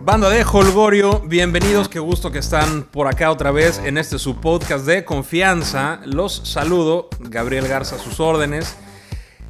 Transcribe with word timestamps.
Banda 0.00 0.30
de 0.30 0.44
Holgorio, 0.44 1.20
bienvenidos, 1.26 1.88
qué 1.88 1.98
gusto 1.98 2.30
que 2.30 2.38
están 2.38 2.84
por 2.84 3.08
acá 3.08 3.30
otra 3.30 3.50
vez 3.50 3.78
en 3.84 3.98
este 3.98 4.18
su 4.18 4.36
podcast 4.36 4.86
de 4.86 5.04
confianza. 5.04 6.00
Los 6.04 6.40
saludo, 6.44 7.08
Gabriel 7.18 7.66
Garza 7.66 7.98
sus 7.98 8.20
órdenes. 8.20 8.76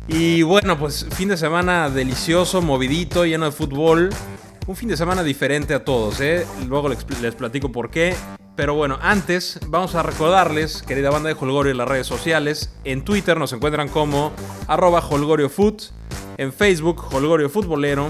Y 0.09 0.43
bueno, 0.43 0.79
pues 0.79 1.07
fin 1.13 1.29
de 1.29 1.37
semana 1.37 1.91
delicioso, 1.91 2.63
movidito, 2.63 3.27
lleno 3.27 3.45
de 3.45 3.53
fútbol. 3.53 4.09
Un 4.67 4.75
fin 4.75 4.89
de 4.89 4.97
semana 4.97 5.23
diferente 5.23 5.75
a 5.75 5.85
todos, 5.85 6.21
¿eh? 6.21 6.47
Luego 6.67 6.89
les, 6.89 7.07
les 7.21 7.35
platico 7.35 7.71
por 7.71 7.91
qué. 7.91 8.17
Pero 8.57 8.75
bueno, 8.75 8.99
antes 9.03 9.61
vamos 9.69 9.95
a 9.95 10.03
recordarles, 10.03 10.83
querida 10.83 11.11
banda 11.11 11.29
de 11.29 11.37
Holgorio 11.39 11.71
en 11.71 11.79
las 11.79 11.87
redes 11.87 12.07
sociales. 12.07 12.75
En 12.85 13.05
Twitter 13.05 13.37
nos 13.39 13.53
encuentran 13.53 13.89
como 13.89 14.33
arroba 14.67 15.01
holgoriofoot. 15.01 15.83
En 16.39 16.53
Facebook, 16.53 17.05
Holgorio 17.13 17.49
Futbolero. 17.51 18.09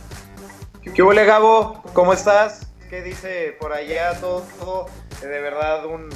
¿Qué 0.94 1.02
huele, 1.02 1.24
Gabo? 1.26 1.82
¿Cómo 1.92 2.12
estás? 2.12 2.68
¿Qué 2.88 3.02
dice 3.02 3.56
por 3.60 3.72
allá? 3.72 4.18
Todo, 4.20 4.46
todo 4.58 4.86
de 5.20 5.40
verdad, 5.40 5.84
un, 5.84 6.08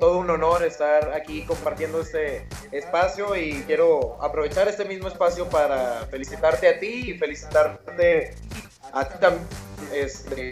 todo 0.00 0.18
un 0.18 0.28
honor 0.30 0.64
estar 0.64 1.12
aquí 1.14 1.44
compartiendo 1.44 2.00
este 2.00 2.46
espacio 2.72 3.36
y 3.36 3.62
quiero 3.66 4.22
aprovechar 4.22 4.66
este 4.68 4.84
mismo 4.84 5.08
espacio 5.08 5.48
para 5.48 6.06
felicitarte 6.10 6.68
a 6.68 6.78
ti 6.80 7.10
y 7.10 7.18
felicitarte 7.18 8.34
a 8.92 9.04
ti 9.08 9.14
también. 9.20 9.46
Este, 9.94 10.50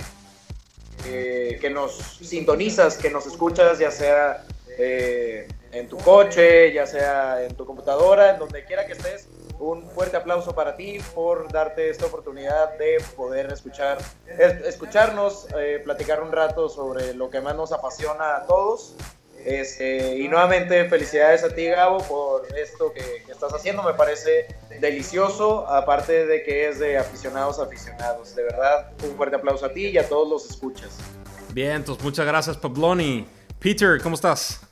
eh, 1.05 1.59
que 1.61 1.71
nos 1.71 1.97
sintonizas, 1.97 2.97
que 2.97 3.11
nos 3.11 3.27
escuchas, 3.27 3.79
ya 3.79 3.91
sea 3.91 4.45
eh, 4.79 5.49
en 5.73 5.89
tu 5.89 5.97
coche, 5.99 6.73
ya 6.73 6.87
sea 6.87 7.45
en 7.45 7.55
tu 7.55 7.67
computadora, 7.67 8.31
en 8.31 8.39
donde 8.39 8.65
quiera 8.65 8.87
que 8.87 8.93
estés. 8.93 9.29
Un 9.59 9.89
fuerte 9.89 10.17
aplauso 10.19 10.55
para 10.55 10.77
ti 10.77 10.99
por 11.15 11.51
darte 11.51 11.89
esta 11.89 12.07
oportunidad 12.07 12.77
de 12.79 13.03
poder 13.17 13.51
escuchar, 13.53 13.99
escucharnos, 14.67 15.47
eh, 15.59 15.81
platicar 15.83 16.23
un 16.23 16.31
rato 16.31 16.69
sobre 16.69 17.15
lo 17.15 17.31
que 17.31 17.41
más 17.41 17.57
nos 17.57 17.73
apasiona 17.73 18.37
a 18.37 18.47
todos 18.47 18.95
este, 19.47 20.19
y 20.19 20.27
nuevamente 20.27 20.89
felicidades 20.89 21.45
a 21.45 21.55
ti, 21.55 21.67
Gabo, 21.67 21.99
por 21.99 22.43
esto 22.59 22.93
que, 22.93 23.23
estás 23.31 23.55
haciendo. 23.55 23.85
Me 23.85 23.95
parece 23.95 24.49
delicioso, 24.81 25.69
aparte 25.69 26.27
de 26.27 26.43
que 26.43 26.69
es 26.69 26.81
de 26.81 26.99
aficionados 26.99 27.61
a 27.61 27.63
aficionados. 27.63 28.35
De 28.35 28.43
verdad, 28.43 28.91
un 29.05 29.15
fuerte 29.15 29.37
aplauso 29.37 29.67
a 29.67 29.73
ti 29.73 29.87
y 29.87 29.99
a 29.99 30.09
todos 30.09 30.29
los 30.29 30.51
escuchas. 30.51 30.99
Bien, 31.53 31.77
entonces 31.77 32.03
muchas 32.05 32.27
gracias, 32.27 32.57
Pabloni. 32.57 33.29
Peter, 33.61 34.01
¿cómo 34.03 34.17
estás? 34.17 34.63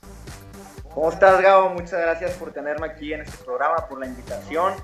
¿Cómo 0.93 1.09
estás, 1.09 1.41
Gabo? 1.41 1.69
Muchas 1.69 2.01
gracias 2.01 2.33
por 2.33 2.53
tenerme 2.53 2.89
aquí 2.89 3.13
en 3.13 3.21
este 3.21 3.45
programa, 3.45 3.87
por 3.89 4.01
la 4.01 4.07
invitación. 4.07 4.75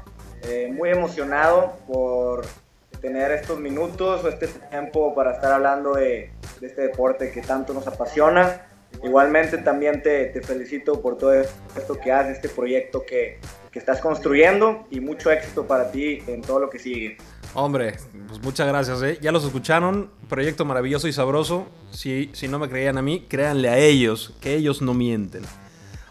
Eh, 0.43 0.71
muy 0.73 0.91
emocionado 0.91 1.75
por 1.89 2.47
tener 3.01 3.33
estos 3.33 3.59
minutos 3.59 4.23
o 4.23 4.29
este 4.29 4.47
tiempo 4.47 5.17
para 5.17 5.33
estar 5.33 5.51
hablando 5.51 5.95
de, 5.95 6.33
de 6.61 6.67
este 6.69 6.83
deporte 6.83 7.33
que 7.33 7.43
tanto 7.43 7.75
nos 7.75 7.89
apasiona 7.89 8.70
Igualmente 9.03 9.59
también 9.59 10.03
te, 10.03 10.41
felicito 10.43 11.01
por 11.01 11.17
todo 11.17 11.33
esto 11.33 11.99
que 12.03 12.13
haces, 12.13 12.37
este 12.37 12.49
proyecto 12.49 13.03
que, 13.07 13.39
estás 13.73 14.01
construyendo 14.01 14.85
y 14.91 14.99
mucho 14.99 15.31
éxito 15.31 15.65
para 15.65 15.93
ti 15.93 16.19
en 16.27 16.43
todo 16.43 16.59
lo 16.59 16.69
que 16.69 16.81
sigue. 16.81 17.17
Hombre, 17.55 17.95
pues 18.27 18.43
muchas 18.43 18.67
gracias. 18.67 19.01
¿eh? 19.03 19.19
Ya 19.23 19.31
los 19.31 19.45
escucharon, 19.45 20.11
proyecto 20.29 20.65
maravilloso 20.65 21.07
y 21.07 21.13
sabroso. 21.13 21.69
Si, 21.93 22.31
si 22.33 22.49
no 22.49 22.59
me 22.59 22.69
creían 22.69 22.99
a 22.99 23.03
mí, 23.03 23.27
créanle 23.29 23.69
a 23.69 23.79
ellos, 23.79 24.35
que 24.41 24.55
ellos 24.55 24.83
no 24.83 24.93
mienten. 24.93 25.45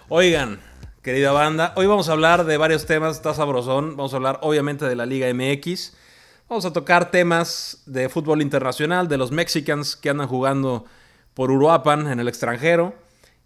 Oigan, 0.07 0.61
querida 1.03 1.33
banda, 1.33 1.73
hoy 1.75 1.85
vamos 1.85 2.07
a 2.07 2.13
hablar 2.13 2.45
de 2.45 2.57
varios 2.57 2.85
temas, 2.85 3.17
está 3.17 3.33
sabrosón. 3.33 3.97
Vamos 3.97 4.13
a 4.13 4.15
hablar 4.15 4.39
obviamente 4.41 4.85
de 4.85 4.95
la 4.95 5.05
Liga 5.05 5.27
MX. 5.33 5.95
Vamos 6.47 6.65
a 6.65 6.73
tocar 6.73 7.11
temas 7.11 7.83
de 7.85 8.09
fútbol 8.09 8.41
internacional, 8.41 9.07
de 9.07 9.17
los 9.17 9.31
Mexicans 9.31 9.95
que 9.95 10.09
andan 10.09 10.27
jugando 10.27 10.85
por 11.33 11.51
Uruapan 11.51 12.07
en 12.07 12.19
el 12.19 12.27
extranjero. 12.27 12.93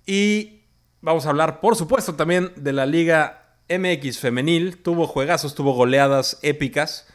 Y 0.05 0.63
vamos 1.01 1.25
a 1.25 1.29
hablar, 1.29 1.59
por 1.59 1.75
supuesto, 1.75 2.15
también 2.15 2.51
de 2.55 2.73
la 2.73 2.85
Liga 2.85 3.57
MX 3.69 4.19
femenil. 4.19 4.81
Tuvo 4.81 5.07
juegazos, 5.07 5.55
tuvo 5.55 5.73
goleadas 5.73 6.39
épicas. 6.41 7.07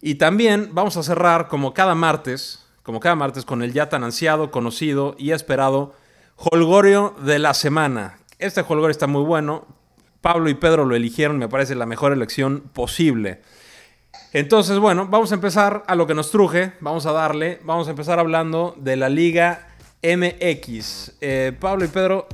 Y 0.00 0.14
también 0.16 0.70
vamos 0.72 0.96
a 0.96 1.02
cerrar, 1.02 1.48
como 1.48 1.74
cada 1.74 1.94
martes, 1.94 2.66
como 2.82 3.00
cada 3.00 3.16
martes, 3.16 3.44
con 3.44 3.62
el 3.62 3.72
ya 3.72 3.88
tan 3.88 4.04
ansiado, 4.04 4.50
conocido 4.50 5.14
y 5.18 5.32
esperado 5.32 5.94
Holgorio 6.36 7.14
de 7.22 7.38
la 7.38 7.52
semana. 7.52 8.18
Este 8.38 8.62
Holgorio 8.62 8.90
está 8.90 9.06
muy 9.06 9.22
bueno. 9.22 9.66
Pablo 10.22 10.48
y 10.48 10.54
Pedro 10.54 10.84
lo 10.84 10.96
eligieron, 10.96 11.38
me 11.38 11.48
parece 11.48 11.74
la 11.74 11.86
mejor 11.86 12.12
elección 12.12 12.60
posible. 12.72 13.42
Entonces, 14.32 14.78
bueno, 14.78 15.06
vamos 15.06 15.32
a 15.32 15.34
empezar 15.34 15.82
a 15.86 15.94
lo 15.94 16.06
que 16.06 16.14
nos 16.14 16.30
truje, 16.30 16.72
vamos 16.80 17.06
a 17.06 17.12
darle, 17.12 17.60
vamos 17.64 17.88
a 17.88 17.90
empezar 17.90 18.18
hablando 18.18 18.74
de 18.78 18.96
la 18.96 19.08
Liga 19.08 19.69
MX. 20.02 21.12
Eh, 21.20 21.52
Pablo 21.58 21.84
y 21.84 21.88
Pedro 21.88 22.26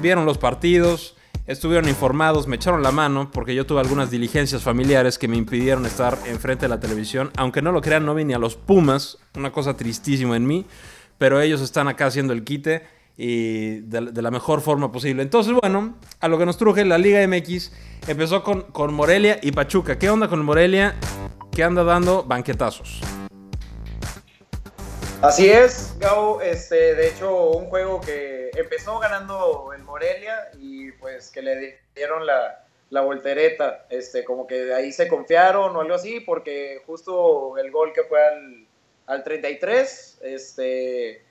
vieron 0.00 0.24
los 0.24 0.38
partidos, 0.38 1.16
estuvieron 1.46 1.88
informados, 1.88 2.46
me 2.46 2.56
echaron 2.56 2.82
la 2.82 2.92
mano 2.92 3.30
porque 3.30 3.54
yo 3.54 3.66
tuve 3.66 3.80
algunas 3.80 4.10
diligencias 4.10 4.62
familiares 4.62 5.18
que 5.18 5.28
me 5.28 5.36
impidieron 5.36 5.84
estar 5.86 6.18
enfrente 6.26 6.64
de 6.64 6.68
la 6.68 6.80
televisión. 6.80 7.30
Aunque 7.36 7.62
no 7.62 7.72
lo 7.72 7.80
crean, 7.80 8.06
no 8.06 8.14
vi 8.14 8.24
ni 8.24 8.32
a 8.32 8.38
los 8.38 8.56
Pumas, 8.56 9.18
una 9.36 9.52
cosa 9.52 9.76
tristísima 9.76 10.36
en 10.36 10.46
mí, 10.46 10.66
pero 11.18 11.40
ellos 11.40 11.60
están 11.60 11.88
acá 11.88 12.06
haciendo 12.06 12.32
el 12.32 12.44
quite 12.44 12.82
y 13.16 13.80
de, 13.80 14.22
la 14.22 14.30
mejor 14.30 14.60
forma 14.60 14.90
posible. 14.90 15.22
Entonces, 15.22 15.52
bueno, 15.60 15.94
a 16.20 16.28
lo 16.28 16.38
que 16.38 16.46
nos 16.46 16.56
truje, 16.56 16.84
la 16.84 16.98
Liga 16.98 17.26
MX 17.26 17.72
empezó 18.08 18.42
con, 18.42 18.62
con 18.62 18.92
Morelia 18.92 19.38
y 19.42 19.52
Pachuca. 19.52 19.98
¿Qué 19.98 20.10
onda 20.10 20.28
con 20.28 20.44
Morelia? 20.44 20.96
Que 21.52 21.62
anda 21.62 21.84
dando 21.84 22.24
banquetazos. 22.24 23.00
Así 25.24 25.48
es, 25.48 25.96
Gabo. 25.98 26.42
Este, 26.42 26.94
de 26.94 27.08
hecho, 27.08 27.46
un 27.52 27.70
juego 27.70 27.98
que 27.98 28.50
empezó 28.54 28.98
ganando 28.98 29.72
el 29.74 29.82
Morelia 29.82 30.50
y 30.58 30.92
pues 30.92 31.30
que 31.30 31.40
le 31.40 31.80
dieron 31.94 32.26
la, 32.26 32.60
voltereta. 32.90 33.86
Este, 33.88 34.22
como 34.22 34.46
que 34.46 34.66
de 34.66 34.74
ahí 34.74 34.92
se 34.92 35.08
confiaron 35.08 35.74
o 35.74 35.80
algo 35.80 35.94
así, 35.94 36.20
porque 36.20 36.82
justo 36.86 37.56
el 37.56 37.70
gol 37.70 37.94
que 37.94 38.04
fue 38.04 38.22
al, 38.22 38.66
al 39.06 39.24
33, 39.24 40.18
este, 40.24 41.24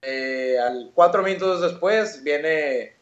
eh, 0.00 0.58
al 0.58 0.90
cuatro 0.94 1.22
minutos 1.22 1.60
después 1.60 2.24
viene 2.24 2.94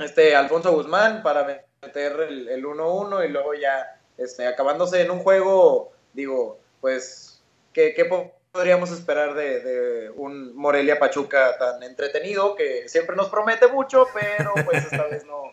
este 0.00 0.34
Alfonso 0.34 0.72
Guzmán 0.72 1.22
para 1.22 1.44
meter 1.80 2.12
el 2.22 2.64
1-1 2.64 3.24
y 3.24 3.28
luego 3.28 3.54
ya 3.54 4.00
este, 4.18 4.48
acabándose 4.48 5.00
en 5.00 5.12
un 5.12 5.20
juego, 5.20 5.92
digo, 6.12 6.58
pues, 6.80 7.40
¿qué, 7.72 7.94
qué 7.94 8.04
podríamos 8.54 8.92
esperar 8.92 9.34
de, 9.34 10.12
un 10.14 10.54
Morelia 10.54 11.00
Pachuca 11.00 11.58
tan 11.58 11.82
entretenido 11.82 12.54
que 12.54 12.88
siempre 12.88 13.16
nos 13.16 13.28
promete 13.28 13.66
mucho, 13.66 14.06
pero 14.14 14.52
pues 14.64 14.84
esta 14.84 15.02
vez 15.10 15.26
no, 15.26 15.50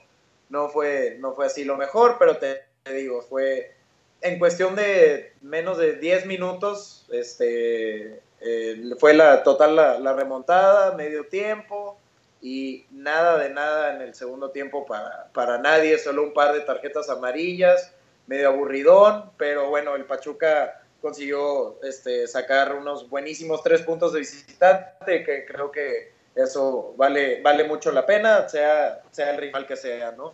no, 0.49 0.69
fue, 0.69 1.17
no 1.19 1.33
fue 1.33 1.47
así 1.47 1.63
lo 1.63 1.77
mejor, 1.77 2.17
pero 2.19 2.37
te, 2.37 2.63
digo, 2.93 3.23
fue 3.23 3.73
en 4.21 4.37
cuestión 4.37 4.75
de 4.75 5.33
menos 5.41 5.79
de 5.79 5.95
10 5.95 6.27
minutos, 6.27 7.07
este, 7.11 8.21
eh, 8.39 8.83
fue 8.99 9.15
la 9.15 9.41
total 9.41 9.75
la, 9.75 10.13
remontada, 10.13 10.95
medio 10.95 11.25
tiempo 11.25 11.97
y 12.39 12.85
nada 12.91 13.39
de 13.39 13.49
nada 13.49 13.95
en 13.95 14.03
el 14.03 14.13
segundo 14.13 14.51
tiempo 14.51 14.85
para, 14.85 15.27
para 15.33 15.57
nadie, 15.57 15.97
solo 15.97 16.21
un 16.21 16.33
par 16.33 16.53
de 16.53 16.61
tarjetas 16.61 17.09
amarillas, 17.09 17.95
medio 18.27 18.49
aburridón, 18.49 19.31
pero 19.37 19.71
bueno, 19.71 19.95
el 19.95 20.05
Pachuca 20.05 20.80
consiguió 21.01 21.81
este, 21.83 22.27
sacar 22.27 22.75
unos 22.75 23.09
buenísimos 23.09 23.63
tres 23.63 23.81
puntos 23.81 24.13
de 24.13 24.19
visitante, 24.19 25.23
que 25.23 25.45
creo 25.45 25.71
que 25.71 26.13
eso 26.35 26.93
vale, 26.97 27.41
vale 27.41 27.63
mucho 27.63 27.91
la 27.91 28.05
pena, 28.05 28.47
sea, 28.47 29.01
sea 29.11 29.31
el 29.31 29.37
rival 29.37 29.65
que 29.65 29.75
sea, 29.75 30.11
¿no? 30.11 30.33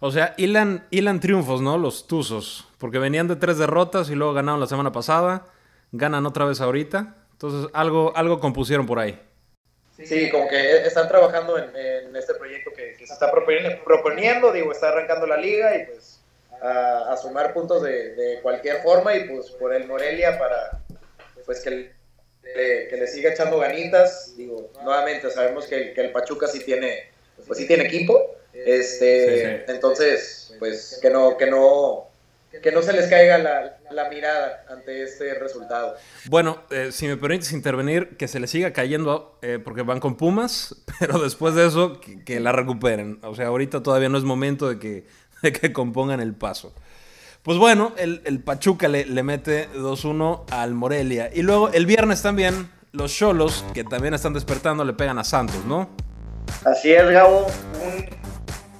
O 0.00 0.10
sea, 0.10 0.34
hilan, 0.36 0.86
hilan 0.90 1.20
triunfos, 1.20 1.60
¿no? 1.60 1.76
Los 1.78 2.06
Tuzos, 2.06 2.66
porque 2.78 2.98
venían 2.98 3.28
de 3.28 3.36
tres 3.36 3.58
derrotas 3.58 4.10
y 4.10 4.14
luego 4.14 4.32
ganaron 4.32 4.60
la 4.60 4.66
semana 4.66 4.92
pasada, 4.92 5.46
ganan 5.92 6.26
otra 6.26 6.46
vez 6.46 6.60
ahorita, 6.60 7.16
entonces 7.32 7.70
algo, 7.74 8.12
algo 8.16 8.40
compusieron 8.40 8.86
por 8.86 8.98
ahí. 8.98 9.20
Sí, 10.02 10.30
como 10.30 10.48
que 10.48 10.78
están 10.78 11.08
trabajando 11.08 11.58
en, 11.58 12.16
este 12.16 12.34
proyecto 12.34 12.70
que, 12.74 12.96
se 12.96 13.04
está 13.04 13.30
proponiendo, 13.84 14.52
digo, 14.52 14.72
está 14.72 14.88
arrancando 14.88 15.26
la 15.26 15.36
liga 15.36 15.76
y 15.76 15.86
pues 15.86 16.09
a, 16.60 17.16
sumar 17.16 17.52
puntos 17.52 17.82
de, 17.82 18.38
cualquier 18.42 18.82
forma 18.82 19.14
y 19.16 19.28
pues 19.28 19.50
por 19.52 19.74
el 19.74 19.86
Morelia 19.86 20.38
para 20.38 20.82
pues 21.44 21.60
que, 21.60 21.90
que 22.42 22.96
le 22.96 23.06
siga 23.06 23.30
echando 23.30 23.58
ganitas, 23.58 24.34
digo, 24.36 24.70
nuevamente 24.82 25.30
sabemos 25.30 25.66
que, 25.66 25.92
el 25.96 26.12
Pachuca 26.12 26.46
sí 26.46 26.60
tiene, 26.60 27.10
pues 27.46 27.58
sí 27.58 27.66
tiene 27.66 27.84
equipo, 27.84 28.36
este, 28.52 29.70
entonces 29.70 30.54
pues 30.58 30.98
que 31.00 31.10
no, 31.10 31.36
que 31.36 31.46
no 31.46 32.10
que 32.62 32.72
no 32.72 32.82
se 32.82 32.92
les 32.92 33.06
caiga 33.08 33.38
la, 33.38 34.08
mirada 34.10 34.64
ante 34.68 35.04
este 35.04 35.34
resultado. 35.34 35.94
Bueno, 36.26 36.64
eh, 36.70 36.88
si 36.90 37.06
me 37.06 37.16
permites 37.16 37.52
intervenir, 37.52 38.16
que 38.16 38.26
se 38.26 38.40
les 38.40 38.50
siga 38.50 38.72
cayendo, 38.72 39.38
eh, 39.40 39.60
porque 39.62 39.82
van 39.82 40.00
con 40.00 40.16
Pumas, 40.16 40.74
pero 40.98 41.18
después 41.20 41.54
de 41.54 41.66
eso, 41.66 42.00
que, 42.00 42.40
la 42.40 42.52
recuperen. 42.52 43.20
O 43.22 43.34
sea, 43.34 43.46
ahorita 43.46 43.82
todavía 43.82 44.08
no 44.08 44.18
es 44.18 44.24
momento 44.24 44.68
de 44.68 44.78
que, 44.78 45.04
que 45.60 45.72
compongan 45.72 46.20
el 46.20 46.34
paso. 46.34 46.74
Pues 47.42 47.56
bueno, 47.56 47.92
el, 47.96 48.42
Pachuca 48.42 48.86
le, 48.88 49.06
le 49.06 49.22
mete 49.22 49.70
2-1 49.72 50.44
al 50.50 50.74
Morelia. 50.74 51.30
Y 51.32 51.42
luego 51.42 51.70
el 51.70 51.86
viernes 51.86 52.20
también, 52.20 52.70
los 52.92 53.14
Cholos, 53.14 53.64
que 53.72 53.82
también 53.82 54.12
están 54.12 54.34
despertando, 54.34 54.84
le 54.84 54.92
pegan 54.92 55.18
a 55.18 55.24
Santos, 55.24 55.64
¿no? 55.64 55.88
Así 56.64 56.92
es, 56.92 57.08
Gabo. 57.08 57.46
Un 57.82 58.20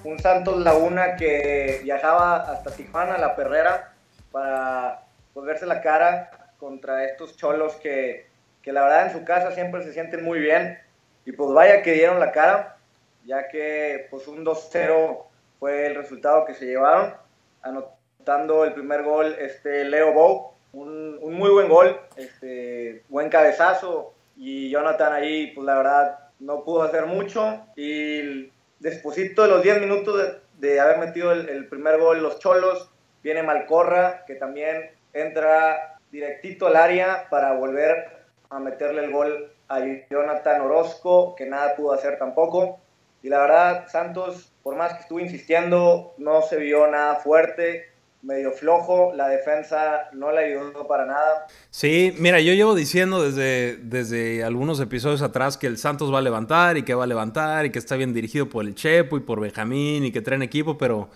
un 0.05 0.19
Santos 0.19 0.59
Laguna 0.59 1.17
que 1.17 1.81
viajaba 1.83 2.37
hasta 2.51 2.71
Tijuana, 2.71 3.19
la 3.19 3.37
perrera, 3.37 3.93
para 4.33 5.03
volverse 5.35 5.67
la 5.67 5.81
cara 5.81 6.53
contra 6.59 7.05
estos 7.05 7.37
cholos 7.37 7.75
que, 7.77 8.29
que, 8.63 8.73
la 8.73 8.83
verdad 8.83 9.07
en 9.07 9.13
su 9.13 9.25
casa 9.25 9.53
siempre 9.53 9.83
se 9.83 9.93
sienten 9.93 10.25
muy 10.25 10.41
bien. 10.41 10.79
Y 11.25 11.33
pues 11.33 11.53
vaya 11.53 11.83
que 11.83 11.93
dieron 11.93 12.19
la 12.19 12.33
cara, 12.33 12.77
ya 13.25 13.49
que 13.49 14.07
pues 14.11 14.27
un 14.27 14.45
2-0 14.45 15.25
fue 15.61 15.87
el 15.87 15.95
resultado 15.95 16.45
que 16.47 16.55
se 16.55 16.67
llevaron, 16.67 17.15
anotando 17.63 18.65
el 18.65 18.73
primer 18.73 19.05
gol 19.05 19.37
este 19.39 19.85
Leo 19.85 20.13
Bow, 20.13 20.55
un, 20.73 21.19
muy 21.35 21.51
buen 21.51 21.69
gol, 21.69 22.01
este, 22.17 23.05
buen 23.09 23.29
cabezazo, 23.29 24.15
y 24.37 24.71
Jonathan 24.71 25.13
ahí 25.13 25.53
pues 25.55 25.67
la 25.67 25.77
verdad 25.77 26.19
no 26.39 26.65
pudo 26.65 26.83
hacer 26.83 27.05
mucho 27.05 27.61
y 27.77 28.51
despuésito 28.79 29.43
de 29.43 29.49
los 29.49 29.63
10 29.63 29.81
minutos 29.81 30.41
de, 30.59 30.81
haber 30.81 30.99
metido 30.99 31.33
el, 31.33 31.69
primer 31.69 31.99
gol 31.99 32.23
los 32.23 32.39
Cholos, 32.39 32.91
viene 33.23 33.43
Malcorra, 33.43 34.25
que 34.27 34.37
también 34.37 34.91
entra 35.13 35.99
directito 36.11 36.67
al 36.67 36.77
área 36.77 37.29
para 37.29 37.53
volver 37.53 38.27
a 38.49 38.59
meterle 38.59 39.05
el 39.05 39.13
gol 39.13 39.53
a 39.69 39.81
Jonathan 40.11 40.63
Orozco, 40.63 41.35
que 41.35 41.47
nada 41.47 41.77
pudo 41.77 41.93
hacer 41.93 42.19
tampoco. 42.19 42.81
Y 43.23 43.29
la 43.29 43.41
verdad, 43.41 43.89
Santos, 43.89 44.50
por 44.63 44.77
más 44.77 44.95
que 44.95 45.01
estuvo 45.01 45.21
insistiendo, 45.21 46.15
no 46.19 46.43
se 46.43 46.57
vio 46.57 46.87
nada 46.87 47.17
fuerte 47.17 47.91
medio 48.23 48.53
flojo, 48.53 49.13
la 49.15 49.29
defensa 49.29 50.11
no 50.13 50.31
le 50.33 50.47
ayudó 50.47 50.87
para 50.87 51.07
nada. 51.07 51.47
Sí, 51.71 52.15
mira, 52.19 52.41
yo 52.41 52.53
llevo 52.53 52.75
diciendo 52.75 53.23
desde, 53.23 53.77
desde 53.77 54.45
algunos 54.45 54.81
episodios 54.81 55.23
atrás 55.23 55.57
que 55.57 55.67
el 55.67 55.79
Santos 55.79 56.13
va 56.13 56.19
a 56.19 56.23
levantar 56.23 56.77
y 56.77 56.83
que 56.83 56.95
va 56.95 57.05
a 57.05 57.07
levantar 57.07 57.65
y 57.67 57.71
que 57.71 57.79
está 57.79 57.97
bien 57.97 58.13
dirigido 58.13 58.49
por 58.49 58.65
el 58.65 58.75
Chepo 58.75 59.17
y 59.17 59.21
por 59.21 59.41
Benjamín 59.41 60.05
y 60.05 60.13
que 60.13 60.21
traen 60.21 60.43
equipo, 60.43 60.77
pero, 60.77 61.09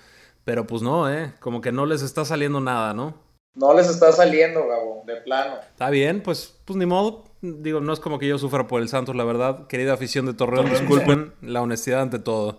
pero 0.45 0.67
pues 0.67 0.83
no, 0.83 1.13
¿eh? 1.13 1.33
Como 1.41 1.61
que 1.61 1.73
no 1.73 1.85
les 1.87 2.03
está 2.03 2.25
saliendo 2.25 2.61
nada, 2.61 2.95
¿no? 2.95 3.23
No 3.55 3.73
les 3.75 3.89
está 3.89 4.11
saliendo, 4.11 4.67
Gabo, 4.67 5.05
de 5.07 5.17
plano. 5.17 5.57
Está 5.61 5.91
bien, 5.91 6.23
pues, 6.23 6.59
pues 6.65 6.77
ni 6.77 6.87
modo. 6.87 7.25
Digo, 7.41 7.81
no 7.81 7.93
es 7.93 8.01
como 8.01 8.19
que 8.19 8.27
yo 8.27 8.37
sufra 8.39 8.67
por 8.67 8.83
el 8.83 8.89
Santos, 8.89 9.15
la 9.15 9.23
verdad. 9.23 9.69
Querida 9.69 9.93
afición 9.93 10.27
de 10.27 10.35
Torreón, 10.35 10.71
disculpen, 10.71 11.35
la 11.41 11.63
honestidad 11.63 12.01
ante 12.01 12.19
todo. 12.19 12.59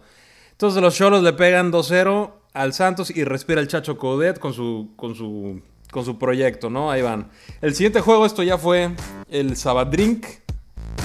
Entonces 0.56 0.82
los 0.82 0.96
Cholos 0.96 1.22
le 1.22 1.34
pegan 1.34 1.70
2-0 1.70 2.32
al 2.54 2.74
Santos 2.74 3.12
y 3.14 3.26
respira 3.26 3.60
el 3.60 3.68
Chacho 3.68 3.98
Codet 3.98 4.40
con 4.40 4.54
su, 4.54 4.94
con 4.96 5.14
su, 5.14 5.62
con 5.92 6.06
su 6.06 6.18
proyecto, 6.18 6.70
¿no? 6.70 6.90
Ahí 6.90 7.02
van. 7.02 7.30
El 7.60 7.76
siguiente 7.76 8.00
juego, 8.00 8.26
esto 8.26 8.42
ya 8.42 8.58
fue 8.58 8.92
el 9.30 9.58
Sabadrink. 9.58 10.26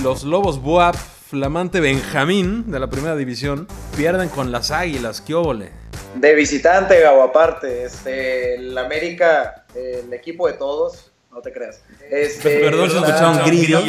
Los 0.04 0.22
Lobos 0.22 0.62
Boab, 0.62 0.94
flamante 0.94 1.80
Benjamín 1.80 2.70
de 2.70 2.78
la 2.78 2.88
primera 2.88 3.16
división, 3.16 3.66
pierden 3.96 4.28
con 4.28 4.52
las 4.52 4.70
Águilas. 4.70 5.20
¿Qué 5.20 5.34
óvole? 5.34 5.72
De 6.14 6.32
visitante, 6.36 7.00
Gabo, 7.00 7.24
aparte. 7.24 7.86
Este, 7.86 8.54
el 8.54 8.78
América, 8.78 9.66
el 9.74 10.12
equipo 10.12 10.46
de 10.46 10.52
todos, 10.52 11.10
no 11.32 11.40
te 11.40 11.52
creas. 11.52 11.82
Este, 12.08 12.60
Perdón, 12.70 12.88
se 12.88 12.98
escucharon 12.98 13.44
grillos. 13.44 13.82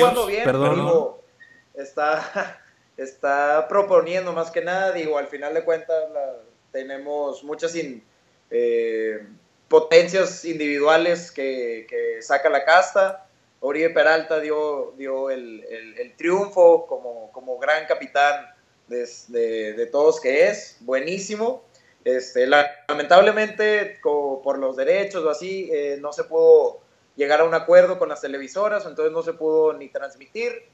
Perdón. 0.44 1.12
está, 1.76 2.61
está 3.04 3.68
proponiendo 3.68 4.34
más 4.34 4.52
que 4.52 4.62
nada, 4.62 4.92
digo, 4.92 5.18
al 5.18 5.28
final 5.28 5.54
de 5.54 5.64
cuentas, 5.64 6.04
tenemos 6.72 7.44
muchas 7.44 7.76
eh, 8.50 9.28
potencias 9.68 10.46
individuales 10.46 11.32
que, 11.32 12.20
saca 12.22 12.50
la 12.50 12.64
casta. 12.64 13.28
Oribe 13.60 13.92
Peralta 13.92 14.40
dio, 14.40 14.94
dio 14.98 15.30
el, 15.30 16.14
triunfo 16.18 16.88
como, 16.88 17.32
como, 17.32 17.58
gran 17.58 17.86
capitán 17.86 18.48
de, 18.88 19.90
todos 19.92 20.20
que 20.20 20.48
es, 20.48 20.78
buenísimo. 20.82 21.64
Este, 22.04 22.48
lamentablemente, 22.48 24.00
por 24.02 24.58
los 24.58 24.76
derechos 24.76 25.24
o 25.24 25.30
así, 25.30 25.70
eh, 25.72 25.98
no 26.02 26.14
se 26.14 26.24
pudo 26.24 26.82
llegar 27.16 27.42
a 27.42 27.44
un 27.44 27.54
acuerdo 27.54 28.00
con 28.00 28.10
las 28.10 28.22
televisoras, 28.22 28.86
entonces 28.86 29.14
no 29.14 29.22
se 29.22 29.34
pudo 29.34 29.74
ni 29.74 29.90
transmitir. 29.90 30.70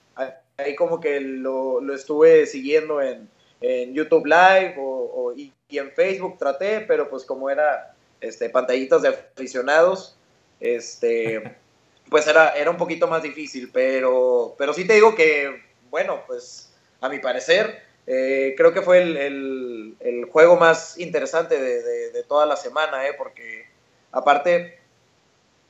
Ahí 0.58 0.76
como 0.76 1.00
que 1.00 1.20
lo, 1.20 1.82
lo 1.82 1.94
estuve 1.94 2.46
siguiendo 2.48 3.02
en, 3.02 3.30
en 3.62 3.94
YouTube 3.94 4.26
Live 4.26 4.76
o, 4.78 5.34
y, 5.36 5.54
en 5.70 5.92
Facebook 5.92 6.38
traté, 6.38 6.82
pero 6.82 7.10
pues 7.10 7.26
como 7.26 7.50
era 7.50 7.94
este, 8.22 8.50
pantallitas 8.50 9.02
de 9.02 9.10
aficionados, 9.10 10.18
este, 10.60 11.58
pues 12.10 12.26
era, 12.28 12.50
era 12.52 12.72
un 12.72 12.78
poquito 12.78 13.08
más 13.08 13.22
difícil, 13.22 13.70
pero, 13.72 14.56
pero 14.58 14.74
sí 14.74 14.88
te 14.88 14.94
digo 14.94 15.14
que, 15.14 15.62
bueno, 15.90 16.24
pues 16.26 16.74
a 17.02 17.10
mi 17.10 17.20
parecer, 17.20 17.84
eh, 18.08 18.56
creo 18.56 18.74
que 18.74 18.82
fue 18.82 19.02
el, 19.02 19.98
el, 20.00 20.26
juego 20.32 20.56
más 20.56 20.98
interesante 20.98 21.60
de, 21.60 22.12
de, 22.12 22.24
toda 22.24 22.46
la 22.46 22.56
semana, 22.56 23.06
eh, 23.08 23.14
porque 23.18 23.66
aparte 24.12 24.80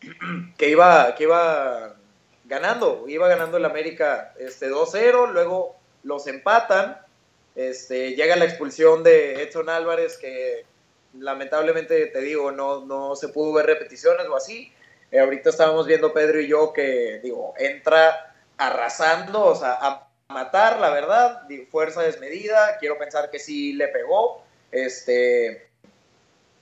que 0.58 0.70
iba, 0.70 1.16
que 1.16 1.24
iba 1.24 1.97
ganando, 2.48 3.06
iba 3.08 3.28
ganando 3.28 3.58
el 3.58 3.66
América 3.66 4.34
este, 4.40 4.70
2-0, 4.70 5.32
luego 5.32 5.76
los 6.04 6.28
empatan 6.28 6.98
este, 7.58 8.14
llega 8.14 8.36
la 8.36 8.46
expulsión 8.46 9.02
de 9.02 9.42
Edson 9.42 9.68
Álvarez, 9.68 10.20
que 10.20 10.64
lamentablemente 11.18 12.06
te 12.06 12.22
digo, 12.22 12.52
no, 12.52 12.86
no 12.86 13.16
se 13.16 13.30
pudo 13.30 13.54
ver 13.54 13.66
repeticiones 13.66 14.28
o 14.28 14.36
así. 14.36 14.72
Eh, 15.12 15.20
ahorita 15.20 15.50
estábamos 15.50 15.88
viendo 15.88 16.14
Pedro 16.14 16.40
y 16.40 16.48
yo 16.48 16.72
que, 16.72 17.20
digo, 17.24 17.56
entra 17.58 18.36
arrasando, 18.60 19.44
o 19.44 19.56
sea, 19.56 19.76
a 19.82 20.08
matar, 20.28 20.80
la 20.80 20.92
verdad, 20.92 21.48
fuerza 21.72 22.04
desmedida, 22.04 22.78
quiero 22.80 23.00
pensar 23.00 23.32
que 23.32 23.40
sí 23.40 23.74
le 23.74 23.88
pegó, 23.88 24.44
este, 24.72 25.68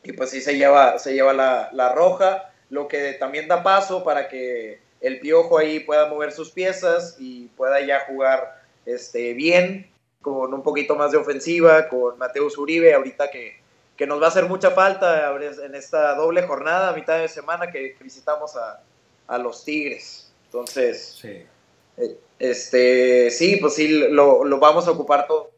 y 0.02 0.14
pues 0.14 0.30
sí 0.30 0.40
se 0.40 0.56
lleva, 0.56 0.98
se 0.98 1.14
lleva 1.14 1.34
la, 1.34 1.72
la 1.74 1.92
roja, 1.92 2.54
lo 2.70 2.88
que 2.88 3.12
también 3.14 3.50
da 3.50 3.64
paso 3.64 4.06
para 4.06 4.30
que 4.30 4.80
el 5.02 5.20
piojo 5.20 5.58
ahí 5.58 5.80
pueda 5.80 6.08
mover 6.08 6.32
sus 6.32 6.52
piezas 6.52 7.16
y 7.20 7.48
pueda 7.50 7.82
ya 7.86 8.06
jugar 8.08 8.64
este, 8.86 9.34
bien 9.34 9.92
con 10.22 10.54
un 10.54 10.64
poquito 10.64 10.96
más 10.96 11.12
de 11.12 11.18
ofensiva, 11.18 11.88
con 11.88 12.18
Mateus 12.18 12.58
Uribe, 12.58 12.94
ahorita 12.94 13.30
que, 13.30 13.60
que 13.96 14.08
nos 14.08 14.20
va 14.20 14.26
a 14.26 14.30
hacer 14.30 14.46
mucha 14.46 14.72
falta 14.72 15.36
en 15.64 15.76
esta 15.76 16.16
doble 16.16 16.42
jornada, 16.42 16.90
a 16.90 16.96
mitad 16.96 17.20
de 17.20 17.28
semana, 17.28 17.72
que, 17.72 17.96
visitamos 18.02 18.56
a, 18.56 18.82
a, 19.28 19.38
los 19.38 19.64
Tigres. 19.64 20.34
Entonces, 20.46 21.20
sí. 21.22 21.46
Eh, 21.98 22.18
este, 22.40 23.30
sí, 23.30 23.58
pues 23.58 23.76
sí, 23.76 23.88
lo, 23.88 24.44
lo 24.44 24.60
vamos 24.60 24.88
a 24.88 24.92
ocupar 24.92 25.28
todo, 25.28 25.52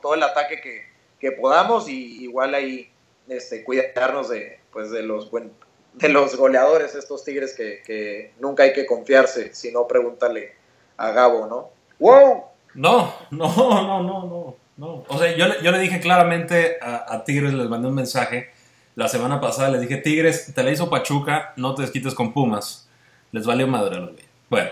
todo, 0.00 0.14
el 0.14 0.22
ataque 0.22 0.60
que, 0.60 0.82
que, 1.20 1.32
podamos 1.32 1.88
y 1.88 2.24
igual 2.24 2.54
ahí 2.54 2.90
este, 3.28 3.62
cuidarnos 3.62 4.30
de, 4.30 4.58
pues 4.72 4.90
de, 4.90 5.02
los, 5.02 5.30
buen, 5.30 5.52
de 5.94 6.08
los 6.08 6.36
goleadores, 6.36 6.94
estos 6.94 7.24
Tigres 7.24 7.54
que, 7.54 7.82
que 7.86 8.32
nunca 8.40 8.64
hay 8.64 8.72
que 8.72 8.86
confiarse, 8.86 9.54
si 9.54 9.72
no 9.72 9.86
pregúntale 9.86 10.52
a 10.96 11.10
Gabo, 11.12 11.46
¿no? 11.46 11.70
¡Wow! 11.98 12.44
No, 12.74 13.14
no, 13.30 13.56
no, 13.56 14.02
no, 14.02 14.26
no. 14.26 14.56
no. 14.76 15.04
O 15.08 15.18
sea, 15.18 15.34
yo, 15.36 15.46
yo 15.62 15.70
le 15.70 15.78
dije 15.78 16.00
claramente 16.00 16.78
a, 16.80 17.22
Tigres, 17.24 17.54
les 17.54 17.68
mandé 17.68 17.88
un 17.88 17.94
mensaje 17.94 18.50
la 18.96 19.08
semana 19.08 19.40
pasada, 19.40 19.70
les 19.70 19.80
dije, 19.80 19.96
Tigres, 19.98 20.52
te 20.54 20.62
la 20.62 20.70
hizo 20.70 20.90
Pachuca, 20.90 21.52
no 21.56 21.74
te 21.74 21.82
desquites 21.82 22.14
con 22.14 22.32
Pumas. 22.32 22.88
Les 23.32 23.46
valió 23.46 23.66
madre 23.66 23.96
a 23.96 24.00
los 24.00 24.10
Bueno, 24.48 24.70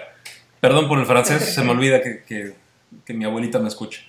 perdón 0.61 0.88
por 0.88 0.99
el 0.99 1.07
francés, 1.07 1.55
se 1.55 1.62
me 1.62 1.71
olvida 1.73 2.00
que, 2.00 2.55
que, 3.05 3.14
mi 3.14 3.25
abuelita 3.25 3.59
me 3.59 3.69
escuche. 3.69 4.05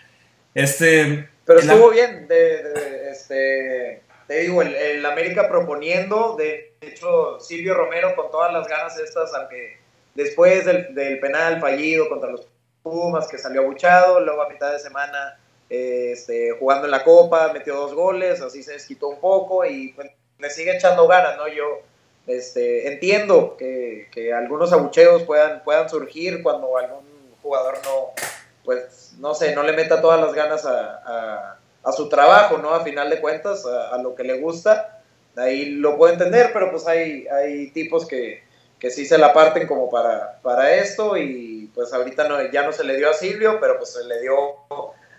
Este, 0.54 1.30
Pero 1.46 1.60
estuvo 1.60 1.90
bien, 1.90 2.28
de, 2.28 3.10
este, 3.12 4.04
te 4.34 4.40
digo, 4.40 4.64
el, 4.64 5.06
América 5.06 5.48
proponiendo, 5.48 6.36
de 6.36 6.74
hecho, 6.82 7.40
Silvio 7.40 7.76
Romero 7.76 8.16
con 8.16 8.32
todas 8.32 8.52
las 8.52 8.68
ganas 8.68 8.98
estas, 8.98 9.32
aunque 9.36 9.78
después 10.16 10.66
del, 10.66 11.20
penal 11.20 11.62
fallido 11.62 12.10
contra 12.10 12.32
los 12.32 12.48
Pumas, 12.82 13.28
que 13.28 13.38
salió 13.38 13.62
abuchado, 13.62 14.20
luego 14.22 14.42
a 14.42 14.50
mitad 14.50 14.72
de 14.72 14.80
semana 14.80 15.40
este, 15.70 16.50
jugando 16.60 16.86
en 16.86 16.92
la 16.92 17.04
Copa, 17.04 17.54
metió 17.54 17.76
dos 17.76 17.94
goles, 17.94 18.42
así 18.42 18.64
se 18.64 18.74
desquitó 18.74 19.08
un 19.10 19.22
poco 19.22 19.66
y 19.66 19.94
pues, 19.94 20.10
me 20.40 20.50
sigue 20.50 20.76
echando 20.76 21.08
ganas, 21.08 21.38
¿no? 21.38 21.48
Yo 21.48 21.82
este, 22.26 22.92
entiendo 22.92 23.56
que, 23.56 24.10
que, 24.12 24.34
algunos 24.34 24.74
abucheos 24.74 25.24
puedan, 25.24 25.64
puedan 25.64 25.88
surgir 25.90 26.42
cuando 26.42 26.76
algún 26.76 27.06
jugador 27.44 27.76
no, 27.86 28.14
pues, 28.66 29.14
no 29.20 29.36
sé, 29.36 29.54
no 29.54 29.62
le 29.62 29.74
meta 29.74 30.02
todas 30.02 30.20
las 30.20 30.34
ganas 30.34 30.66
a, 30.66 31.60
su 31.92 32.08
trabajo, 32.08 32.58
¿no? 32.58 32.74
A 32.74 32.84
final 32.84 33.10
de 33.10 33.20
cuentas, 33.20 33.66
a, 33.66 33.98
lo 33.98 34.16
que 34.16 34.24
le 34.24 34.40
gusta, 34.40 35.02
ahí 35.36 35.66
lo 35.72 35.98
puedo 35.98 36.14
entender, 36.14 36.52
pero 36.54 36.72
pues 36.72 36.88
hay, 36.88 37.28
hay 37.28 37.72
tipos 37.72 38.08
que, 38.08 38.44
que 38.80 38.90
sí 38.90 39.06
se 39.06 39.18
la 39.18 39.34
parten 39.34 39.68
como 39.68 39.90
para, 39.90 40.40
para 40.42 40.76
esto 40.76 41.18
y 41.18 41.70
pues 41.74 41.92
ahorita 41.94 42.28
no, 42.28 42.52
ya 42.52 42.64
no 42.64 42.72
se 42.72 42.84
le 42.84 42.98
dio 42.98 43.10
a 43.10 43.14
Silvio, 43.14 43.60
pero 43.60 43.78
pues 43.78 43.94
se 43.94 44.04
le 44.06 44.22
dio 44.22 44.36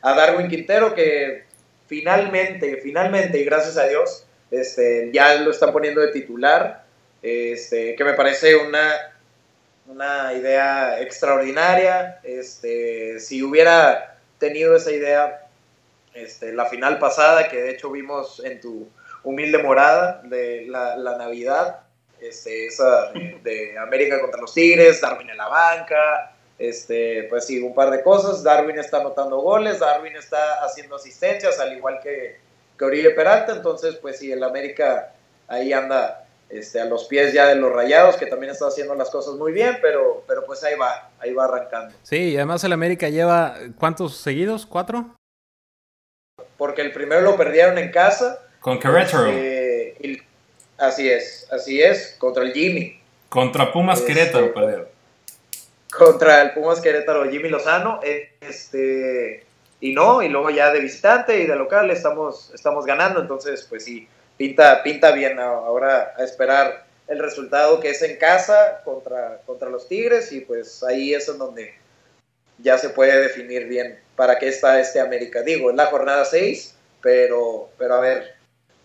a 0.00 0.14
Darwin 0.14 0.48
Quintero 0.48 0.94
que 0.94 1.44
finalmente, 1.86 2.78
finalmente 2.82 3.38
y 3.38 3.44
gracias 3.44 3.76
a 3.76 3.86
Dios, 3.86 4.26
este, 4.50 5.10
ya 5.12 5.34
lo 5.36 5.50
están 5.50 5.72
poniendo 5.72 6.00
de 6.00 6.12
titular, 6.12 6.84
este, 7.22 7.94
que 7.96 8.04
me 8.04 8.12
parece 8.14 8.56
una, 8.56 9.14
una 9.86 10.32
idea 10.34 11.00
extraordinaria. 11.00 12.20
Este, 12.22 13.18
si 13.20 13.42
hubiera 13.42 14.18
tenido 14.38 14.76
esa 14.76 14.92
idea 14.92 15.43
este, 16.14 16.52
la 16.52 16.66
final 16.66 16.98
pasada, 16.98 17.48
que 17.48 17.60
de 17.60 17.70
hecho 17.70 17.90
vimos 17.90 18.40
en 18.44 18.60
tu 18.60 18.88
humilde 19.24 19.62
morada 19.62 20.22
de 20.24 20.66
la, 20.68 21.16
Navidad, 21.18 21.80
este, 22.20 22.66
esa 22.66 23.10
de, 23.12 23.76
América 23.78 24.20
contra 24.20 24.40
los 24.40 24.54
Tigres, 24.54 25.00
Darwin 25.00 25.30
en 25.30 25.36
la 25.36 25.48
banca, 25.48 26.34
este, 26.58 27.24
pues 27.24 27.46
sí, 27.46 27.60
un 27.60 27.74
par 27.74 27.90
de 27.90 28.02
cosas. 28.02 28.42
Darwin 28.42 28.78
está 28.78 28.98
anotando 28.98 29.38
goles, 29.38 29.80
Darwin 29.80 30.16
está 30.16 30.64
haciendo 30.64 30.96
asistencias, 30.96 31.58
al 31.58 31.76
igual 31.76 31.98
que, 32.00 32.38
que 32.78 32.84
Oribe 32.84 33.10
Peralta. 33.10 33.52
Entonces, 33.52 33.96
pues 33.96 34.18
sí, 34.18 34.30
el 34.30 34.42
América 34.44 35.12
ahí 35.48 35.72
anda 35.72 36.26
este, 36.48 36.80
a 36.80 36.84
los 36.84 37.04
pies 37.04 37.32
ya 37.32 37.46
de 37.46 37.56
los 37.56 37.72
Rayados, 37.72 38.16
que 38.16 38.26
también 38.26 38.52
está 38.52 38.68
haciendo 38.68 38.94
las 38.94 39.10
cosas 39.10 39.34
muy 39.34 39.52
bien, 39.52 39.78
pero, 39.82 40.22
pero 40.28 40.46
pues 40.46 40.62
ahí 40.62 40.76
va, 40.76 41.10
ahí 41.18 41.32
va 41.32 41.46
arrancando. 41.46 41.94
Sí, 42.02 42.30
y 42.30 42.36
además 42.36 42.62
el 42.62 42.72
América 42.72 43.08
lleva, 43.08 43.56
¿cuántos 43.78 44.16
seguidos? 44.16 44.64
¿Cuatro? 44.64 45.16
Porque 46.56 46.82
el 46.82 46.92
primero 46.92 47.20
lo 47.20 47.36
perdieron 47.36 47.78
en 47.78 47.90
casa. 47.90 48.40
Con 48.60 48.78
Querétaro. 48.78 49.26
Este, 49.26 50.22
así 50.78 51.10
es, 51.10 51.46
así 51.50 51.82
es, 51.82 52.16
contra 52.18 52.42
el 52.42 52.52
Jimmy. 52.52 53.00
Contra 53.28 53.72
Pumas 53.72 54.00
este, 54.00 54.14
Querétaro 54.14 54.54
perdieron. 54.54 54.88
Contra 55.90 56.42
el 56.42 56.52
Pumas 56.52 56.80
Querétaro, 56.80 57.30
Jimmy 57.30 57.48
Lozano. 57.48 58.00
Este, 58.40 59.44
y 59.80 59.92
no, 59.92 60.22
y 60.22 60.28
luego 60.28 60.50
ya 60.50 60.72
de 60.72 60.80
visitante 60.80 61.38
y 61.40 61.46
de 61.46 61.56
local 61.56 61.90
estamos, 61.90 62.50
estamos 62.54 62.86
ganando, 62.86 63.20
entonces 63.20 63.66
pues 63.68 63.84
sí 63.84 64.08
pinta, 64.36 64.82
pinta 64.82 65.12
bien 65.12 65.38
ahora 65.38 66.14
a 66.16 66.24
esperar 66.24 66.86
el 67.06 67.18
resultado 67.18 67.80
que 67.80 67.90
es 67.90 68.00
en 68.02 68.16
casa 68.16 68.80
contra, 68.84 69.42
contra 69.44 69.68
los 69.68 69.86
Tigres 69.86 70.32
y 70.32 70.40
pues 70.40 70.82
ahí 70.82 71.12
es 71.12 71.28
en 71.28 71.38
donde 71.38 71.74
ya 72.58 72.78
se 72.78 72.88
puede 72.88 73.20
definir 73.20 73.66
bien 73.66 73.98
para 74.16 74.38
qué 74.38 74.48
está 74.48 74.80
este 74.80 75.00
América. 75.00 75.42
Digo, 75.42 75.70
en 75.70 75.76
la 75.76 75.86
jornada 75.86 76.24
6, 76.24 76.74
pero, 77.00 77.70
pero 77.78 77.94
a 77.94 78.00
ver 78.00 78.34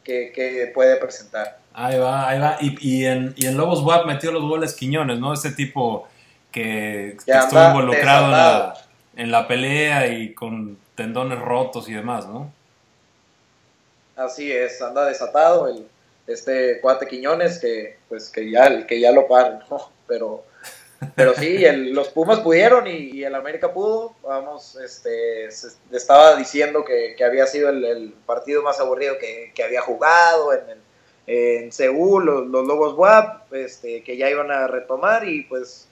qué, 0.03 0.71
puede 0.73 0.97
presentar. 0.97 1.59
Ahí 1.73 1.97
va, 1.99 2.27
ahí 2.27 2.39
va. 2.39 2.57
Y, 2.59 2.77
y, 2.79 3.05
en, 3.05 3.33
y 3.37 3.45
en 3.45 3.57
Lobos 3.57 3.81
WAP 3.81 4.05
metió 4.05 4.31
los 4.31 4.43
goles 4.43 4.73
Quiñones, 4.73 5.19
¿no? 5.19 5.33
Ese 5.33 5.51
tipo 5.51 6.07
que, 6.51 7.17
estuvo 7.25 7.67
involucrado 7.67 8.25
en 8.25 8.31
la, 8.31 8.73
en 9.15 9.31
la 9.31 9.47
pelea 9.47 10.07
y 10.07 10.33
con 10.33 10.77
tendones 10.95 11.39
rotos 11.39 11.87
y 11.87 11.93
demás, 11.93 12.27
¿no? 12.27 12.51
Así 14.15 14.51
es, 14.51 14.81
anda 14.81 15.05
desatado 15.05 15.69
el, 15.69 15.87
este 16.27 16.79
cuate 16.81 17.07
Quiñones 17.07 17.59
que 17.59 17.97
pues 18.07 18.29
que 18.29 18.51
ya, 18.51 18.85
que 18.85 18.99
ya 18.99 19.11
lo 19.11 19.27
paran, 19.27 19.61
pero, 20.07 20.43
pero 21.15 21.33
sí, 21.33 21.65
los 21.91 22.09
Pumas 22.09 22.39
pudieron 22.39 22.87
y, 22.87 23.23
el 23.23 23.35
América 23.35 23.73
pudo. 23.73 24.15
Vamos, 24.23 24.75
este, 24.75 25.47
estaba 25.91 26.35
diciendo 26.35 26.83
que, 26.83 27.15
había 27.23 27.47
sido 27.47 27.69
el, 27.69 28.13
partido 28.25 28.61
más 28.63 28.79
aburrido 28.79 29.15
que, 29.17 29.63
había 29.63 29.81
jugado 29.81 30.53
en, 30.53 30.61
en 31.27 31.71
Seúl, 31.71 32.25
los, 32.25 32.47
Lobos 32.49 32.95
WAP, 32.97 33.53
este, 33.53 34.03
que 34.03 34.17
ya 34.17 34.29
iban 34.29 34.51
a 34.51 34.67
retomar 34.67 35.27
y 35.27 35.43
pues 35.43 35.87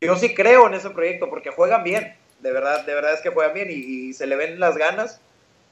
yo 0.00 0.16
sí 0.16 0.34
creo 0.34 0.68
en 0.68 0.74
ese 0.74 0.90
proyecto 0.90 1.28
porque 1.28 1.50
juegan 1.50 1.82
bien, 1.82 2.14
de 2.40 2.52
verdad, 2.52 2.86
de 2.86 2.94
verdad 2.94 3.14
es 3.14 3.20
que 3.20 3.30
juegan 3.30 3.54
bien 3.54 3.68
y 3.70 4.12
se 4.12 4.26
le 4.26 4.36
ven 4.36 4.60
las 4.60 4.76
ganas 4.76 5.20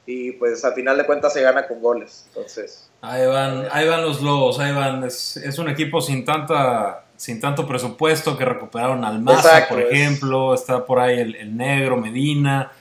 y 0.07 0.31
pues 0.31 0.63
al 0.63 0.73
final 0.73 0.97
de 0.97 1.05
cuentas 1.05 1.33
se 1.33 1.41
gana 1.41 1.67
con 1.67 1.81
goles. 1.81 2.25
Entonces. 2.29 2.89
Ahí 3.01 3.27
van, 3.27 3.67
ahí 3.71 3.87
van 3.87 4.01
los 4.01 4.21
Lobos, 4.21 4.57
ahí 4.57 4.73
van. 4.73 5.03
Es, 5.03 5.59
un 5.59 5.69
equipo 5.69 6.01
sin 6.01 6.25
tanta 6.25 7.03
sin 7.17 7.41
tanto 7.41 7.67
presupuesto 7.67 8.37
que 8.37 8.45
recuperaron 8.45 9.03
al 9.03 9.19
Maza, 9.19 9.67
por 9.67 9.81
ejemplo, 9.81 10.53
está 10.53 10.85
por 10.85 10.99
ahí 10.99 11.19
el, 11.19 11.57
negro 11.57 11.97
Medina, 11.97 12.71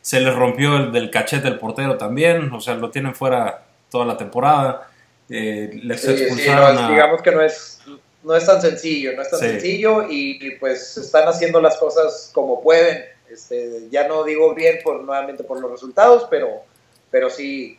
se 0.00 0.20
les 0.20 0.34
rompió 0.34 0.76
el 0.76 0.92
del 0.92 1.10
cachete 1.10 1.48
del 1.48 1.58
portero 1.58 1.96
también, 1.96 2.52
o 2.52 2.60
sea, 2.60 2.74
lo 2.74 2.90
tienen 2.90 3.14
fuera 3.14 3.64
toda 3.90 4.04
la 4.04 4.16
temporada. 4.16 4.88
Eh, 5.28 5.80
les 5.82 6.06
expulsaron 6.06 6.92
digamos 6.92 7.20
que 7.20 7.32
no 7.32 7.40
es 7.40 7.80
no 8.22 8.34
es 8.34 8.44
tan 8.44 8.60
sencillo, 8.60 9.12
no 9.14 9.22
es 9.22 9.30
tan 9.30 9.40
sencillo 9.40 10.06
y, 10.08 10.56
pues 10.58 10.96
están 10.96 11.28
haciendo 11.28 11.60
las 11.60 11.76
cosas 11.76 12.30
como 12.32 12.62
pueden. 12.62 13.04
Este, 13.30 13.88
ya 13.90 14.06
no 14.06 14.24
digo 14.24 14.54
bien 14.54 14.78
por 14.84 15.02
nuevamente 15.02 15.42
por 15.42 15.60
los 15.60 15.70
resultados, 15.70 16.26
pero 16.30 16.62
pero 17.10 17.30
sí, 17.30 17.78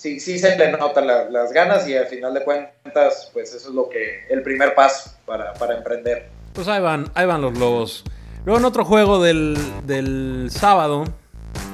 sí, 0.00 0.18
sí 0.18 0.38
se 0.38 0.56
le 0.56 0.72
notan 0.72 1.06
las 1.06 1.52
ganas 1.52 1.86
y 1.86 1.94
al 1.94 2.06
final 2.06 2.32
de 2.32 2.42
cuentas, 2.42 3.30
pues 3.34 3.52
eso 3.52 3.68
es 3.68 3.74
lo 3.74 3.86
que, 3.90 4.24
el 4.30 4.42
primer 4.42 4.74
paso 4.74 5.10
para, 5.26 5.76
emprender. 5.76 6.30
Pues 6.54 6.68
ahí 6.68 6.80
van, 6.80 7.10
ahí 7.14 7.26
van 7.26 7.42
los 7.42 7.58
lobos. 7.58 8.02
Luego 8.46 8.58
en 8.58 8.64
otro 8.64 8.86
juego 8.86 9.22
del, 9.22 9.58
del 9.84 10.48
sábado, 10.50 11.04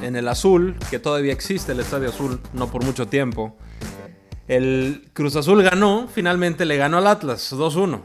en 0.02 0.16
el 0.16 0.26
azul, 0.26 0.76
que 0.90 0.98
todavía 0.98 1.32
existe 1.32 1.70
el 1.70 1.78
Estadio 1.78 2.08
Azul, 2.08 2.40
no 2.52 2.66
por 2.66 2.84
mucho 2.84 3.06
tiempo. 3.06 3.56
El 4.48 5.08
Cruz 5.12 5.36
Azul 5.36 5.62
ganó, 5.62 6.08
finalmente 6.12 6.64
le 6.64 6.76
ganó 6.76 6.98
al 6.98 7.06
Atlas, 7.06 7.52
2-1. 7.52 8.00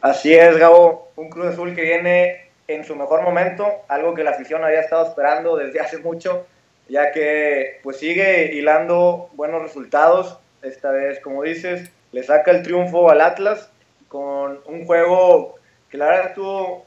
Así 0.00 0.34
es, 0.34 0.56
Gabo. 0.56 1.12
Un 1.14 1.30
Cruz 1.30 1.46
Azul 1.46 1.76
que 1.76 1.82
viene 1.82 2.50
en 2.66 2.84
su 2.84 2.96
mejor 2.96 3.22
momento, 3.22 3.64
algo 3.86 4.12
que 4.14 4.24
la 4.24 4.32
afición 4.32 4.64
había 4.64 4.80
estado 4.80 5.06
esperando 5.06 5.56
desde 5.56 5.78
hace 5.78 5.98
mucho 5.98 6.46
ya 6.88 7.12
que 7.12 7.80
pues 7.82 7.98
sigue 7.98 8.54
hilando 8.54 9.30
buenos 9.34 9.62
resultados. 9.62 10.38
Esta 10.62 10.90
vez, 10.90 11.20
como 11.20 11.42
dices, 11.42 11.90
le 12.12 12.22
saca 12.22 12.50
el 12.50 12.62
triunfo 12.62 13.10
al 13.10 13.20
Atlas 13.20 13.70
con 14.08 14.60
un 14.66 14.84
juego 14.84 15.56
que 15.90 15.98
la 15.98 16.06
verdad 16.06 16.26
estuvo 16.28 16.84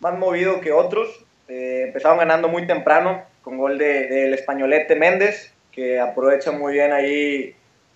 más 0.00 0.18
movido 0.18 0.60
que 0.60 0.72
otros. 0.72 1.24
Eh, 1.48 1.84
empezaron 1.86 2.18
ganando 2.18 2.48
muy 2.48 2.66
temprano 2.66 3.22
con 3.42 3.58
gol 3.58 3.78
del 3.78 4.08
de, 4.08 4.34
españolete 4.34 4.96
Méndez, 4.96 5.52
que 5.70 6.00
aprovecha 6.00 6.52
muy 6.52 6.74
bien 6.74 6.92
ahí 6.92 7.54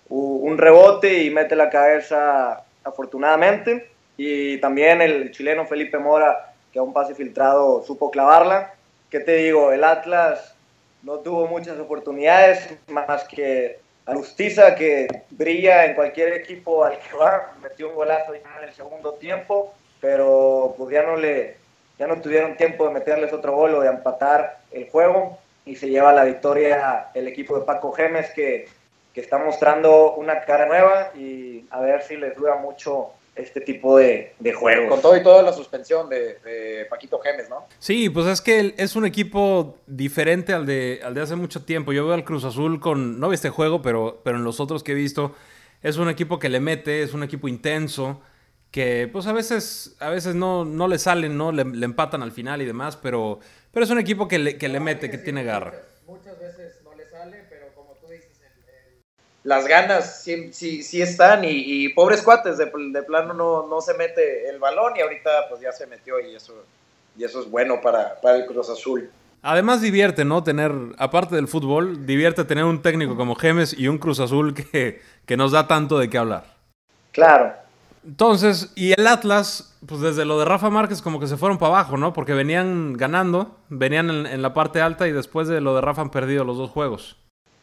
un 0.09 0.57
rebote 0.57 1.23
y 1.23 1.29
mete 1.29 1.55
la 1.55 1.69
cabeza 1.69 2.63
afortunadamente. 2.83 3.89
Y 4.15 4.57
también 4.59 5.01
el 5.01 5.31
chileno 5.31 5.65
Felipe 5.65 5.97
Mora, 5.97 6.53
que 6.71 6.79
a 6.79 6.83
un 6.83 6.93
pase 6.93 7.13
filtrado 7.15 7.83
supo 7.83 8.09
clavarla. 8.09 8.73
¿Qué 9.09 9.19
te 9.19 9.35
digo? 9.37 9.71
El 9.71 9.83
Atlas 9.83 10.56
no 11.07 11.19
tuvo 11.19 11.47
muchas 11.47 11.79
oportunidades, 11.79 12.67
más 12.89 13.23
que 13.29 13.79
Alustiza, 14.05 14.75
que 14.75 15.07
brilla 15.29 15.85
en 15.85 15.95
cualquier 15.95 16.33
equipo 16.33 16.83
al 16.83 16.99
que 16.99 17.15
va, 17.15 17.53
metió 17.61 17.87
un 17.87 17.95
golazo 17.95 18.33
en 18.33 18.41
el 18.61 18.73
segundo 18.73 19.13
tiempo, 19.13 19.73
pero 20.01 20.75
pues 20.77 20.91
ya 20.91 21.03
no, 21.03 21.15
le, 21.15 21.55
ya 21.97 22.07
no 22.07 22.19
tuvieron 22.19 22.57
tiempo 22.57 22.85
de 22.85 22.93
meterles 22.93 23.31
otro 23.31 23.55
gol 23.55 23.75
o 23.75 23.79
de 23.79 23.87
empatar 23.87 24.59
el 24.73 24.89
juego, 24.89 25.37
y 25.65 25.77
se 25.77 25.87
lleva 25.87 26.11
la 26.11 26.25
victoria 26.25 27.07
el 27.13 27.29
equipo 27.29 27.57
de 27.57 27.65
Paco 27.65 27.93
Gemes, 27.93 28.29
que, 28.31 28.67
que 29.13 29.21
está 29.21 29.37
mostrando 29.37 30.13
una 30.15 30.41
cara 30.41 30.65
nueva, 30.65 31.11
y 31.15 31.65
a 31.69 31.79
ver 31.79 32.03
si 32.03 32.17
les 32.17 32.35
dura 32.35 32.55
mucho 32.55 33.13
este 33.37 33.61
tipo 33.61 33.97
de, 33.97 34.33
de, 34.39 34.53
juegos. 34.53 34.89
Con 34.89 35.01
todo 35.01 35.15
y 35.17 35.23
toda 35.23 35.41
la 35.41 35.53
suspensión 35.53 36.09
de, 36.09 36.85
Paquito 36.89 37.19
Gemes, 37.19 37.49
¿no? 37.49 37.65
Sí, 37.79 38.09
pues 38.09 38.27
es 38.27 38.41
que 38.41 38.73
es 38.77 38.95
un 38.95 39.05
equipo 39.05 39.77
diferente 39.85 40.53
al 40.53 40.65
de, 40.65 41.01
al 41.03 41.13
de 41.13 41.21
hace 41.21 41.35
mucho 41.35 41.63
tiempo. 41.63 41.93
Yo 41.93 42.05
veo 42.05 42.13
al 42.13 42.23
Cruz 42.23 42.43
Azul 42.43 42.79
con, 42.79 43.19
no 43.19 43.29
vi 43.29 43.35
este 43.35 43.49
juego, 43.49 43.81
pero, 43.81 44.21
pero 44.23 44.37
en 44.37 44.43
los 44.43 44.59
otros 44.59 44.83
que 44.83 44.93
he 44.93 44.95
visto, 44.95 45.35
es 45.81 45.97
un 45.97 46.09
equipo 46.09 46.39
que 46.39 46.49
le 46.49 46.59
mete, 46.59 47.03
es 47.03 47.13
un 47.13 47.23
equipo 47.23 47.47
intenso, 47.47 48.21
que 48.71 49.09
pues 49.11 49.27
a 49.27 49.33
veces, 49.33 49.95
a 49.99 50.09
veces 50.09 50.35
no, 50.35 50.65
no 50.65 50.87
le 50.87 50.99
salen, 50.99 51.37
¿no? 51.37 51.51
Le, 51.51 51.61
empatan 51.61 52.21
al 52.23 52.31
final 52.31 52.61
y 52.61 52.65
demás, 52.65 52.97
pero, 52.97 53.39
pero 53.71 53.83
es 53.83 53.89
un 53.89 53.99
equipo 53.99 54.27
que 54.27 54.39
le, 54.39 54.57
que 54.57 54.67
le 54.67 54.79
mete, 54.79 55.09
que 55.09 55.17
tiene 55.17 55.43
garra. 55.43 55.73
muchas 56.05 56.39
veces 56.39 56.81
no 56.83 56.93
le 56.95 57.05
sale, 57.09 57.45
pero 57.49 57.67
como 57.75 57.93
tú 57.95 58.07
dices, 58.07 58.39
las 59.47 59.65
ganas 59.65 60.23
sí, 60.23 60.51
sí, 60.51 60.83
sí 60.83 61.01
están 61.01 61.45
y, 61.45 61.87
pobres 61.93 62.21
cuates, 62.21 62.57
de, 62.57 62.65
de 62.65 63.03
plano 63.03 63.33
no, 63.33 63.65
no, 63.67 63.79
se 63.79 63.93
mete 63.93 64.49
el 64.49 64.59
balón 64.59 64.97
y 64.97 64.99
ahorita 64.99 65.29
pues 65.47 65.61
ya 65.61 65.71
se 65.71 65.87
metió 65.87 66.19
y 66.19 66.35
eso 66.35 66.53
y 67.17 67.23
eso 67.23 67.39
es 67.39 67.49
bueno 67.49 67.79
para, 67.79 68.19
para 68.19 68.35
el 68.35 68.45
Cruz 68.45 68.69
Azul. 68.69 69.09
Además 69.41 69.81
divierte, 69.81 70.25
¿no? 70.25 70.43
Tener, 70.43 70.73
aparte 70.97 71.35
del 71.35 71.47
fútbol, 71.47 72.05
divierte 72.05 72.43
tener 72.43 72.65
un 72.65 72.81
técnico 72.81 73.15
como 73.15 73.35
Gemes 73.35 73.73
y 73.73 73.87
un 73.87 73.99
Cruz 73.99 74.19
Azul 74.19 74.53
que, 74.53 75.01
que 75.25 75.37
nos 75.37 75.53
da 75.53 75.65
tanto 75.65 75.97
de 75.97 76.09
qué 76.09 76.17
hablar. 76.17 76.43
Claro. 77.13 77.53
Entonces, 78.05 78.73
y 78.75 78.91
el 78.91 79.07
Atlas, 79.07 79.77
pues 79.87 80.01
desde 80.01 80.25
lo 80.25 80.37
de 80.39 80.45
Rafa 80.45 80.69
Márquez 80.69 81.01
como 81.01 81.21
que 81.21 81.27
se 81.27 81.37
fueron 81.37 81.57
para 81.57 81.69
abajo, 81.69 81.95
¿no? 81.95 82.11
Porque 82.11 82.33
venían 82.33 82.93
ganando, 82.93 83.55
venían 83.69 84.09
en, 84.09 84.41
la 84.41 84.53
parte 84.53 84.81
alta 84.81 85.07
y 85.07 85.13
después 85.13 85.47
de 85.47 85.61
lo 85.61 85.73
de 85.73 85.81
Rafa 85.81 86.01
han 86.01 86.11
perdido 86.11 86.43
los 86.43 86.57
dos 86.57 86.69
juegos. 86.69 87.15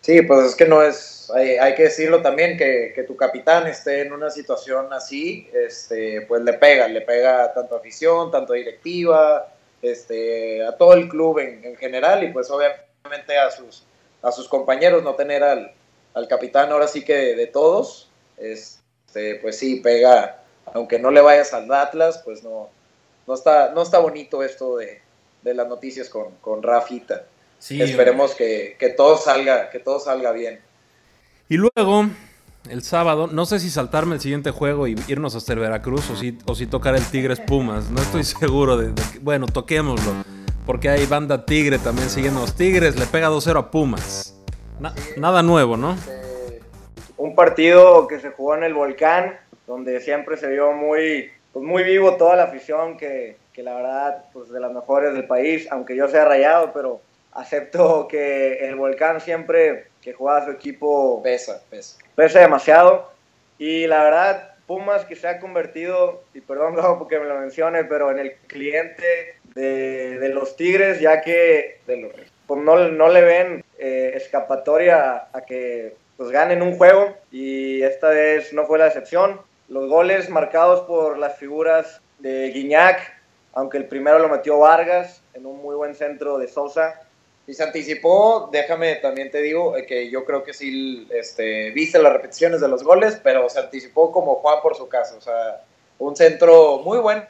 Sí, 0.04 0.20
pues 0.20 0.48
es 0.48 0.54
que 0.54 0.66
no 0.66 0.82
es, 0.82 1.32
hay, 1.34 1.74
que 1.74 1.84
decirlo 1.84 2.20
también, 2.20 2.58
que, 2.58 2.92
que, 2.94 3.04
tu 3.04 3.16
capitán 3.16 3.66
esté 3.66 4.02
en 4.02 4.12
una 4.12 4.28
situación 4.28 4.92
así, 4.92 5.48
este, 5.54 6.20
pues 6.28 6.42
le 6.42 6.52
pega, 6.52 6.86
le 6.88 7.00
pega 7.00 7.54
tanto 7.54 7.74
a 7.74 7.78
afición, 7.78 8.30
tanto 8.30 8.52
directiva, 8.52 9.50
este, 9.80 10.62
a 10.62 10.76
todo 10.76 10.92
el 10.92 11.08
club 11.08 11.38
en, 11.38 11.74
general 11.76 12.22
y 12.22 12.30
pues 12.34 12.50
obviamente 12.50 13.38
a 13.38 13.50
sus, 13.50 13.86
a 14.20 14.30
sus 14.30 14.46
compañeros, 14.46 15.02
no 15.02 15.14
tener 15.14 15.42
al, 15.42 15.72
al 16.12 16.28
capitán 16.28 16.70
ahora 16.70 16.86
sí 16.86 17.02
que 17.02 17.34
de, 17.34 17.46
todos, 17.46 18.10
este, 18.36 19.36
pues 19.36 19.58
sí, 19.58 19.76
pega, 19.76 20.42
aunque 20.74 20.98
no 20.98 21.10
le 21.10 21.22
vayas 21.22 21.54
al 21.54 21.72
Atlas, 21.72 22.20
pues 22.22 22.44
no, 22.44 22.68
no, 23.26 23.32
está, 23.32 23.70
no 23.70 23.80
está 23.80 24.00
bonito 24.00 24.42
esto 24.42 24.76
de, 24.76 25.00
de 25.40 25.54
las 25.54 25.66
noticias 25.66 26.10
con, 26.10 26.34
con 26.42 26.62
Rafita. 26.62 27.24
Esperemos 27.70 28.34
que, 28.34 28.94
todo 28.96 29.16
salga, 29.16 29.70
que 29.70 29.78
todo 29.78 29.98
salga 29.98 30.32
bien. 30.32 30.60
Y 31.48 31.56
luego, 31.56 32.06
el 32.68 32.82
sábado, 32.82 33.26
no 33.26 33.46
sé 33.46 33.60
si 33.60 33.70
saltarme 33.70 34.16
el 34.16 34.20
siguiente 34.20 34.50
juego 34.50 34.86
y 34.86 34.96
irnos 35.08 35.34
hasta 35.34 35.52
el 35.54 35.60
Veracruz 35.60 36.10
o 36.10 36.16
si, 36.16 36.38
o 36.46 36.54
si 36.54 36.66
tocar 36.66 36.94
el 36.94 37.04
Tigres 37.04 37.40
Pumas. 37.40 37.90
No 37.90 38.02
estoy 38.02 38.24
seguro 38.24 38.76
de, 38.76 38.92
bueno, 39.20 39.46
toquémoslo. 39.46 40.12
Porque 40.66 40.88
hay 40.88 41.04
banda 41.06 41.44
Tigre 41.44 41.78
también 41.78 42.08
siguiendo 42.08 42.40
los 42.40 42.54
Tigres. 42.54 42.98
Le 42.98 43.06
pega 43.06 43.28
2-0 43.28 43.58
a 43.58 43.70
Pumas. 43.70 44.34
nada 45.16 45.42
nuevo, 45.42 45.76
¿no? 45.76 45.96
Un 47.16 47.34
partido 47.34 48.06
que 48.06 48.18
se 48.18 48.30
jugó 48.30 48.56
en 48.56 48.64
el 48.64 48.74
Volcán, 48.74 49.38
donde 49.66 50.00
siempre 50.00 50.36
se 50.36 50.48
vio 50.48 50.72
muy, 50.72 51.30
pues 51.52 51.64
muy 51.64 51.82
vivo 51.82 52.16
toda 52.16 52.36
la 52.36 52.44
afición, 52.44 52.96
que, 52.96 53.36
que 53.52 53.62
la 53.62 53.74
verdad, 53.74 54.24
pues 54.32 54.50
de 54.50 54.60
las 54.60 54.72
mejores 54.72 55.14
del 55.14 55.26
país, 55.26 55.68
aunque 55.70 55.96
yo 55.96 56.08
sea 56.08 56.24
rayado, 56.24 56.72
pero 56.72 57.00
acepto 57.34 58.08
que 58.08 58.66
el 58.66 58.76
Volcán 58.76 59.20
siempre 59.20 59.88
que 60.00 60.12
juega 60.12 60.44
su 60.44 60.52
equipo 60.52 61.22
pesa, 61.22 61.62
pesa. 61.68 61.98
Pesa 62.14 62.40
demasiado. 62.40 63.10
Y 63.58 63.86
la 63.86 64.02
verdad, 64.02 64.54
Pumas 64.66 65.04
que 65.04 65.14
se 65.14 65.28
ha 65.28 65.40
convertido, 65.40 66.22
y 66.32 66.40
perdón 66.40 66.74
porque 66.98 67.18
me 67.18 67.26
lo 67.26 67.38
mencione, 67.38 67.84
pero 67.84 68.10
en 68.10 68.18
el 68.18 68.34
cliente 68.46 69.36
de, 69.54 70.30
los 70.32 70.56
Tigres, 70.56 71.00
ya 71.00 71.20
que 71.20 71.80
pues 72.46 72.60
no, 72.60 72.76
no, 72.88 73.08
le 73.08 73.22
ven 73.22 73.64
eh, 73.78 74.12
escapatoria 74.14 75.28
a, 75.32 75.42
que 75.42 75.96
pues, 76.16 76.30
ganen 76.30 76.62
un 76.62 76.76
juego 76.76 77.14
y 77.30 77.82
esta 77.82 78.08
vez 78.08 78.52
no 78.52 78.66
fue 78.66 78.78
la 78.78 78.86
excepción. 78.86 79.40
Los 79.68 79.88
goles 79.88 80.28
marcados 80.30 80.82
por 80.82 81.18
las 81.18 81.36
figuras 81.36 82.00
de 82.18 82.50
Guiñac, 82.50 83.00
aunque 83.52 83.78
el 83.78 83.86
primero 83.86 84.18
lo 84.18 84.28
metió 84.28 84.58
Vargas 84.58 85.22
en 85.34 85.46
un 85.46 85.60
muy 85.62 85.74
buen 85.74 85.94
centro 85.94 86.38
de 86.38 86.48
Sosa, 86.48 87.00
y 87.46 87.52
se 87.52 87.62
anticipó, 87.62 88.48
déjame 88.50 88.96
también 88.96 89.30
te 89.30 89.42
digo, 89.42 89.76
eh, 89.76 89.84
que 89.84 90.08
yo 90.08 90.24
creo 90.24 90.42
que 90.42 90.54
sí 90.54 91.06
este, 91.12 91.70
viste 91.72 91.98
las 91.98 92.12
repeticiones 92.12 92.60
de 92.60 92.68
los 92.68 92.82
goles, 92.82 93.20
pero 93.22 93.48
se 93.50 93.60
anticipó 93.60 94.10
como 94.12 94.36
Juan 94.36 94.62
por 94.62 94.76
su 94.76 94.88
casa. 94.88 95.16
O 95.16 95.20
sea, 95.20 95.62
un 95.98 96.16
centro 96.16 96.78
muy 96.78 96.98
bueno, 96.98 97.26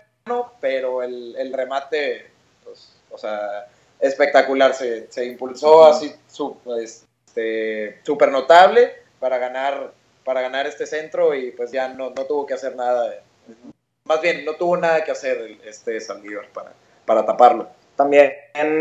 pero 0.60 1.02
el, 1.02 1.34
el 1.36 1.52
remate, 1.52 2.30
pues, 2.62 2.94
o 3.10 3.18
sea, 3.18 3.66
espectacular. 3.98 4.72
Se, 4.74 5.10
se 5.10 5.24
impulsó 5.24 5.84
así 5.84 6.14
súper 6.28 6.84
este, 6.84 8.00
notable 8.30 8.94
para 9.18 9.38
ganar, 9.38 9.92
para 10.24 10.42
ganar 10.42 10.68
este 10.68 10.86
centro 10.86 11.34
y 11.34 11.50
pues 11.50 11.72
ya 11.72 11.88
no, 11.88 12.10
no 12.10 12.24
tuvo 12.24 12.46
que 12.46 12.54
hacer 12.54 12.76
nada. 12.76 13.20
Más 14.04 14.20
bien, 14.20 14.44
no 14.44 14.54
tuvo 14.54 14.76
nada 14.76 15.02
que 15.02 15.10
hacer 15.10 15.58
este 15.64 16.00
Saldívar 16.00 16.46
para, 16.50 16.72
para 17.04 17.26
taparlo. 17.26 17.68
También 17.96 18.32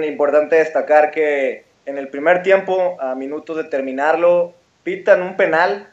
importante 0.03 0.55
destacar 0.55 1.11
que 1.11 1.65
en 1.85 1.97
el 1.97 2.07
primer 2.07 2.43
tiempo, 2.43 2.97
a 2.99 3.15
minutos 3.15 3.57
de 3.57 3.65
terminarlo, 3.65 4.53
pitan 4.83 5.21
un 5.21 5.35
penal 5.35 5.89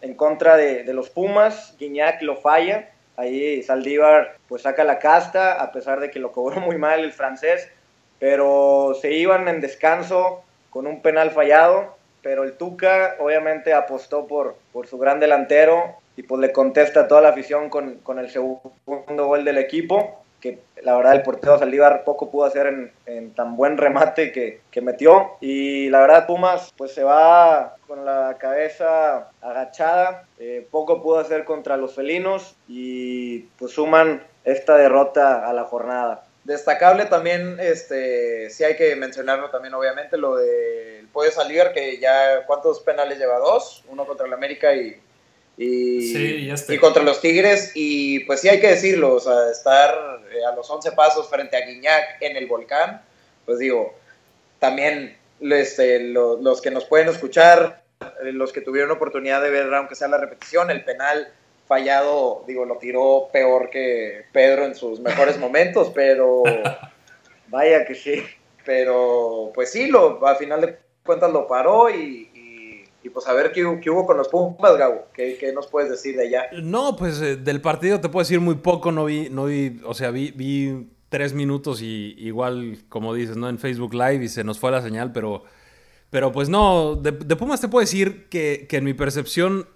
en 0.00 0.14
contra 0.14 0.56
de, 0.56 0.84
los 0.92 1.10
Pumas, 1.10 1.74
Guiñac 1.78 2.22
lo 2.22 2.36
falla, 2.36 2.90
ahí 3.16 3.62
Saldívar 3.62 4.36
pues 4.48 4.62
saca 4.62 4.84
la 4.84 4.98
casta, 4.98 5.62
a 5.62 5.72
pesar 5.72 6.00
de 6.00 6.10
que 6.10 6.18
lo 6.18 6.32
cobró 6.32 6.60
muy 6.60 6.76
mal 6.76 7.00
el 7.00 7.12
francés, 7.12 7.68
pero 8.18 8.96
se 9.00 9.12
iban 9.12 9.48
en 9.48 9.60
descanso 9.60 10.42
con 10.70 10.86
un 10.86 11.00
penal 11.00 11.30
fallado, 11.30 11.96
pero 12.22 12.44
el 12.44 12.52
Tuca 12.52 13.16
obviamente 13.18 13.72
apostó 13.72 14.26
por, 14.26 14.56
por 14.72 14.86
su 14.86 14.98
gran 14.98 15.18
delantero 15.18 15.96
y 16.16 16.22
pues 16.22 16.40
le 16.40 16.52
contesta 16.52 17.00
a 17.00 17.08
toda 17.08 17.22
la 17.22 17.30
afición 17.30 17.68
con, 17.68 17.96
con 17.96 18.18
el 18.18 18.30
segundo 18.30 19.26
gol 19.26 19.44
del 19.44 19.58
equipo 19.58 20.21
que 20.42 20.58
la 20.82 20.96
verdad 20.96 21.14
el 21.14 21.22
portero 21.22 21.56
Saldívar 21.56 22.02
poco 22.04 22.30
pudo 22.30 22.44
hacer 22.44 22.90
en, 23.06 23.32
tan 23.34 23.56
buen 23.56 23.78
remate 23.78 24.32
que, 24.32 24.80
metió. 24.82 25.36
Y 25.40 25.88
la 25.88 26.00
verdad 26.00 26.26
Pumas 26.26 26.74
pues 26.76 26.92
se 26.92 27.04
va 27.04 27.76
con 27.86 28.04
la 28.04 28.36
cabeza 28.38 29.30
agachada, 29.40 30.26
eh, 30.38 30.66
poco 30.70 31.00
pudo 31.00 31.20
hacer 31.20 31.44
contra 31.44 31.76
los 31.76 31.94
felinos 31.94 32.56
y 32.66 33.42
pues 33.58 33.72
suman 33.72 34.26
esta 34.44 34.76
derrota 34.76 35.48
a 35.48 35.52
la 35.52 35.64
jornada. 35.64 36.24
Destacable 36.42 37.06
también, 37.06 37.58
este, 37.60 38.50
sí 38.50 38.64
hay 38.64 38.74
que 38.74 38.96
mencionarlo 38.96 39.50
también 39.50 39.74
obviamente, 39.74 40.18
lo 40.18 40.36
del 40.36 41.06
Pollo 41.12 41.30
Saldívar, 41.30 41.72
que 41.72 42.00
ya 42.00 42.44
cuántos 42.46 42.80
penales 42.80 43.18
lleva, 43.18 43.38
dos, 43.38 43.84
uno 43.88 44.04
contra 44.04 44.26
el 44.26 44.32
América 44.32 44.74
y 44.74 45.00
y, 45.56 46.50
y, 46.50 46.78
contra 46.78 47.02
los 47.02 47.20
Tigres. 47.20 47.72
Y 47.74 48.20
pues 48.20 48.40
sí 48.40 48.48
hay 48.48 48.60
que 48.60 48.68
decirlo, 48.68 49.14
o 49.14 49.20
sea, 49.20 49.50
estar 49.50 50.20
eh, 50.32 50.44
a 50.44 50.54
los 50.54 50.68
11 50.68 50.92
pasos 50.92 51.28
frente 51.28 51.56
a 51.56 51.66
Guiñac 51.66 52.20
en 52.20 52.36
el 52.36 52.46
volcán, 52.46 53.02
pues 53.44 53.58
digo, 53.58 53.94
también 54.58 55.16
este, 55.40 56.00
los 56.00 56.60
que 56.62 56.70
nos 56.70 56.84
pueden 56.84 57.08
escuchar, 57.08 57.82
eh, 58.00 58.32
los 58.32 58.52
que 58.52 58.60
tuvieron 58.60 58.90
oportunidad 58.90 59.42
de 59.42 59.50
ver, 59.50 59.72
aunque 59.74 59.94
sea 59.94 60.08
la 60.08 60.18
repetición, 60.18 60.70
el 60.70 60.84
penal 60.84 61.32
fallado, 61.66 62.44
digo, 62.46 62.64
lo 62.64 62.78
tiró 62.78 63.28
peor 63.32 63.70
que 63.70 64.26
Pedro 64.32 64.64
en 64.64 64.74
sus 64.74 65.00
mejores 65.00 65.38
momentos, 65.40 65.90
pero 65.94 66.42
vaya 67.48 67.84
que 67.84 67.94
sí. 67.94 68.22
Pero 68.64 69.50
pues 69.54 69.72
sí, 69.72 69.88
lo, 69.88 70.24
al 70.26 70.36
final 70.36 70.60
de 70.60 70.78
cuentas 71.04 71.32
lo 71.32 71.46
paró 71.48 71.90
y, 71.90 72.30
y 73.04 73.10
pues 73.10 73.26
a 73.26 73.32
ver 73.32 73.52
qué, 73.52 73.64
hubo 73.64 74.06
con 74.06 74.16
los 74.16 74.28
Pumas, 74.28 74.76
Gabo. 74.76 75.06
¿Qué, 75.12 75.52
nos 75.54 75.66
puedes 75.66 75.90
decir 75.90 76.16
de 76.16 76.28
allá? 76.28 76.44
No, 76.62 76.96
pues 76.96 77.20
eh, 77.20 77.36
del 77.36 77.60
partido 77.60 78.00
te 78.00 78.08
puedo 78.08 78.22
decir 78.22 78.40
muy 78.40 78.56
poco. 78.56 78.92
No 78.92 79.04
vi, 79.04 79.28
no 79.28 79.46
vi, 79.46 79.80
o 79.84 79.94
sea, 79.94 80.10
vi, 80.10 80.88
tres 81.08 81.34
minutos 81.34 81.82
y 81.82 82.14
igual, 82.18 82.78
como 82.88 83.12
dices, 83.12 83.36
¿no? 83.36 83.48
En 83.48 83.58
Facebook 83.58 83.92
Live 83.92 84.24
y 84.24 84.28
se 84.28 84.44
nos 84.44 84.58
fue 84.58 84.70
la 84.70 84.80
señal, 84.80 85.12
pero, 85.12 85.42
pero 86.10 86.32
pues 86.32 86.48
no, 86.48 86.96
de, 86.96 87.12
Pumas 87.12 87.60
te 87.60 87.68
puedo 87.68 87.80
decir 87.80 88.28
que, 88.28 88.66
en 88.70 88.84
mi 88.84 88.94
percepción 88.94 89.66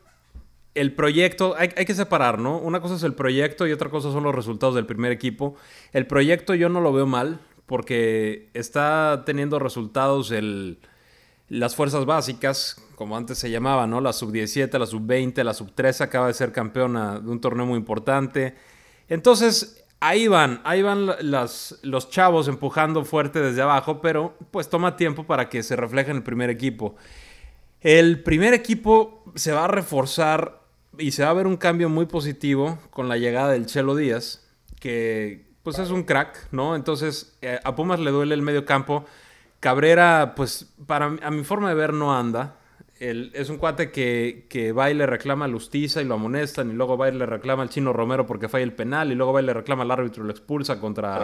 el 0.75 0.95
proyecto, 0.95 1.55
hay, 1.59 1.71
hay, 1.77 1.85
que 1.85 1.95
separar, 1.95 2.39
¿no? 2.39 2.59
Una 2.59 2.81
cosa 2.81 2.95
es 2.95 3.03
el 3.03 3.15
proyecto 3.15 3.67
y 3.67 3.73
otra 3.73 3.91
cosa 3.91 4.13
son 4.13 4.23
los 4.23 4.35
resultados 4.35 4.75
del 4.75 4.87
primer 4.87 5.11
equipo. 5.11 5.57
El 5.93 6.07
proyecto 6.07 6.55
yo 6.55 6.69
no 6.69 6.81
lo 6.81 6.93
veo 6.93 7.07
mal 7.07 7.41
porque 7.67 8.51
está 8.55 9.25
teniendo 9.27 9.59
resultados 9.59 10.31
el 10.31 10.79
las 11.49 11.77
fuerzas 11.77 12.05
básicas, 12.07 12.83
como 12.97 13.17
antes 13.17 13.39
se 13.39 13.51
llamaba, 13.51 13.87
¿no? 13.87 14.01
La 14.01 14.13
sub-17, 14.13 14.79
la 14.79 14.87
sub-20, 14.87 15.43
la 15.45 15.55
sub-13 15.55 16.03
acaba 16.03 16.27
de 16.27 16.35
ser 16.35 16.53
campeona 16.53 17.21
de 17.21 17.31
un 17.31 17.41
torneo 17.41 17.67
muy 17.67 17.79
importante. 17.79 18.55
Entonces, 19.09 19.85
ahí 20.01 20.29
van, 20.29 20.61
ahí 20.65 20.83
van 20.83 21.07
los 21.21 22.11
chavos 22.11 22.49
empujando 22.49 23.05
fuerte 23.05 23.41
desde 23.41 23.63
abajo, 23.63 24.01
pero 24.01 24.35
pues 24.51 24.69
toma 24.69 24.97
tiempo 24.97 25.25
para 25.25 25.49
que 25.49 25.63
se 25.63 25.77
refleje 25.77 26.11
en 26.11 26.19
el 26.19 26.23
primer 26.23 26.51
equipo. 26.51 26.97
El 27.81 28.23
primer 28.23 28.55
equipo 28.55 29.23
se 29.35 29.53
va 29.53 29.65
a 29.65 29.69
reforzar 29.69 30.61
y 30.99 31.13
se 31.13 31.23
va 31.23 31.31
a 31.31 31.35
ver 31.35 31.47
un 31.47 31.57
cambio 31.57 31.89
muy 31.89 32.07
positivo 32.07 32.79
con 32.91 33.09
la 33.09 33.17
llegada 33.17 33.53
del 33.53 33.67
Chelo 33.67 33.95
Díaz, 33.95 34.47
que 34.81 35.47
pues 35.63 35.79
es 35.79 35.91
un 35.91 36.05
crack, 36.05 36.49
¿no? 36.53 36.77
Entonces, 36.77 37.37
eh, 37.43 37.59
a 37.63 37.75
Pumas 37.75 38.01
le 38.01 38.11
duele 38.11 38.35
el 38.35 38.43
medio 38.43 38.65
campo 38.65 39.05
Cabrera, 39.61 40.35
pues 40.37 40.73
para 40.87 41.07
a 41.23 41.31
mi 41.31 41.45
forma 41.45 41.69
de 41.69 41.75
ver 41.75 41.93
no 41.93 42.17
anda. 42.17 42.57
es 42.99 43.49
un 43.49 43.59
cuate 43.59 43.91
que, 43.91 44.47
que 44.49 44.73
va 44.73 44.91
y 44.91 44.95
le 44.95 45.07
reclama 45.07 45.45
a 45.47 45.49
Lustiza 45.49 46.01
y 46.01 46.05
lo 46.05 46.15
amonestan 46.15 46.71
y 46.71 46.75
luego 46.75 46.97
va 46.97 47.09
y 47.09 47.13
le 47.13 47.27
reclama 47.27 47.63
al 47.63 47.69
Chino 47.69 47.93
Romero 47.93 48.27
porque 48.27 48.49
falla 48.49 48.65
el 48.65 48.73
penal 48.75 49.13
y 49.13 49.15
luego 49.15 49.33
va 49.33 49.43
y 49.43 49.45
le 49.45 49.55
reclama 49.55 49.83
al 49.83 49.91
árbitro 49.91 50.23
y 50.23 50.27
lo 50.27 50.33
expulsa 50.33 50.81
contra, 50.81 51.23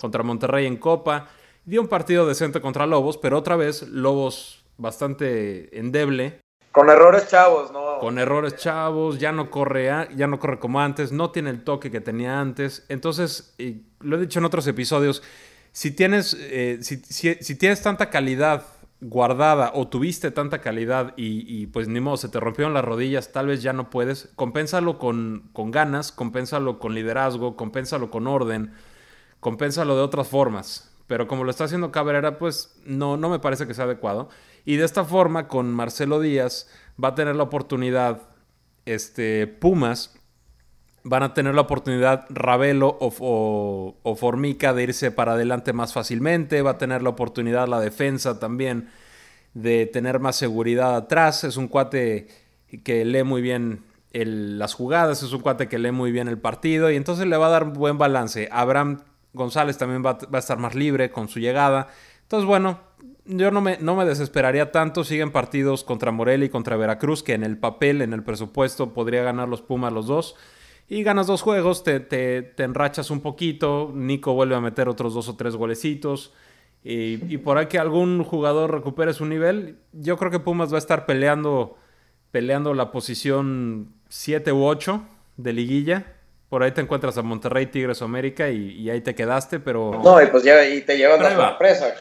contra 0.00 0.22
Monterrey 0.22 0.66
en 0.66 0.76
Copa. 0.76 1.28
Dio 1.64 1.80
un 1.80 1.88
partido 1.88 2.26
decente 2.26 2.60
contra 2.60 2.86
Lobos, 2.86 3.18
pero 3.18 3.38
otra 3.38 3.56
vez 3.56 3.82
Lobos 3.88 4.64
bastante 4.76 5.78
endeble. 5.78 6.40
Con 6.72 6.88
errores 6.88 7.28
chavos, 7.28 7.70
¿no? 7.70 7.98
Con 8.00 8.18
errores 8.18 8.56
chavos, 8.56 9.18
ya 9.18 9.30
no 9.30 9.50
corre, 9.50 9.90
ya 10.16 10.26
no 10.26 10.38
corre 10.38 10.58
como 10.58 10.80
antes, 10.80 11.12
no 11.12 11.30
tiene 11.30 11.50
el 11.50 11.62
toque 11.62 11.90
que 11.90 12.00
tenía 12.00 12.40
antes. 12.40 12.84
Entonces, 12.88 13.54
lo 14.00 14.16
he 14.16 14.20
dicho 14.20 14.38
en 14.38 14.46
otros 14.46 14.66
episodios, 14.66 15.22
si 15.72 15.90
tienes, 15.90 16.36
eh, 16.38 16.78
si, 16.82 17.54
tienes 17.56 17.82
tanta 17.82 18.10
calidad 18.10 18.66
guardada 19.00 19.72
o 19.74 19.88
tuviste 19.88 20.30
tanta 20.30 20.60
calidad 20.60 21.14
y, 21.16 21.66
pues 21.68 21.88
ni 21.88 21.98
modo, 21.98 22.16
se 22.18 22.28
te 22.28 22.38
rompieron 22.38 22.74
las 22.74 22.84
rodillas, 22.84 23.32
tal 23.32 23.48
vez 23.48 23.62
ya 23.62 23.72
no 23.72 23.90
puedes, 23.90 24.30
compénsalo 24.36 24.98
con, 24.98 25.50
con 25.52 25.70
ganas, 25.70 26.12
compénsalo 26.12 26.78
con 26.78 26.94
liderazgo, 26.94 27.56
compénsalo 27.56 28.10
con 28.10 28.26
orden, 28.26 28.72
compénsalo 29.40 29.96
de 29.96 30.02
otras 30.02 30.28
formas. 30.28 30.90
Pero 31.08 31.26
como 31.26 31.42
lo 31.44 31.50
está 31.50 31.64
haciendo 31.64 31.90
Cabrera, 31.90 32.38
pues 32.38 32.80
no, 32.84 33.16
no 33.16 33.28
me 33.28 33.40
parece 33.40 33.66
que 33.66 33.74
sea 33.74 33.84
adecuado. 33.84 34.28
Y 34.64 34.76
de 34.76 34.84
esta 34.84 35.04
forma, 35.04 35.48
con 35.48 35.72
Marcelo 35.74 36.20
Díaz, 36.20 36.68
va 37.02 37.08
a 37.08 37.14
tener 37.14 37.34
la 37.34 37.42
oportunidad, 37.42 38.22
este, 38.86 39.46
Pumas, 39.46 40.14
van 41.04 41.22
a 41.22 41.34
tener 41.34 41.54
la 41.54 41.62
oportunidad 41.62 42.26
Ravelo 42.30 42.96
o, 43.00 44.16
Formica 44.16 44.72
de 44.72 44.84
irse 44.84 45.10
para 45.10 45.32
adelante 45.32 45.72
más 45.72 45.92
fácilmente, 45.92 46.62
va 46.62 46.72
a 46.72 46.78
tener 46.78 47.02
la 47.02 47.10
oportunidad 47.10 47.68
la 47.68 47.80
defensa 47.80 48.38
también 48.38 48.90
de 49.54 49.86
tener 49.86 50.20
más 50.20 50.36
seguridad 50.36 50.96
atrás, 50.96 51.44
es 51.44 51.56
un 51.56 51.68
cuate 51.68 52.28
que 52.84 53.04
lee 53.04 53.22
muy 53.22 53.42
bien 53.42 53.84
las 54.12 54.74
jugadas, 54.74 55.22
es 55.22 55.32
un 55.32 55.40
cuate 55.40 55.68
que 55.68 55.78
lee 55.78 55.90
muy 55.90 56.12
bien 56.12 56.28
el 56.28 56.38
partido 56.38 56.90
y 56.90 56.96
entonces 56.96 57.26
le 57.26 57.36
va 57.36 57.46
a 57.46 57.50
dar 57.50 57.64
buen 57.72 57.98
balance. 57.98 58.48
Abraham 58.52 59.02
González 59.32 59.78
también 59.78 60.04
va, 60.04 60.18
va 60.32 60.38
a 60.38 60.40
estar 60.40 60.58
más 60.58 60.74
libre 60.74 61.10
con 61.10 61.28
su 61.28 61.40
llegada. 61.40 61.88
Entonces, 62.22 62.46
bueno, 62.46 62.80
yo 63.24 63.50
no 63.50 63.60
me, 63.60 63.78
no 63.78 63.94
me 63.96 64.04
desesperaría 64.04 64.72
tanto. 64.72 65.04
Siguen 65.04 65.30
partidos 65.30 65.84
contra 65.84 66.10
Morelia 66.10 66.46
y 66.46 66.50
contra 66.50 66.76
Veracruz, 66.76 67.22
que 67.22 67.34
en 67.34 67.44
el 67.44 67.56
papel, 67.56 68.02
en 68.02 68.12
el 68.12 68.22
presupuesto, 68.22 68.92
podría 68.92 69.22
ganar 69.22 69.48
los 69.48 69.62
Pumas 69.62 69.92
los 69.92 70.06
dos. 70.06 70.36
Y 70.88 71.02
ganas 71.02 71.26
dos 71.26 71.42
juegos, 71.42 71.84
te, 71.84 72.00
te, 72.00 72.62
enrachas 72.62 73.10
un 73.10 73.20
poquito. 73.20 73.90
Nico 73.94 74.34
vuelve 74.34 74.54
a 74.54 74.60
meter 74.60 74.88
otros 74.88 75.14
dos 75.14 75.28
o 75.28 75.36
tres 75.36 75.56
golecitos. 75.56 76.32
Y, 76.84 77.38
por 77.38 77.58
ahí 77.58 77.66
que 77.66 77.78
algún 77.78 78.24
jugador 78.24 78.72
recupere 78.72 79.12
su 79.12 79.24
nivel, 79.24 79.76
yo 79.92 80.16
creo 80.16 80.32
que 80.32 80.40
Pumas 80.40 80.72
va 80.72 80.76
a 80.76 80.78
estar 80.78 81.06
peleando, 81.06 81.78
peleando 82.32 82.74
la 82.74 82.90
posición 82.90 83.94
7 84.08 84.52
u 84.52 84.64
8 84.64 85.00
de 85.36 85.52
liguilla. 85.52 86.06
Por 86.48 86.64
ahí 86.64 86.72
te 86.72 86.80
encuentras 86.80 87.16
a 87.16 87.22
Monterrey, 87.22 87.66
Tigres 87.66 88.02
América 88.02 88.50
y, 88.50 88.90
ahí 88.90 89.00
te 89.00 89.14
quedaste, 89.14 89.60
pero... 89.60 90.00
No, 90.02 90.20
y 90.20 90.26
pues 90.26 90.42
ya 90.42 90.68
y 90.68 90.82
te 90.82 90.98
llevas 90.98 91.20
la 91.20 91.34
sorpresa 91.34 91.94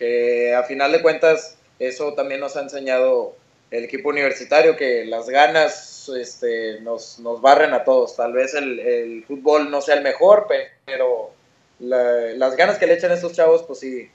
que 0.00 0.54
a 0.54 0.62
final 0.62 0.92
de 0.92 1.02
cuentas 1.02 1.58
eso 1.78 2.14
también 2.14 2.40
nos 2.40 2.56
ha 2.56 2.62
enseñado 2.62 3.36
el 3.70 3.84
equipo 3.84 4.08
universitario, 4.08 4.76
que 4.76 5.04
las 5.04 5.28
ganas 5.28 6.08
este, 6.08 6.80
nos, 6.80 7.18
nos 7.20 7.40
barren 7.40 7.72
a 7.72 7.84
todos. 7.84 8.16
Tal 8.16 8.32
vez 8.32 8.54
el, 8.54 9.24
fútbol 9.26 9.70
no 9.70 9.80
sea 9.80 9.96
el 9.96 10.02
mejor, 10.02 10.46
pero 10.84 11.30
las 11.78 12.56
ganas 12.56 12.78
que 12.78 12.86
le 12.86 12.94
echan 12.94 13.12
estos 13.12 13.32
chavos, 13.32 13.62
pues 13.62 13.78
sí, 13.78 14.10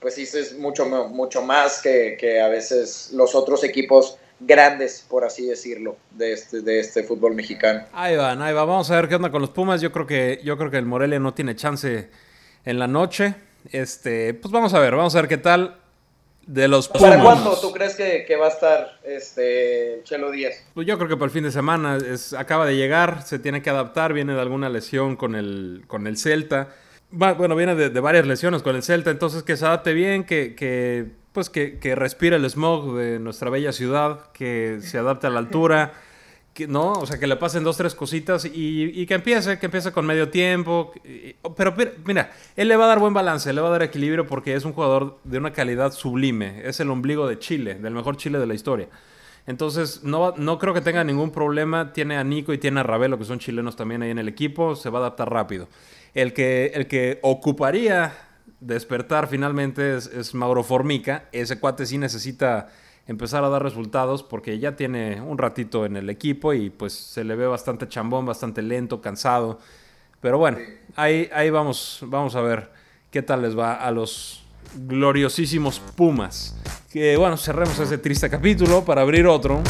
pues 0.00 0.14
sí 0.14 0.22
es 0.22 0.56
mucho, 0.58 0.86
mucho 0.86 1.42
más 1.42 1.82
que, 1.82 2.40
a 2.40 2.48
veces 2.48 3.10
los 3.12 3.34
otros 3.34 3.64
equipos 3.64 4.18
grandes, 4.40 5.04
por 5.08 5.24
así 5.24 5.46
decirlo, 5.46 5.96
de 6.10 6.32
este, 6.32 6.60
de 6.60 6.80
este 6.80 7.02
fútbol 7.02 7.34
mexicano. 7.34 7.84
Ahí 7.92 8.16
van, 8.16 8.40
ahí 8.42 8.52
va. 8.52 8.64
Vamos 8.64 8.90
a 8.90 8.96
ver 8.96 9.08
qué 9.08 9.14
onda 9.16 9.30
con 9.30 9.40
los 9.40 9.50
Pumas. 9.50 9.80
Yo 9.80 9.92
creo 9.92 10.06
que, 10.06 10.40
yo 10.42 10.58
creo 10.58 10.70
que 10.70 10.76
el 10.78 10.84
Morelia 10.84 11.18
no 11.18 11.34
tiene 11.34 11.56
chance 11.56 12.08
en 12.64 12.78
la 12.78 12.86
noche. 12.86 13.34
Este, 13.72 14.34
pues 14.34 14.52
vamos 14.52 14.74
a 14.74 14.78
ver, 14.78 14.94
vamos 14.94 15.14
a 15.16 15.20
ver 15.20 15.28
qué 15.28 15.38
tal 15.38 15.80
de 16.46 16.68
los 16.68 16.88
Pumas. 16.88 17.10
¿Para 17.10 17.22
cuándo 17.22 17.58
tú 17.60 17.72
crees 17.72 17.94
que, 17.96 18.36
va 18.36 18.46
a 18.46 18.50
estar 18.50 19.00
este 19.04 20.00
Chelo 20.04 20.30
Díaz? 20.30 20.64
Pues 20.74 20.86
yo 20.86 20.96
creo 20.96 21.08
que 21.08 21.16
para 21.16 21.26
el 21.26 21.32
fin 21.32 21.44
de 21.44 21.50
semana 21.50 21.96
es, 21.96 22.32
acaba 22.32 22.66
de 22.66 22.76
llegar, 22.76 23.22
se 23.22 23.38
tiene 23.38 23.62
que 23.62 23.70
adaptar, 23.70 24.12
viene 24.12 24.34
de 24.34 24.40
alguna 24.40 24.68
lesión 24.68 25.16
con 25.16 25.34
el, 25.34 25.84
con 25.86 26.06
el 26.06 26.16
Celta. 26.16 26.68
bueno, 27.10 27.56
viene 27.56 27.74
de, 27.74 28.00
varias 28.00 28.26
lesiones 28.26 28.62
con 28.62 28.76
el 28.76 28.82
Celta, 28.82 29.10
entonces 29.10 29.42
que 29.42 29.56
se 29.56 29.66
adapte 29.66 29.92
bien, 29.92 30.24
que, 30.24 30.54
que 30.54 31.06
pues 31.32 31.50
que, 31.50 31.78
que 31.78 31.94
respire 31.94 32.36
el 32.36 32.48
smog 32.48 32.96
de 32.96 33.18
nuestra 33.18 33.50
bella 33.50 33.72
ciudad, 33.72 34.30
que 34.32 34.78
se 34.80 34.98
adapte 34.98 35.26
a 35.26 35.30
la 35.30 35.40
altura. 35.40 35.92
¿No? 36.68 36.92
O 36.92 37.06
sea, 37.06 37.18
que 37.18 37.26
le 37.26 37.36
pasen 37.36 37.64
dos, 37.64 37.76
tres 37.76 37.94
cositas 37.94 38.44
y, 38.44 39.06
que 39.06 39.14
empiece, 39.14 39.58
que 39.58 39.66
empiece 39.66 39.92
con 39.92 40.06
medio 40.06 40.30
tiempo. 40.30 40.92
Pero 41.56 41.74
mira, 42.04 42.32
él 42.56 42.68
le 42.68 42.76
va 42.76 42.84
a 42.84 42.88
dar 42.88 42.98
buen 42.98 43.12
balance, 43.12 43.52
le 43.52 43.60
va 43.60 43.68
a 43.68 43.72
dar 43.72 43.82
equilibrio 43.82 44.26
porque 44.26 44.54
es 44.54 44.64
un 44.64 44.72
jugador 44.72 45.18
de 45.24 45.38
una 45.38 45.52
calidad 45.52 45.92
sublime. 45.92 46.62
Es 46.64 46.80
el 46.80 46.90
ombligo 46.90 47.26
de 47.26 47.38
Chile, 47.38 47.74
del 47.74 47.92
mejor 47.92 48.16
Chile 48.16 48.38
de 48.38 48.46
la 48.46 48.54
historia. 48.54 48.88
Entonces, 49.46 50.02
no, 50.02 50.34
no 50.36 50.58
creo 50.58 50.74
que 50.74 50.80
tenga 50.80 51.04
ningún 51.04 51.30
problema. 51.30 51.92
Tiene 51.92 52.16
a 52.16 52.24
Nico 52.24 52.52
y 52.52 52.58
tiene 52.58 52.80
a 52.80 52.82
Ravelo, 52.82 53.18
que 53.18 53.24
son 53.24 53.38
chilenos 53.38 53.76
también 53.76 54.02
ahí 54.02 54.10
en 54.10 54.18
el 54.18 54.28
equipo. 54.28 54.74
Se 54.74 54.90
va 54.90 54.98
a 54.98 55.02
adaptar 55.02 55.30
rápido. 55.30 55.68
El 56.14 56.32
que, 56.32 56.72
el 56.74 56.88
que 56.88 57.20
ocuparía 57.22 58.12
despertar 58.60 59.28
finalmente 59.28 59.96
es, 59.96 60.06
es 60.06 60.34
Mauro 60.34 60.64
Formica. 60.64 61.28
Ese 61.32 61.60
cuate 61.60 61.86
sí 61.86 61.98
necesita 61.98 62.68
empezar 63.06 63.44
a 63.44 63.48
dar 63.48 63.62
resultados 63.62 64.22
porque 64.22 64.58
ya 64.58 64.76
tiene 64.76 65.20
un 65.20 65.38
ratito 65.38 65.86
en 65.86 65.96
el 65.96 66.10
equipo 66.10 66.52
y 66.52 66.70
pues 66.70 66.92
se 66.92 67.24
le 67.24 67.36
ve 67.36 67.46
bastante 67.46 67.88
chambón, 67.88 68.26
bastante 68.26 68.62
lento, 68.62 69.00
cansado. 69.00 69.58
Pero 70.20 70.38
bueno, 70.38 70.58
ahí, 70.96 71.30
ahí 71.32 71.50
vamos, 71.50 72.00
vamos 72.02 72.34
a 72.34 72.40
ver 72.40 72.70
qué 73.10 73.22
tal 73.22 73.42
les 73.42 73.56
va 73.56 73.74
a 73.74 73.90
los 73.90 74.44
gloriosísimos 74.74 75.80
Pumas. 75.80 76.56
Que 76.90 77.16
bueno, 77.16 77.36
cerremos 77.36 77.78
ese 77.78 77.98
triste 77.98 78.28
capítulo 78.28 78.84
para 78.84 79.02
abrir 79.02 79.26
otro 79.26 79.62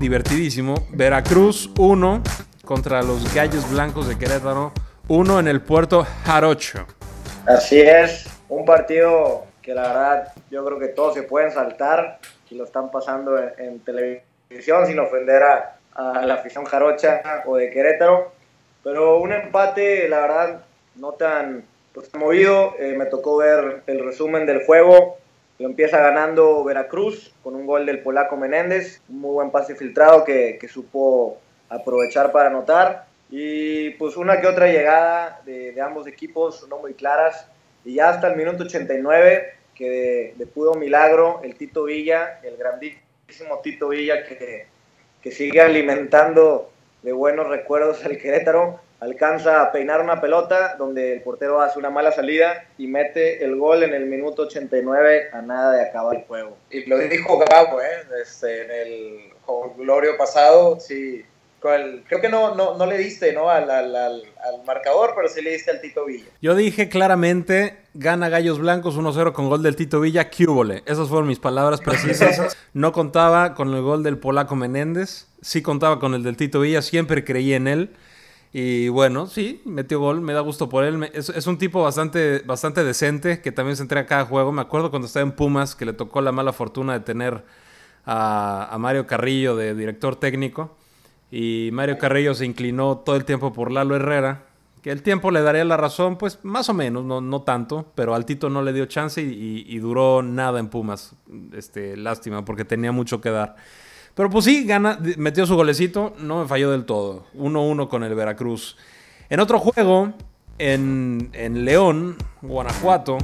divertidísimo. 0.00 0.74
Veracruz 0.90 1.70
1 1.78 2.22
contra 2.64 3.02
los 3.02 3.32
Gallos 3.32 3.70
Blancos 3.70 4.08
de 4.08 4.18
Querétaro 4.18 4.72
1 5.08 5.40
en 5.40 5.48
el 5.48 5.60
puerto 5.60 6.06
Jarocho. 6.24 6.86
Así 7.46 7.80
es, 7.80 8.28
un 8.48 8.64
partido 8.64 9.44
que 9.62 9.72
la 9.72 9.82
verdad 9.82 10.32
yo 10.50 10.64
creo 10.64 10.78
que 10.78 10.88
todos 10.88 11.14
se 11.14 11.22
pueden 11.22 11.52
saltar 11.52 12.18
si 12.48 12.54
lo 12.54 12.64
están 12.64 12.90
pasando 12.90 13.38
en, 13.58 13.80
televisión, 13.80 14.86
sin 14.86 14.98
ofender 14.98 15.42
a, 15.42 15.72
la 15.94 16.34
afición 16.34 16.64
jarocha 16.64 17.22
o 17.46 17.56
de 17.56 17.70
Querétaro. 17.70 18.32
Pero 18.84 19.18
un 19.18 19.32
empate, 19.32 20.08
la 20.08 20.20
verdad, 20.20 20.60
no 20.96 21.12
tan 21.12 21.64
pues, 21.92 22.14
movido. 22.14 22.74
Eh, 22.78 22.94
me 22.96 23.06
tocó 23.06 23.38
ver 23.38 23.82
el 23.86 24.04
resumen 24.04 24.46
del 24.46 24.64
juego. 24.64 25.16
Lo 25.58 25.66
empieza 25.66 25.98
ganando 25.98 26.62
Veracruz 26.64 27.32
con 27.42 27.54
un 27.54 27.66
gol 27.66 27.86
del 27.86 28.00
polaco 28.00 28.36
Menéndez. 28.36 29.00
Un 29.08 29.20
muy 29.20 29.32
buen 29.32 29.50
pase 29.50 29.74
filtrado 29.74 30.24
que, 30.24 30.58
que 30.60 30.68
supo 30.68 31.38
aprovechar 31.70 32.30
para 32.30 32.50
anotar. 32.50 33.06
Y 33.30 33.90
pues 33.90 34.16
una 34.16 34.40
que 34.40 34.46
otra 34.46 34.66
llegada 34.66 35.40
de, 35.46 35.72
de 35.72 35.80
ambos 35.80 36.06
equipos 36.06 36.66
no 36.68 36.78
muy 36.78 36.92
claras. 36.92 37.48
Y 37.84 37.94
ya 37.94 38.10
hasta 38.10 38.28
el 38.28 38.36
minuto 38.36 38.64
89 38.64 39.55
que 39.76 40.34
de, 40.36 40.46
puro 40.46 40.74
milagro 40.74 41.40
el 41.44 41.56
Tito 41.56 41.84
Villa, 41.84 42.40
el 42.42 42.56
grandísimo 42.56 43.60
Tito 43.62 43.88
Villa 43.88 44.24
que, 44.24 44.66
que 45.22 45.30
sigue 45.30 45.60
alimentando 45.60 46.70
de 47.02 47.12
buenos 47.12 47.48
recuerdos 47.48 48.04
al 48.04 48.18
Querétaro, 48.18 48.80
alcanza 49.00 49.62
a 49.62 49.72
peinar 49.72 50.00
una 50.00 50.20
pelota 50.20 50.76
donde 50.76 51.12
el 51.12 51.22
portero 51.22 51.60
hace 51.60 51.78
una 51.78 51.90
mala 51.90 52.12
salida 52.12 52.64
y 52.78 52.86
mete 52.86 53.44
el 53.44 53.56
gol 53.56 53.82
en 53.82 53.94
el 53.94 54.06
minuto 54.06 54.42
89 54.42 55.30
a 55.32 55.42
nada 55.42 55.72
de 55.74 55.82
acabar 55.82 56.16
el 56.16 56.24
juego. 56.24 56.56
Y 56.70 56.86
lo 56.86 56.98
dijo 56.98 57.38
Gabo, 57.38 57.80
¿eh? 57.80 58.02
Este, 58.22 58.64
en 58.64 58.70
el 58.70 59.30
Glorio 59.76 60.16
pasado, 60.16 60.80
sí, 60.80 61.24
creo 62.06 62.20
que 62.20 62.28
no, 62.28 62.54
no, 62.54 62.76
no 62.76 62.86
le 62.86 62.98
diste 62.98 63.32
¿no? 63.32 63.48
Al, 63.50 63.70
al, 63.70 64.22
marcador, 64.66 65.12
pero 65.14 65.28
sí 65.28 65.42
le 65.42 65.52
diste 65.52 65.70
al 65.70 65.80
Tito 65.80 66.04
Villa. 66.04 66.24
Yo 66.40 66.54
dije 66.54 66.88
claramente, 66.88 67.76
gana 67.94 68.28
Gallos 68.28 68.58
Blancos 68.58 68.96
1-0 68.96 69.32
con 69.32 69.48
gol 69.48 69.62
del 69.62 69.76
Tito 69.76 70.00
Villa, 70.00 70.30
cúbole. 70.30 70.82
Esas 70.86 71.08
fueron 71.08 71.28
mis 71.28 71.38
palabras 71.38 71.80
precisas. 71.80 72.56
No 72.72 72.92
contaba 72.92 73.54
con 73.54 73.74
el 73.74 73.82
gol 73.82 74.02
del 74.02 74.18
polaco 74.18 74.54
Menéndez, 74.54 75.28
sí 75.40 75.62
contaba 75.62 75.98
con 75.98 76.14
el 76.14 76.22
del 76.22 76.36
Tito 76.36 76.60
Villa, 76.60 76.82
siempre 76.82 77.24
creí 77.24 77.54
en 77.54 77.68
él. 77.68 77.90
Y 78.52 78.88
bueno, 78.88 79.26
sí, 79.26 79.62
metió 79.64 80.00
gol, 80.00 80.20
me 80.20 80.32
da 80.32 80.40
gusto 80.40 80.68
por 80.68 80.84
él. 80.84 81.10
Es, 81.12 81.28
es, 81.28 81.46
un 81.46 81.58
tipo 81.58 81.82
bastante, 81.82 82.40
bastante 82.40 82.84
decente 82.84 83.40
que 83.40 83.52
también 83.52 83.76
se 83.76 83.82
entrega 83.82 84.02
a 84.02 84.06
cada 84.06 84.24
juego. 84.24 84.52
Me 84.52 84.62
acuerdo 84.62 84.90
cuando 84.90 85.06
estaba 85.06 85.24
en 85.24 85.32
Pumas 85.32 85.74
que 85.74 85.84
le 85.84 85.92
tocó 85.92 86.20
la 86.20 86.32
mala 86.32 86.52
fortuna 86.52 86.94
de 86.94 87.00
tener 87.00 87.44
a, 88.04 88.68
a 88.70 88.78
Mario 88.78 89.06
Carrillo 89.06 89.56
de 89.56 89.74
director 89.74 90.16
técnico 90.16 90.76
y 91.30 91.70
Mario 91.72 91.98
Carrillo 91.98 92.34
se 92.34 92.46
inclinó 92.46 92.98
todo 92.98 93.16
el 93.16 93.24
tiempo 93.24 93.52
por 93.52 93.70
Lalo 93.70 93.96
Herrera, 93.96 94.44
que 94.82 94.92
el 94.92 95.02
tiempo 95.02 95.30
le 95.30 95.42
daría 95.42 95.64
la 95.64 95.76
razón, 95.76 96.16
pues 96.16 96.38
más 96.44 96.68
o 96.68 96.74
menos, 96.74 97.04
no, 97.04 97.20
no 97.20 97.42
tanto, 97.42 97.90
pero 97.94 98.14
al 98.14 98.24
Tito 98.24 98.48
no 98.48 98.62
le 98.62 98.72
dio 98.72 98.86
chance 98.86 99.20
y, 99.20 99.78
duró 99.78 100.22
nada 100.22 100.60
en 100.60 100.68
Pumas. 100.68 101.16
Este, 101.52 101.96
lástima, 101.96 102.44
porque 102.44 102.64
tenía 102.64 102.92
mucho 102.92 103.20
que 103.20 103.30
dar. 103.30 103.56
Pero 104.14 104.30
pues 104.30 104.44
sí, 104.44 104.64
gana, 104.64 104.98
metió 105.16 105.44
su 105.44 105.56
golecito, 105.56 106.14
no 106.20 106.40
me 106.40 106.48
falló 106.48 106.70
del 106.70 106.84
todo. 106.84 107.26
1-1 107.34 107.88
con 107.88 108.04
el 108.04 108.14
Veracruz. 108.14 108.76
En 109.28 109.40
otro 109.40 109.58
juego, 109.58 110.14
en, 110.58 111.30
en 111.32 111.64
León, 111.64 112.16
Guanajuato, 112.40 113.18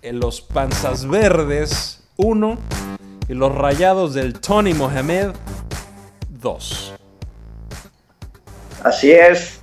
en 0.00 0.20
los 0.20 0.40
Panzas 0.40 1.06
Verdes 1.06 2.08
1 2.16 2.58
y 3.28 3.34
los 3.34 3.54
rayados 3.54 4.14
del 4.14 4.40
Tony 4.40 4.72
Mohamed 4.72 5.32
2. 6.40 6.97
Así 8.82 9.10
es. 9.12 9.62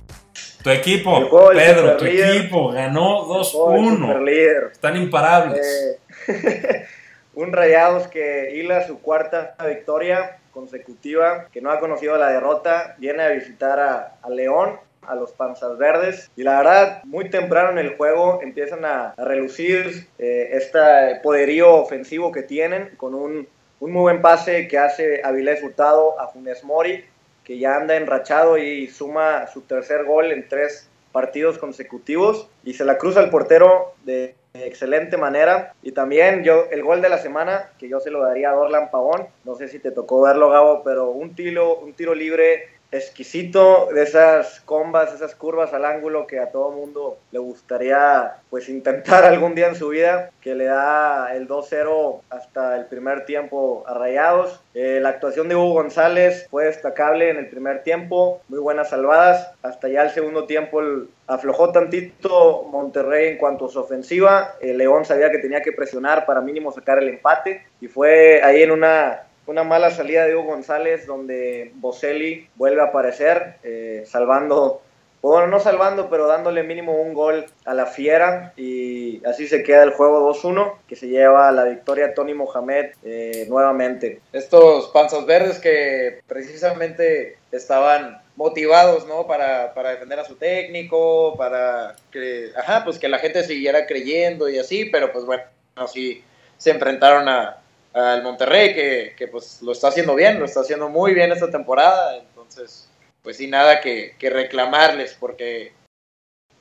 Tu 0.62 0.70
equipo, 0.70 1.30
Pedro, 1.52 1.96
tu 1.96 2.04
equipo 2.04 2.72
ganó 2.72 3.24
2-1. 3.26 4.72
Están 4.72 4.96
imparables. 4.96 5.98
Eh, 6.28 6.86
un 7.34 7.52
Rayados 7.52 8.08
que 8.08 8.52
hila 8.54 8.86
su 8.86 9.00
cuarta 9.00 9.54
victoria 9.66 10.38
consecutiva, 10.50 11.48
que 11.52 11.60
no 11.60 11.70
ha 11.70 11.78
conocido 11.78 12.16
la 12.16 12.30
derrota, 12.30 12.96
viene 12.98 13.22
a 13.22 13.28
visitar 13.28 13.78
a, 13.78 14.28
León 14.28 14.80
a 15.02 15.14
los 15.14 15.32
Panzas 15.32 15.78
Verdes. 15.78 16.30
Y 16.36 16.42
la 16.42 16.58
verdad, 16.58 17.04
muy 17.04 17.30
temprano 17.30 17.70
en 17.70 17.78
el 17.78 17.96
juego 17.96 18.40
empiezan 18.42 18.84
a, 18.84 19.14
relucir 19.16 20.08
eh, 20.18 20.48
este 20.52 21.20
poderío 21.22 21.74
ofensivo 21.76 22.32
que 22.32 22.42
tienen 22.42 22.96
con 22.96 23.14
un, 23.14 23.46
un, 23.80 23.92
muy 23.92 24.02
buen 24.02 24.20
pase 24.20 24.66
que 24.66 24.78
hace 24.78 25.20
Avilés 25.22 25.62
Hurtado 25.62 26.20
a 26.20 26.28
Funes 26.28 26.64
Mori, 26.64 27.04
que 27.46 27.58
ya 27.58 27.76
anda 27.76 27.94
enrachado 27.94 28.58
y 28.58 28.88
suma 28.88 29.46
su 29.46 29.60
tercer 29.60 30.04
gol 30.04 30.32
en 30.32 30.48
tres 30.48 30.90
partidos 31.12 31.58
consecutivos 31.58 32.50
y 32.64 32.74
se 32.74 32.84
la 32.84 32.98
cruza 32.98 33.20
el 33.20 33.30
portero 33.30 33.94
de 34.04 34.34
excelente 34.52 35.16
manera. 35.16 35.72
Y 35.80 35.92
también 35.92 36.42
yo, 36.42 36.64
el 36.72 36.82
gol 36.82 37.00
de 37.00 37.08
la 37.08 37.18
semana, 37.18 37.70
que 37.78 37.88
yo 37.88 38.00
se 38.00 38.10
lo 38.10 38.20
daría 38.20 38.50
a 38.50 38.54
Dorlan 38.54 38.90
Pavón, 38.90 39.28
no 39.44 39.54
sé 39.54 39.68
si 39.68 39.78
te 39.78 39.92
tocó 39.92 40.22
verlo, 40.22 40.50
Gabo, 40.50 40.82
pero 40.82 41.10
un 41.10 41.36
tiro, 41.36 41.78
un 41.78 41.92
tiro 41.94 42.16
libre 42.16 42.68
exquisito 42.92 43.88
de 43.92 44.02
esas 44.02 44.60
combas, 44.60 45.12
esas 45.12 45.34
curvas 45.34 45.72
al 45.72 45.84
ángulo 45.84 46.26
que 46.26 46.38
a 46.38 46.50
todo 46.50 46.70
mundo 46.70 47.18
le 47.32 47.38
gustaría 47.38 48.36
pues 48.50 48.68
intentar 48.68 49.24
algún 49.24 49.54
día 49.54 49.68
en 49.68 49.74
su 49.74 49.88
vida, 49.88 50.30
que 50.40 50.54
le 50.54 50.66
da 50.66 51.34
el 51.34 51.48
2-0 51.48 52.20
hasta 52.30 52.76
el 52.76 52.86
primer 52.86 53.24
tiempo 53.24 53.84
a 53.86 53.94
Rayados. 53.94 54.60
Eh, 54.74 55.00
la 55.00 55.10
actuación 55.10 55.48
de 55.48 55.56
Hugo 55.56 55.74
González 55.74 56.46
fue 56.50 56.66
destacable 56.66 57.30
en 57.30 57.36
el 57.36 57.48
primer 57.48 57.82
tiempo, 57.82 58.40
muy 58.48 58.58
buenas 58.58 58.90
salvadas, 58.90 59.50
hasta 59.62 59.88
ya 59.88 60.02
el 60.02 60.10
segundo 60.10 60.46
tiempo 60.46 60.80
aflojó 61.26 61.72
tantito 61.72 62.64
Monterrey 62.70 63.28
en 63.28 63.38
cuanto 63.38 63.66
a 63.66 63.68
su 63.68 63.80
ofensiva, 63.80 64.54
el 64.60 64.78
León 64.78 65.04
sabía 65.04 65.30
que 65.30 65.38
tenía 65.38 65.60
que 65.60 65.72
presionar 65.72 66.24
para 66.24 66.40
mínimo 66.40 66.72
sacar 66.72 66.98
el 66.98 67.08
empate 67.08 67.66
y 67.80 67.88
fue 67.88 68.40
ahí 68.42 68.62
en 68.62 68.70
una 68.70 69.25
una 69.46 69.64
mala 69.64 69.90
salida 69.90 70.24
de 70.24 70.34
Hugo 70.34 70.50
González 70.50 71.06
donde 71.06 71.72
Boselli 71.76 72.48
vuelve 72.56 72.80
a 72.80 72.86
aparecer, 72.86 73.56
eh, 73.62 74.04
salvando, 74.06 74.82
bueno, 75.22 75.46
no 75.46 75.60
salvando, 75.60 76.08
pero 76.10 76.26
dándole 76.26 76.62
mínimo 76.62 77.00
un 77.00 77.14
gol 77.14 77.46
a 77.64 77.74
la 77.74 77.86
Fiera 77.86 78.52
y 78.56 79.24
así 79.26 79.46
se 79.46 79.62
queda 79.62 79.82
el 79.82 79.92
juego 79.92 80.32
2-1 80.32 80.74
que 80.88 80.96
se 80.96 81.08
lleva 81.08 81.50
la 81.52 81.64
victoria 81.64 82.14
Tony 82.14 82.34
Mohamed 82.34 82.92
eh, 83.04 83.46
nuevamente. 83.48 84.20
Estos 84.32 84.88
panzas 84.88 85.26
verdes 85.26 85.58
que 85.58 86.20
precisamente 86.26 87.38
estaban 87.52 88.20
motivados, 88.36 89.06
¿no? 89.06 89.26
Para, 89.26 89.72
para, 89.74 89.90
defender 89.90 90.20
a 90.20 90.24
su 90.24 90.36
técnico, 90.36 91.34
para 91.36 91.96
que, 92.10 92.50
ajá, 92.56 92.84
pues 92.84 92.98
que 92.98 93.08
la 93.08 93.18
gente 93.18 93.42
siguiera 93.44 93.86
creyendo 93.86 94.48
y 94.48 94.58
así, 94.58 94.84
pero 94.86 95.12
pues 95.12 95.24
bueno, 95.24 95.44
así 95.74 96.22
se 96.58 96.70
enfrentaron 96.70 97.28
a, 97.28 97.58
al 97.96 98.22
Monterrey, 98.22 98.74
que, 98.74 99.14
que, 99.16 99.26
pues 99.26 99.62
lo 99.62 99.72
está 99.72 99.88
haciendo 99.88 100.14
bien, 100.14 100.38
lo 100.38 100.44
está 100.44 100.60
haciendo 100.60 100.88
muy 100.88 101.14
bien 101.14 101.32
esta 101.32 101.50
temporada, 101.50 102.18
entonces 102.18 102.90
pues 103.22 103.38
sí, 103.38 103.48
nada 103.48 103.80
que, 103.80 104.14
que 104.20 104.30
reclamarles, 104.30 105.16
porque, 105.18 105.72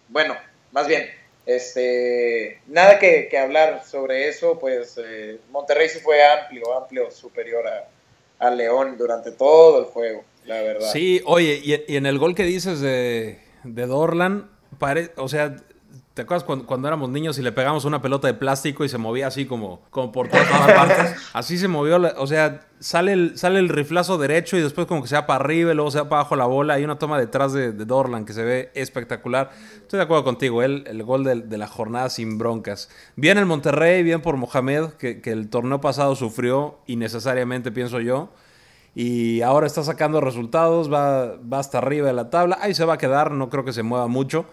bueno, 0.07 0.35
más 0.71 0.87
bien, 0.87 1.07
este, 1.45 2.59
nada 2.65 2.97
que, 2.97 3.29
hablar 3.37 3.83
sobre 3.85 4.29
eso, 4.29 4.57
pues 4.57 4.97
eh, 4.97 5.39
Monterrey 5.51 5.89
sí 5.89 5.99
fue 5.99 6.23
amplio, 6.25 6.75
amplio, 6.75 7.11
superior 7.11 7.67
a, 7.67 7.87
a, 8.39 8.49
León 8.49 8.97
durante 8.97 9.31
todo 9.31 9.79
el 9.79 9.85
juego, 9.85 10.23
la 10.45 10.61
verdad. 10.63 10.89
Sí, 10.91 11.21
oye, 11.25 11.61
y, 11.63 11.83
y 11.87 11.97
en 11.97 12.07
el 12.07 12.17
gol 12.17 12.33
que 12.33 12.43
dices 12.43 12.79
de, 12.79 13.37
de 13.63 13.85
Dorlan, 13.85 14.49
pare, 14.79 15.11
o 15.17 15.27
sea, 15.27 15.55
¿Te 16.15 16.21
acuerdas 16.21 16.45
cuando, 16.45 16.87
éramos 16.87 17.09
niños 17.09 17.37
y 17.39 17.41
le 17.41 17.51
pegamos 17.51 17.83
una 17.83 18.01
pelota 18.01 18.27
de 18.27 18.33
plástico 18.33 18.85
y 18.85 18.89
se 18.89 18.97
movía 18.97 19.27
así 19.27 19.45
como, 19.45 19.81
como 19.89 20.13
por 20.13 20.29
todas 20.29 20.47
partes? 20.47 21.13
Así 21.33 21.57
se 21.57 21.67
movió, 21.67 22.01
o 22.17 22.25
sea, 22.25 22.67
sale 22.79 23.11
el, 23.11 23.37
sale 23.37 23.59
el 23.59 23.67
riflazo 23.67 24.17
derecho 24.17 24.55
y 24.55 24.61
después 24.61 24.87
como 24.87 25.01
que 25.01 25.09
se 25.09 25.15
va 25.15 25.27
para 25.27 25.43
arriba 25.43 25.73
y 25.73 25.75
luego 25.75 25.91
se 25.91 25.97
va 25.97 26.07
para 26.07 26.21
abajo 26.21 26.37
la 26.37 26.45
bola. 26.45 26.75
Hay 26.75 26.85
una 26.85 26.97
toma 26.97 27.19
detrás 27.19 27.51
de, 27.51 27.73
Dorlan 27.73 28.23
que 28.23 28.31
se 28.31 28.45
ve 28.45 28.71
espectacular. 28.75 29.51
Estoy 29.81 29.97
de 29.97 30.03
acuerdo 30.03 30.23
contigo, 30.23 30.63
el, 30.63 30.85
el 30.87 31.03
gol 31.03 31.25
de, 31.25 31.57
la 31.57 31.67
jornada 31.67 32.09
sin 32.09 32.37
broncas. 32.37 32.89
Bien 33.17 33.37
el 33.37 33.45
Monterrey, 33.45 34.01
bien 34.01 34.21
por 34.21 34.37
Mohamed, 34.37 34.91
que, 34.91 35.19
que 35.19 35.33
el 35.33 35.49
torneo 35.49 35.81
pasado 35.81 36.15
sufrió 36.15 36.79
innecesariamente, 36.87 37.73
pienso 37.73 37.99
yo 37.99 38.29
y 38.97 39.41
ahora 39.41 39.67
está 39.67 39.83
sacando 39.83 40.21
resultados, 40.21 40.89
va, 40.89 41.35
va 41.35 41.59
hasta 41.59 41.79
arriba 41.79 42.07
de 42.07 42.13
la 42.13 42.29
tabla, 42.29 42.57
ahí 42.61 42.73
se 42.73 42.85
va 42.85 42.93
a 42.93 42.97
quedar, 42.97 43.31
no 43.31 43.49
creo 43.49 43.65
que 43.65 43.73
se 43.73 43.83
mueva 43.83 44.07
mucho. 44.07 44.45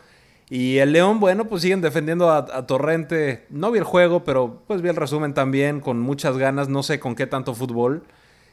Y 0.51 0.79
el 0.79 0.93
León, 0.93 1.19
bueno, 1.21 1.49
pues 1.49 1.63
siguen 1.63 1.81
defendiendo 1.81 2.31
a, 2.31 2.67
Torrente. 2.67 3.47
No 3.51 3.71
vi 3.71 3.79
el 3.79 3.85
juego, 3.85 4.25
pero 4.25 4.63
pues 4.67 4.83
vi 4.83 4.89
el 4.89 4.97
resumen 4.97 5.35
también 5.35 5.81
con 5.81 5.99
muchas 6.01 6.37
ganas. 6.37 6.69
No 6.69 6.83
sé 6.83 7.01
con 7.01 7.15
qué 7.15 7.27
tanto 7.27 7.55
fútbol. 7.55 8.03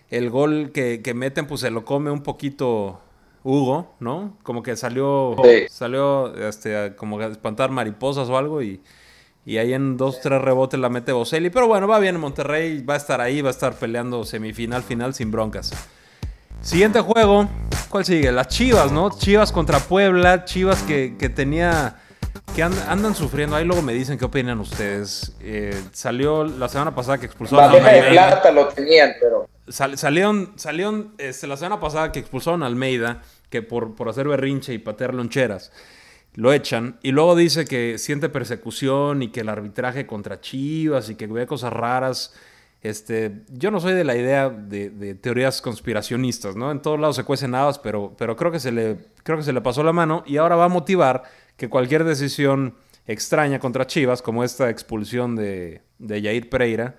El 0.09 0.29
gol 0.29 0.71
que, 0.71 1.13
meten, 1.13 1.45
pues 1.45 1.61
se 1.61 1.71
lo 1.71 1.85
come 1.85 2.09
un 2.09 2.23
poquito 2.23 3.01
Hugo, 3.43 3.93
¿no? 3.99 4.37
Como 4.43 4.63
que 4.63 4.75
salió, 4.75 5.35
salió 5.69 6.33
este, 6.35 6.95
como 6.95 7.19
a 7.19 7.25
espantar 7.27 7.69
mariposas 7.69 8.29
o 8.29 8.37
algo 8.37 8.61
y, 8.61 8.81
y 9.45 9.57
ahí 9.57 9.73
en 9.73 9.97
dos, 9.97 10.21
tres 10.21 10.41
rebotes 10.41 10.79
la 10.79 10.89
mete 10.89 11.11
Boselli. 11.11 11.49
Pero 11.49 11.67
bueno, 11.67 11.87
va 11.87 11.99
bien 11.99 12.15
en 12.15 12.21
Monterrey, 12.21 12.81
va 12.83 12.93
a 12.95 12.97
estar 12.97 13.19
ahí, 13.21 13.41
va 13.41 13.49
a 13.49 13.51
estar 13.51 13.73
peleando 13.73 14.23
semifinal, 14.23 14.83
final 14.83 15.13
sin 15.13 15.31
broncas. 15.31 15.71
Siguiente 16.61 16.99
juego, 16.99 17.47
¿cuál 17.89 18.03
sigue? 18.03 18.31
Las 18.31 18.49
Chivas, 18.49 18.91
¿no? 18.91 19.09
Chivas 19.17 19.51
contra 19.51 19.79
Puebla, 19.79 20.45
Chivas 20.45 20.83
que, 20.83 21.09
tenía... 21.33 21.95
Que 22.55 22.63
andan 22.63 23.15
sufriendo, 23.15 23.55
ahí 23.55 23.63
luego 23.63 23.81
me 23.81 23.93
dicen 23.93 24.17
qué 24.17 24.25
opinan 24.25 24.59
ustedes. 24.59 25.35
Eh, 25.39 25.79
salió 25.93 26.43
la 26.43 26.67
semana 26.67 26.93
pasada 26.93 27.17
que 27.17 27.27
expulsaron 27.27 27.63
a 27.63 27.67
Almeida. 27.67 28.03
de 28.03 28.11
plata 28.11 28.51
lo 28.51 28.67
tenían, 28.67 29.13
pero... 29.19 29.47
salieron 29.69 30.53
salieron 30.55 31.13
este, 31.17 31.47
la 31.47 31.57
semana 31.57 31.79
pasada 31.79 32.11
que 32.11 32.19
expulsaron 32.19 32.63
a 32.63 32.65
Almeida, 32.65 33.21
que 33.49 33.61
por, 33.61 33.95
por 33.95 34.09
hacer 34.09 34.27
berrinche 34.27 34.73
y 34.73 34.79
patear 34.79 35.13
loncheras, 35.13 35.71
lo 36.33 36.51
echan. 36.51 36.99
Y 37.03 37.11
luego 37.11 37.35
dice 37.35 37.65
que 37.65 37.97
siente 37.97 38.29
persecución 38.29 39.23
y 39.23 39.29
que 39.29 39.41
el 39.41 39.49
arbitraje 39.49 40.05
contra 40.05 40.41
Chivas 40.41 41.09
y 41.09 41.15
que 41.15 41.27
ve 41.27 41.47
cosas 41.47 41.71
raras. 41.71 42.33
Este, 42.81 43.43
yo 43.49 43.71
no 43.71 43.79
soy 43.79 43.93
de 43.93 44.03
la 44.03 44.15
idea 44.15 44.49
de, 44.49 45.15
teorías 45.15 45.61
conspiracionistas, 45.61 46.55
¿no? 46.55 46.71
En 46.71 46.81
todos 46.81 46.99
lados 46.99 47.17
se 47.17 47.23
cuecen 47.25 47.53
habas, 47.55 47.77
pero, 47.77 48.15
pero 48.17 48.35
creo, 48.35 48.51
que 48.51 48.59
se 48.59 48.71
le, 48.71 48.97
creo 49.23 49.37
que 49.37 49.43
se 49.43 49.53
le 49.53 49.61
pasó 49.61 49.83
la 49.83 49.91
mano 49.91 50.23
y 50.25 50.37
ahora 50.37 50.55
va 50.55 50.65
a 50.65 50.69
motivar 50.69 51.23
que 51.57 51.67
cualquier 51.67 52.05
decisión 52.05 52.75
extraña 53.05 53.59
contra 53.59 53.85
Chivas, 53.85 54.21
como 54.21 54.43
esta 54.43 54.69
expulsión 54.69 55.35
de, 55.35 55.81
de 55.97 56.21
Jair 56.21 56.49
Pereira, 56.49 56.95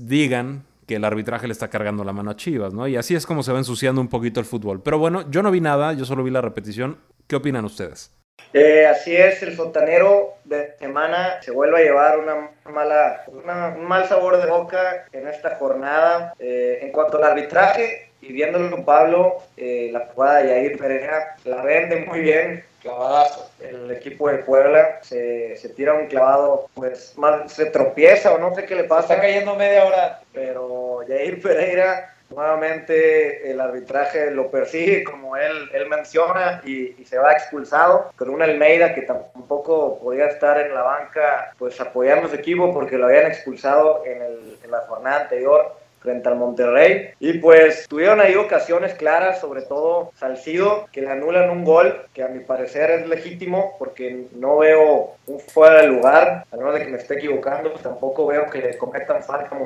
digan 0.00 0.64
que 0.86 0.96
el 0.96 1.04
arbitraje 1.04 1.46
le 1.46 1.52
está 1.52 1.68
cargando 1.68 2.02
la 2.02 2.12
mano 2.12 2.32
a 2.32 2.36
Chivas, 2.36 2.74
¿no? 2.74 2.88
Y 2.88 2.96
así 2.96 3.14
es 3.14 3.24
como 3.24 3.44
se 3.44 3.52
va 3.52 3.58
ensuciando 3.58 4.00
un 4.00 4.08
poquito 4.08 4.40
el 4.40 4.46
fútbol. 4.46 4.82
Pero 4.82 4.98
bueno, 4.98 5.30
yo 5.30 5.42
no 5.42 5.52
vi 5.52 5.60
nada, 5.60 5.92
yo 5.92 6.04
solo 6.04 6.24
vi 6.24 6.32
la 6.32 6.40
repetición. 6.40 6.98
¿Qué 7.28 7.36
opinan 7.36 7.64
ustedes? 7.64 8.10
Eh, 8.52 8.86
así 8.86 9.16
es, 9.16 9.42
el 9.42 9.52
fontanero 9.52 10.34
de 10.44 10.74
semana 10.78 11.40
se 11.40 11.52
vuelve 11.52 11.78
a 11.78 11.84
llevar 11.84 12.18
una 12.18 12.50
mala, 12.64 13.24
un 13.28 13.84
mal 13.84 14.08
sabor 14.08 14.40
de 14.40 14.50
boca 14.50 15.06
en 15.12 15.28
esta 15.28 15.56
jornada. 15.56 16.34
Eh, 16.38 16.80
en 16.82 16.92
cuanto 16.92 17.18
al 17.18 17.24
arbitraje, 17.24 18.10
y 18.22 18.32
viéndolo 18.32 18.84
Pablo, 18.84 19.38
eh, 19.56 19.90
la 19.92 20.06
jugada 20.06 20.42
de 20.42 20.48
Yair 20.48 20.78
Pereira 20.78 21.36
la 21.44 21.62
vende 21.62 21.96
muy 22.04 22.20
bien, 22.20 22.64
clavadazo. 22.82 23.50
El 23.60 23.90
equipo 23.90 24.28
de 24.28 24.38
Puebla 24.38 24.98
se, 25.02 25.56
se, 25.56 25.70
tira 25.70 25.94
un 25.94 26.06
clavado, 26.06 26.68
pues 26.74 27.16
más 27.16 27.52
se 27.52 27.66
tropieza 27.66 28.34
o 28.34 28.38
no 28.38 28.54
sé 28.54 28.64
qué 28.66 28.74
le 28.74 28.84
pasa. 28.84 29.14
Está 29.14 29.20
cayendo 29.20 29.54
media 29.54 29.86
hora. 29.86 30.20
Pero 30.32 31.02
Yair 31.08 31.40
Pereira 31.40 32.14
Nuevamente 32.30 33.50
el 33.50 33.60
arbitraje 33.60 34.30
lo 34.30 34.50
persigue 34.50 35.02
como 35.02 35.36
él, 35.36 35.68
él 35.72 35.88
menciona 35.88 36.62
y, 36.64 37.04
se 37.04 37.18
va 37.18 37.32
expulsado. 37.32 38.12
Con 38.16 38.30
un 38.30 38.40
Almeida 38.40 38.94
que 38.94 39.02
tampoco 39.02 39.98
podía 39.98 40.26
estar 40.26 40.60
en 40.60 40.72
la 40.72 40.82
banca 40.82 41.52
pues 41.58 41.80
apoyando 41.80 42.28
su 42.28 42.36
equipo 42.36 42.72
porque 42.72 42.98
lo 42.98 43.06
habían 43.06 43.26
expulsado 43.26 44.04
en, 44.06 44.22
el, 44.22 44.58
en 44.62 44.70
la 44.70 44.80
jornada 44.82 45.22
anterior 45.22 45.79
frente 46.00 46.28
al 46.28 46.36
Monterrey. 46.36 47.10
Y 47.20 47.34
pues 47.34 47.86
tuvieron 47.88 48.20
ahí 48.20 48.34
ocasiones 48.34 48.94
claras, 48.94 49.40
sobre 49.40 49.62
todo 49.62 50.12
Salcido, 50.16 50.88
que 50.92 51.02
le 51.02 51.10
anulan 51.10 51.50
un 51.50 51.64
gol 51.64 52.06
que 52.12 52.22
a 52.22 52.28
mi 52.28 52.40
parecer 52.40 52.90
es 52.90 53.06
legítimo 53.06 53.76
porque 53.78 54.26
no 54.32 54.58
veo 54.58 55.16
un 55.26 55.40
fuera 55.40 55.82
de 55.82 55.88
lugar, 55.88 56.44
a 56.50 56.56
menos 56.56 56.74
de 56.74 56.80
que 56.80 56.90
me 56.90 56.98
esté 56.98 57.14
equivocando, 57.14 57.70
pues 57.70 57.82
tampoco 57.82 58.26
veo 58.26 58.48
que 58.50 58.58
le 58.58 58.78
cometan 58.78 59.22
falta 59.22 59.56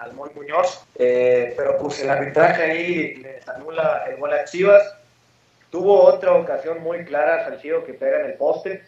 al 0.00 0.12
Moy 0.14 0.30
Muñoz. 0.34 0.84
Eh, 0.96 1.54
pero 1.56 1.76
pues 1.78 2.00
el 2.02 2.10
arbitraje 2.10 2.62
ahí 2.62 3.14
les 3.16 3.46
anula 3.48 4.04
el 4.08 4.16
gol 4.16 4.32
a 4.32 4.44
Chivas. 4.44 4.96
Tuvo 5.70 6.02
otra 6.02 6.34
ocasión 6.34 6.82
muy 6.82 7.04
clara, 7.04 7.44
Salcido, 7.44 7.84
que 7.84 7.94
pega 7.94 8.20
en 8.20 8.26
el 8.26 8.34
poste. 8.34 8.82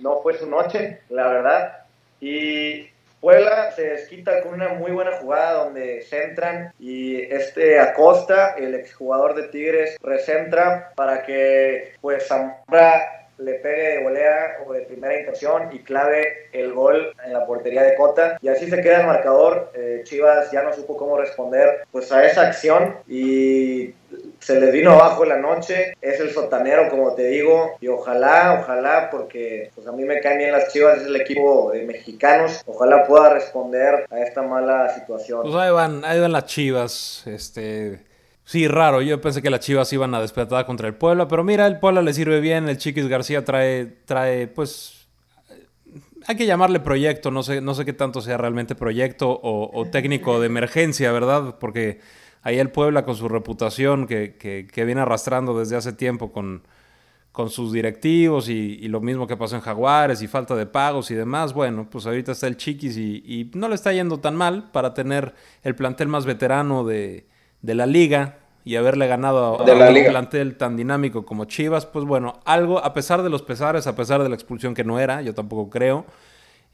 No 0.00 0.20
fue 0.20 0.36
su 0.36 0.48
noche, 0.48 1.00
la 1.08 1.28
verdad. 1.28 1.78
Y 2.20 2.88
Puebla 3.24 3.72
se 3.72 3.88
desquita 3.88 4.42
con 4.42 4.52
una 4.52 4.74
muy 4.74 4.90
buena 4.90 5.12
jugada 5.12 5.64
donde 5.64 6.02
centran 6.02 6.74
y 6.78 7.22
este 7.22 7.80
Acosta, 7.80 8.54
el 8.58 8.74
exjugador 8.74 9.34
de 9.34 9.48
Tigres, 9.48 9.96
recentra 10.02 10.92
para 10.94 11.22
que 11.22 11.94
pues 12.02 12.28
Zamora 12.28 13.24
le 13.38 13.54
pegue 13.54 13.96
de 13.96 14.02
volea 14.02 14.58
o 14.66 14.74
de 14.74 14.82
primera 14.82 15.18
intención 15.18 15.70
y 15.72 15.78
clave 15.78 16.50
el 16.52 16.74
gol 16.74 17.14
en 17.24 17.32
la 17.32 17.46
portería 17.46 17.82
de 17.82 17.96
Cota. 17.96 18.36
Y 18.42 18.48
así 18.48 18.68
se 18.68 18.82
queda 18.82 19.00
el 19.00 19.06
marcador. 19.06 19.72
Eh, 19.74 20.02
Chivas 20.04 20.50
ya 20.52 20.62
no 20.62 20.74
supo 20.74 20.94
cómo 20.94 21.16
responder 21.16 21.86
pues 21.90 22.12
a 22.12 22.26
esa 22.26 22.48
acción 22.48 22.98
y 23.08 23.94
se 24.44 24.60
le 24.60 24.70
vino 24.70 24.92
abajo 24.92 25.24
la 25.24 25.38
noche. 25.38 25.94
Es 26.00 26.20
el 26.20 26.30
sotanero, 26.30 26.88
como 26.90 27.14
te 27.14 27.26
digo. 27.28 27.76
Y 27.80 27.88
ojalá, 27.88 28.60
ojalá, 28.60 29.08
porque 29.10 29.70
pues 29.74 29.86
a 29.86 29.92
mí 29.92 30.04
me 30.04 30.20
caen 30.20 30.38
bien 30.38 30.52
las 30.52 30.72
Chivas, 30.72 30.98
es 30.98 31.06
el 31.06 31.16
equipo 31.16 31.70
de 31.72 31.84
mexicanos. 31.84 32.62
Ojalá 32.66 33.06
pueda 33.06 33.30
responder 33.30 34.06
a 34.10 34.20
esta 34.20 34.42
mala 34.42 34.94
situación. 34.94 35.42
Pues 35.42 35.54
ahí 35.54 35.70
van, 35.70 36.04
ahí 36.04 36.20
van 36.20 36.32
las 36.32 36.44
Chivas. 36.44 37.22
Este 37.26 38.00
Sí, 38.44 38.68
raro. 38.68 39.00
Yo 39.00 39.20
pensé 39.20 39.40
que 39.40 39.50
las 39.50 39.60
Chivas 39.60 39.92
iban 39.92 40.14
a 40.14 40.20
despertar 40.20 40.66
contra 40.66 40.86
el 40.86 40.94
Puebla, 40.94 41.26
pero 41.28 41.42
mira, 41.44 41.66
el 41.66 41.78
Puebla 41.78 42.02
le 42.02 42.12
sirve 42.12 42.40
bien. 42.40 42.68
El 42.68 42.76
Chiquis 42.76 43.08
García 43.08 43.44
trae, 43.44 43.86
trae, 44.04 44.48
pues, 44.48 45.06
hay 46.26 46.36
que 46.36 46.46
llamarle 46.46 46.80
proyecto. 46.80 47.30
No 47.30 47.42
sé, 47.42 47.62
no 47.62 47.74
sé 47.74 47.86
qué 47.86 47.94
tanto 47.94 48.20
sea 48.20 48.36
realmente 48.36 48.74
proyecto 48.74 49.40
o, 49.42 49.86
técnico 49.90 50.40
de 50.40 50.46
emergencia, 50.46 51.10
¿verdad? 51.10 51.56
Porque 51.58 52.00
ahí 52.44 52.60
el 52.60 52.70
Puebla 52.70 53.04
con 53.04 53.16
su 53.16 53.28
reputación 53.28 54.06
que, 54.06 54.36
que, 54.36 54.84
viene 54.84 55.00
arrastrando 55.00 55.58
desde 55.58 55.74
hace 55.74 55.92
tiempo 55.92 56.30
con, 56.30 56.62
con 57.32 57.50
sus 57.50 57.72
directivos 57.72 58.48
y, 58.48 58.86
lo 58.86 59.00
mismo 59.00 59.26
que 59.26 59.36
pasó 59.36 59.56
en 59.56 59.62
Jaguares 59.62 60.22
y 60.22 60.28
falta 60.28 60.54
de 60.54 60.66
pagos 60.66 61.10
y 61.10 61.16
demás. 61.16 61.52
Bueno, 61.52 61.88
pues 61.90 62.06
ahorita 62.06 62.30
está 62.30 62.46
el 62.46 62.56
Chiquis 62.56 62.96
y, 62.96 63.24
y 63.26 63.50
no 63.54 63.68
le 63.68 63.74
está 63.74 63.92
yendo 63.92 64.20
tan 64.20 64.36
mal 64.36 64.70
para 64.70 64.94
tener 64.94 65.34
el 65.64 65.74
plantel 65.74 66.06
más 66.06 66.24
veterano 66.24 66.84
de 66.84 67.26
de 67.64 67.74
la 67.74 67.86
liga 67.86 68.36
y 68.62 68.76
haberle 68.76 69.06
ganado 69.06 69.44
a, 69.44 69.62
un 69.62 70.04
plantel 70.04 70.56
tan 70.56 70.76
dinámico 70.76 71.24
como 71.24 71.46
Chivas, 71.46 71.86
pues 71.86 72.04
bueno, 72.04 72.40
algo, 72.44 72.78
a 72.78 72.92
pesar 72.92 73.22
de 73.22 73.30
los 73.30 73.42
pesares, 73.42 73.86
a 73.86 73.96
pesar 73.96 74.22
de 74.22 74.28
la 74.28 74.34
expulsión 74.34 74.74
que 74.74 74.84
no 74.84 75.00
era, 75.00 75.22
yo 75.22 75.34
tampoco 75.34 75.70
creo, 75.70 76.04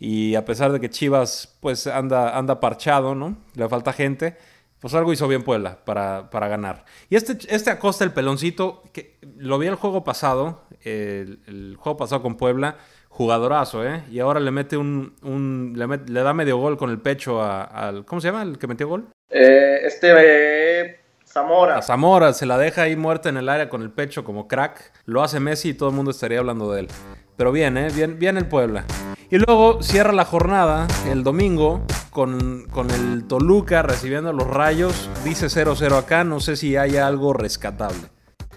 y 0.01 0.35
a 0.35 0.45
pesar 0.45 0.73
de 0.73 0.81
que 0.81 0.91
Chivas 0.91 1.57
pues 1.61 1.87
anda, 1.87 2.37
anda 2.37 2.59
parchado, 2.59 3.15
¿no? 3.15 3.37
Le 3.55 3.69
falta 3.69 3.93
gente, 3.93 4.37
pues 4.81 4.95
algo 4.95 5.13
hizo 5.13 5.29
bien 5.29 5.43
Puebla 5.43 5.79
para, 5.85 6.31
para 6.31 6.49
ganar. 6.49 6.85
Y 7.09 7.17
este, 7.17 7.37
este 7.55 7.71
Acosta, 7.71 8.03
el 8.05 8.13
peloncito, 8.13 8.83
que 8.93 9.19
lo 9.37 9.59
vi 9.59 9.67
el 9.67 9.75
juego 9.75 10.03
pasado, 10.05 10.63
el, 10.83 11.77
juego 11.79 11.99
pasado 11.99 12.23
con 12.23 12.37
Puebla, 12.37 12.79
jugadorazo, 13.09 13.87
¿eh? 13.87 14.03
Y 14.11 14.21
ahora 14.21 14.41
le 14.41 14.51
mete 14.51 14.77
un, 14.77 15.15
un 15.23 15.75
le, 15.77 16.23
da 16.23 16.33
medio 16.33 16.57
gol 16.57 16.79
con 16.79 16.91
el 16.91 16.99
pecho 16.99 17.43
al, 17.43 18.05
¿cómo 18.07 18.21
se 18.21 18.29
llama 18.29 18.43
el 18.43 18.59
que 18.59 18.67
metió 18.67 18.89
gol? 18.89 19.09
Eh, 19.29 19.81
este 19.85 20.15
eh, 20.19 21.01
Zamora. 21.27 21.79
A 21.79 21.83
Zamora 21.83 22.33
se 22.33 22.47
la 22.47 22.57
deja 22.57 22.83
ahí 22.83 22.97
muerta 22.97 23.29
en 23.29 23.37
el 23.37 23.49
área 23.49 23.69
con 23.69 23.83
el 23.83 23.91
pecho 23.91 24.25
como 24.25 24.49
crack. 24.49 24.93
Lo 25.05 25.23
hace 25.23 25.41
Messi 25.41 25.71
y 25.71 25.75
todo 25.75 25.91
el 25.91 25.95
mundo 25.95 26.11
estaría 26.11 26.39
hablando 26.39 26.73
de 26.73 26.81
él. 26.81 26.89
Pero 27.37 27.53
bien, 27.53 27.77
¿eh? 27.77 27.89
Bien, 27.95 28.19
bien 28.19 28.39
el 28.39 28.47
Puebla. 28.47 28.85
Y 29.31 29.39
luego 29.39 29.83
cierra 29.83 30.13
la 30.13 30.25
jornada 30.25 30.89
el 31.09 31.23
domingo 31.23 31.85
con, 32.11 32.67
con 32.71 32.91
el 32.91 33.27
Toluca 33.27 33.83
recibiendo 33.83 34.33
los 34.33 34.49
rayos. 34.49 35.09
Dice 35.25 35.47
0-0 35.47 35.97
acá. 35.97 36.25
No 36.25 36.41
sé 36.41 36.57
si 36.57 36.77
hay 36.77 36.97
algo 36.97 37.33
rescatable. 37.33 38.09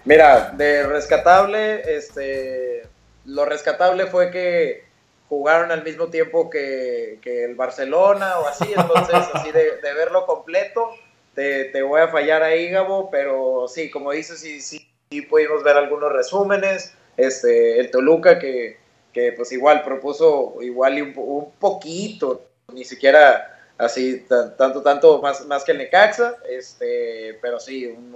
Mira, 0.04 0.50
de 0.50 0.86
rescatable, 0.86 1.96
este, 1.96 2.82
lo 3.24 3.46
rescatable 3.46 4.06
fue 4.06 4.30
que 4.30 4.84
jugaron 5.30 5.72
al 5.72 5.82
mismo 5.82 6.08
tiempo 6.08 6.50
que, 6.50 7.18
el 7.24 7.54
Barcelona 7.54 8.38
o 8.38 8.46
así, 8.46 8.72
entonces 8.76 9.14
así 9.32 9.50
de, 9.50 9.80
verlo 9.82 10.26
completo, 10.26 10.90
te, 11.34 11.82
voy 11.82 12.02
a 12.02 12.08
fallar 12.08 12.42
ahí, 12.42 12.68
Gabo, 12.68 13.10
pero 13.10 13.66
sí, 13.66 13.90
como 13.90 14.12
dices, 14.12 14.40
sí, 14.40 14.60
sí, 14.60 14.86
sí 15.10 15.22
pudimos 15.22 15.64
ver 15.64 15.76
algunos 15.76 16.12
resúmenes, 16.12 16.94
este, 17.16 17.80
el 17.80 17.90
Toluca 17.90 18.38
que, 18.38 18.76
que 19.12 19.32
pues 19.32 19.52
igual 19.52 19.82
propuso 19.82 20.56
igual 20.60 20.98
y 20.98 21.00
un, 21.00 21.50
poquito, 21.58 22.44
ni 22.72 22.84
siquiera 22.84 23.50
así 23.78 24.24
tanto, 24.56 24.82
tanto 24.82 25.20
más, 25.20 25.46
más 25.46 25.64
que 25.64 25.72
el 25.72 25.78
Necaxa, 25.78 26.36
este, 26.48 27.38
pero 27.42 27.58
sí, 27.60 27.86
un, 27.86 28.14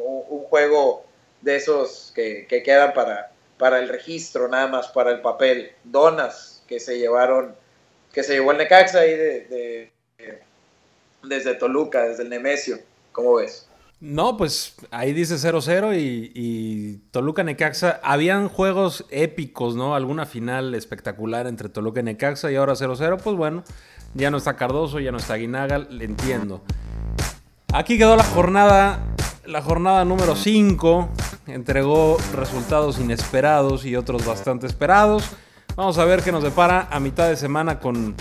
juego 0.48 1.04
de 1.42 1.56
esos 1.56 2.12
que, 2.14 2.46
que 2.48 2.62
quedan 2.62 2.94
para, 2.94 3.30
para 3.58 3.78
el 3.78 3.88
registro, 3.88 4.48
nada 4.48 4.66
más 4.68 4.88
para 4.88 5.10
el 5.10 5.20
papel. 5.20 5.72
Donas, 5.84 6.62
que 6.66 6.80
se 6.80 6.98
llevaron, 6.98 7.54
que 8.12 8.22
se 8.22 8.34
llevó 8.34 8.52
el 8.52 8.58
Necaxa 8.58 9.00
ahí 9.00 9.14
de, 9.14 9.92
desde 11.22 11.54
Toluca, 11.54 12.08
desde 12.08 12.22
el 12.22 12.30
Nemesio. 12.30 12.78
¿Cómo 13.12 13.34
ves? 13.34 13.68
No, 14.00 14.36
pues 14.36 14.76
ahí 14.92 15.12
dice 15.12 15.34
0-0 15.34 15.96
y, 15.98 16.98
Toluca 17.10 17.42
Necaxa. 17.42 18.00
Habían 18.04 18.48
juegos 18.48 19.04
épicos, 19.10 19.74
¿no? 19.74 19.96
Alguna 19.96 20.24
final 20.24 20.74
espectacular 20.74 21.48
entre 21.48 21.68
Toluca 21.68 22.00
y 22.00 22.04
Necaxa 22.04 22.52
y 22.52 22.56
ahora 22.56 22.74
0-0. 22.74 23.20
Pues 23.20 23.36
bueno, 23.36 23.64
ya 24.14 24.30
no 24.30 24.38
está 24.38 24.56
Cardoso, 24.56 25.00
ya 25.00 25.12
no 25.12 25.18
está 25.18 25.34
Guinaga, 25.34 25.78
le 25.78 26.04
entiendo. 26.04 26.62
Aquí 27.72 27.98
quedó 27.98 28.16
la 28.16 28.24
jornada, 28.24 29.00
la 29.44 29.60
jornada 29.60 30.04
número 30.04 30.34
5. 30.34 31.08
Entregó 31.46 32.16
resultados 32.34 32.98
inesperados 32.98 33.84
y 33.84 33.94
otros 33.94 34.24
bastante 34.24 34.66
esperados. 34.66 35.30
Vamos 35.76 35.98
a 35.98 36.04
ver 36.04 36.22
qué 36.22 36.32
nos 36.32 36.42
depara 36.42 36.88
a 36.90 36.98
mitad 36.98 37.28
de 37.28 37.36
semana 37.36 37.78
con, 37.78 38.16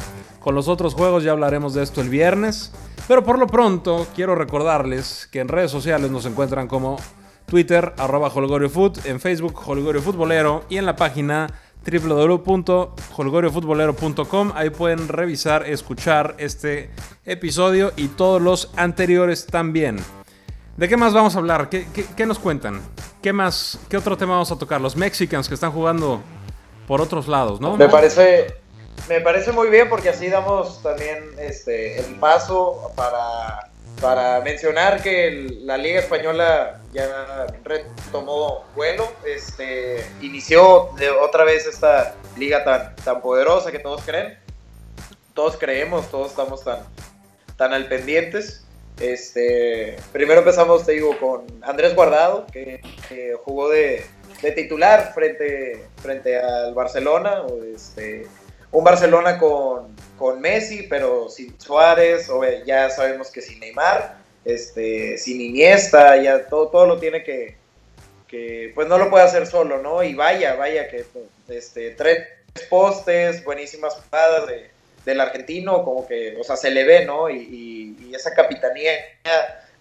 los 0.46 0.68
otros 0.68 0.94
juegos. 0.94 1.24
Ya 1.24 1.32
hablaremos 1.32 1.74
de 1.74 1.84
esto 1.84 2.02
el 2.02 2.10
viernes. 2.10 2.72
Pero 3.08 3.24
por 3.24 3.40
lo 3.40 3.48
pronto, 3.48 4.06
quiero 4.14 4.36
recordarles 4.36 5.28
que 5.32 5.40
en 5.40 5.48
redes 5.48 5.72
sociales 5.72 6.12
nos 6.12 6.26
encuentran 6.26 6.68
como 6.68 6.98
Twitter, 7.46 7.94
arroba 7.98 8.28
HolgorioFoot, 8.28 9.06
en 9.06 9.22
Facebook, 9.22 9.62
Holgorio 9.66 10.02
Futbolero, 10.02 10.66
y 10.68 10.78
en 10.78 10.86
la 10.86 10.98
página 10.98 11.48
www.holgoriofutbolero.com. 11.90 14.52
Ahí 14.56 14.70
pueden 14.70 15.08
revisar, 15.08 15.68
escuchar 15.68 16.36
este 16.38 16.90
episodio 17.26 17.94
y 17.96 18.10
todos 18.10 18.42
los 18.42 18.72
anteriores 18.76 19.48
también. 19.48 19.98
¿De 20.76 20.88
qué 20.88 20.98
más 20.98 21.14
vamos 21.14 21.36
a 21.36 21.40
hablar? 21.40 21.70
¿Qué, 21.70 21.88
qué 22.16 22.26
nos 22.26 22.40
cuentan? 22.40 22.82
¿Qué 23.22 23.34
más? 23.34 23.80
¿Qué 23.90 23.98
otro 23.98 24.18
tema 24.18 24.34
vamos 24.34 24.52
a 24.52 24.58
tocar? 24.58 24.80
Los 24.80 24.96
Mexicans 24.96 25.48
que 25.48 25.56
están 25.56 25.72
jugando 25.72 26.22
por 26.88 27.02
otros 27.02 27.28
lados, 27.28 27.60
¿no? 27.60 27.76
Me 27.76 27.90
parece, 27.90 28.56
me 29.10 29.22
parece 29.22 29.52
muy 29.52 29.70
bien 29.70 29.90
porque 29.90 30.10
así 30.10 30.30
damos 30.30 30.82
también 30.82 31.18
este, 31.40 32.00
el 32.00 32.16
paso 32.16 32.92
para, 32.96 33.67
para 34.02 34.42
mencionar 34.42 35.02
que 35.02 35.48
la 35.62 35.78
Liga 35.78 36.00
Española 36.00 36.82
ya 36.94 37.48
retomó 37.64 38.66
vuelo, 38.76 39.12
este, 39.26 40.06
inició 40.22 40.92
otra 41.22 41.44
vez 41.44 41.66
esta 41.66 42.16
liga 42.38 42.64
tan, 42.64 42.96
tan 42.98 43.22
poderosa 43.22 43.72
que 43.72 43.80
todos 43.80 44.04
creen, 44.04 44.38
todos 45.34 45.58
creemos, 45.58 46.10
todos 46.10 46.30
estamos 46.32 46.64
tan, 46.64 46.80
tan 47.58 47.74
al 47.74 47.88
pendientes. 47.88 48.64
Este, 49.00 49.98
primero 50.12 50.40
empezamos, 50.40 50.86
te 50.86 50.94
digo, 50.94 51.18
con 51.20 51.46
Andrés 51.62 51.96
Guardado, 51.96 52.48
que 52.48 52.82
jugó 53.44 53.70
de, 53.70 54.06
de 54.42 54.52
titular 54.52 55.14
frente, 55.14 55.86
frente 56.02 56.40
al 56.40 56.74
Barcelona. 56.74 57.44
Este, 57.76 58.28
un 58.72 58.84
Barcelona 58.84 59.38
con, 59.38 59.96
con, 60.18 60.42
Messi, 60.42 60.84
pero 60.84 61.30
sin 61.30 61.60
Suárez, 61.60 62.30
o 62.30 62.42
ya 62.66 62.90
sabemos 62.90 63.30
que 63.32 63.42
sin 63.42 63.60
Neymar, 63.60 64.18
este, 64.46 65.18
sin 65.18 65.42
Iniesta, 65.42 66.18
ya 66.18 66.48
todo, 66.48 66.70
todo 66.70 66.86
lo 66.86 67.00
tiene 67.00 67.24
que, 67.24 67.58
que, 68.28 68.72
pues 68.76 68.88
no 68.88 68.98
lo 68.98 69.10
puede 69.10 69.26
hacer 69.26 69.48
solo, 69.48 69.82
¿no? 69.82 70.04
Y 70.04 70.14
vaya, 70.14 70.56
vaya 70.56 70.90
que 70.90 71.06
este, 71.50 71.92
tres 71.92 72.28
postes, 72.70 73.44
buenísimas 73.44 73.94
jugadas 73.96 74.48
de, 74.48 74.70
del 75.06 75.22
argentino, 75.22 75.84
como 75.84 76.08
que, 76.08 76.36
o 76.40 76.44
sea, 76.44 76.56
se 76.56 76.72
le 76.72 76.84
ve, 76.84 77.06
¿no? 77.06 77.30
Y, 77.30 77.96
y, 78.00 78.16
esa 78.16 78.34
capitanía, 78.34 78.94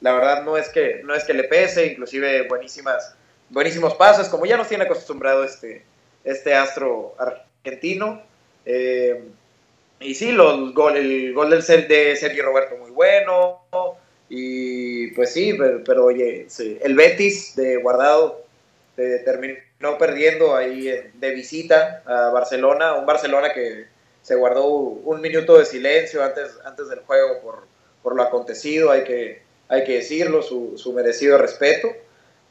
la 0.03 0.13
verdad 0.13 0.43
no 0.43 0.59
es 0.59 0.69
que, 0.69 1.01
no 1.05 1.15
es 1.15 1.25
que 1.25 1.33
le 1.33 1.45
pese, 1.45 1.87
inclusive 1.87 2.47
buenísimas 2.49 3.17
buenísimos 3.49 3.95
pasos, 3.95 4.29
como 4.29 4.47
ya 4.47 4.57
nos 4.57 4.69
tiene 4.69 4.85
acostumbrado 4.85 5.45
este, 5.45 5.83
este 6.25 6.55
astro 6.55 7.15
argentino. 7.19 8.23
Eh, 8.65 9.25
y 10.01 10.15
sí, 10.15 10.33
los 10.33 10.75
gol, 10.75 10.97
el 10.97 11.33
gol 11.35 11.51
del 11.51 11.63
de 11.89 12.17
Sergio 12.17 12.45
Roberto 12.45 12.77
muy 12.77 12.91
bueno. 12.91 13.63
Y 14.29 15.09
pues 15.13 15.33
sí, 15.33 15.57
pero, 15.85 16.05
oye, 16.05 16.47
el 16.83 16.95
Betis 16.95 17.55
de 17.57 17.77
Guardado 17.77 18.45
eh, 18.97 19.23
terminó 19.25 19.99
perdiendo 19.99 20.57
ahí 20.57 20.91
de 21.15 21.31
visita 21.31 22.03
a 22.05 22.31
Barcelona. 22.31 22.95
Un 22.95 23.07
Barcelona 23.07 23.53
que 23.53 23.87
se 24.23 24.35
guardó 24.35 24.67
un 24.67 25.21
minuto 25.21 25.59
de 25.59 25.65
silencio 25.65 26.25
antes, 26.25 26.59
antes 26.65 26.89
del 26.89 27.01
juego 27.01 27.41
por, 27.43 27.67
por 28.03 28.17
lo 28.17 28.23
acontecido, 28.23 28.91
hay 28.91 29.05
que, 29.05 29.43
hay 29.69 29.85
que 29.85 29.95
decirlo, 29.95 30.43
su, 30.43 30.77
su 30.77 30.93
merecido 30.93 31.39
respeto 31.39 31.89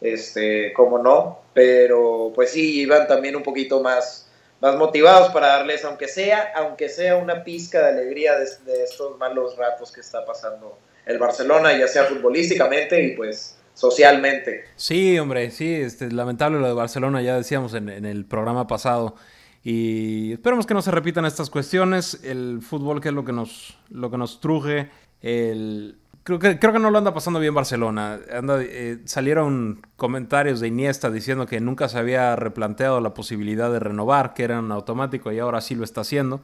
este, 0.02 0.74
como 0.74 1.00
no, 1.00 1.40
pero 1.54 2.32
pues 2.36 2.52
sí, 2.52 2.82
iban 2.82 3.08
también 3.08 3.36
un 3.36 3.44
poquito 3.44 3.82
más, 3.82 4.25
más 4.62 4.76
motivados 4.76 5.32
para 5.32 5.48
darles, 5.48 5.84
aunque 5.86 6.08
sea, 6.08 6.52
aunque 6.56 6.90
sea 6.90 7.18
una 7.18 7.44
pizca 7.44 7.82
de 7.82 7.90
alegría 7.90 8.34
de, 8.38 8.84
estos 8.84 9.18
malos 9.18 9.58
ratos 9.58 9.92
que 9.92 10.02
está 10.02 10.26
pasando 10.26 10.78
el 11.06 11.20
Barcelona, 11.20 11.78
ya 11.78 11.88
sea 11.88 12.06
futbolísticamente 12.06 13.04
y 13.04 13.16
pues 13.16 13.58
socialmente. 13.74 14.66
Sí, 14.76 15.20
hombre, 15.20 15.52
sí, 15.52 15.74
este, 15.74 16.12
lamentable 16.12 16.60
lo 16.60 16.68
de 16.68 16.74
Barcelona, 16.74 17.22
ya 17.22 17.36
decíamos 17.36 17.74
en, 17.74 17.90
en, 17.90 18.06
el 18.06 18.26
programa 18.26 18.66
pasado. 18.68 19.16
Y 19.64 20.34
esperemos 20.34 20.66
que 20.66 20.74
no 20.74 20.82
se 20.82 20.92
repitan 20.92 21.26
estas 21.26 21.50
cuestiones. 21.50 22.20
El 22.24 22.62
fútbol, 22.62 23.02
que 23.02 23.10
es 23.10 23.16
lo 23.16 23.26
que 23.26 23.34
nos, 23.34 23.78
lo 23.90 24.12
que 24.12 24.18
nos 24.18 24.40
truje. 24.40 24.90
El, 25.22 25.98
creo, 26.26 26.40
que, 26.40 26.60
creo 26.60 26.74
que 26.74 26.80
no 26.80 26.90
lo 26.92 26.98
anda 26.98 27.14
pasando 27.14 27.40
bien 27.40 27.54
Barcelona. 27.54 28.20
Anda, 28.34 28.58
eh, 28.62 28.98
salieron 29.06 29.82
comentarios 29.96 30.60
de 30.60 30.68
Iniesta 30.68 31.12
diciendo 31.12 31.46
que 31.46 31.62
nunca 31.62 31.88
se 31.88 32.00
había 32.00 32.36
replanteado 32.36 33.00
la 33.00 33.14
posibilidad 33.14 33.72
de 33.72 33.80
renovar, 33.80 34.34
que 34.34 34.44
era 34.44 34.60
un 34.60 34.72
automático 34.72 35.32
y 35.32 35.40
ahora 35.40 35.62
sí 35.62 35.76
lo 35.76 35.84
está 35.84 36.02
haciendo. 36.02 36.42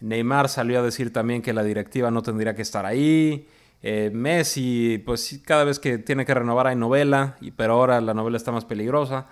Neymar 0.00 0.48
salió 0.48 0.80
a 0.80 0.82
decir 0.82 1.12
también 1.12 1.42
que 1.42 1.52
la 1.52 1.62
directiva 1.62 2.10
no 2.10 2.22
tendría 2.22 2.56
que 2.56 2.62
estar 2.62 2.86
ahí. 2.86 3.46
Eh, 3.82 4.10
Messi, 4.12 5.02
pues 5.04 5.40
cada 5.44 5.64
vez 5.64 5.78
que 5.78 5.98
tiene 5.98 6.24
que 6.24 6.34
renovar 6.34 6.66
hay 6.68 6.76
novela, 6.76 7.36
y, 7.40 7.50
pero 7.50 7.74
ahora 7.74 8.00
la 8.00 8.14
novela 8.14 8.38
está 8.38 8.50
más 8.50 8.64
peligrosa. 8.64 9.26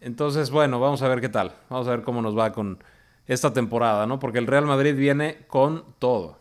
Entonces, 0.00 0.50
bueno, 0.50 0.78
vamos 0.78 1.00
a 1.02 1.08
ver 1.08 1.20
qué 1.20 1.30
tal. 1.30 1.52
Vamos 1.70 1.88
a 1.88 1.92
ver 1.92 2.02
cómo 2.02 2.20
nos 2.20 2.38
va 2.38 2.52
con 2.52 2.84
esta 3.26 3.52
temporada, 3.52 4.06
¿no? 4.06 4.18
Porque 4.18 4.38
el 4.38 4.46
Real 4.46 4.66
Madrid 4.66 4.94
viene 4.94 5.38
con 5.46 5.84
todo. 5.98 6.38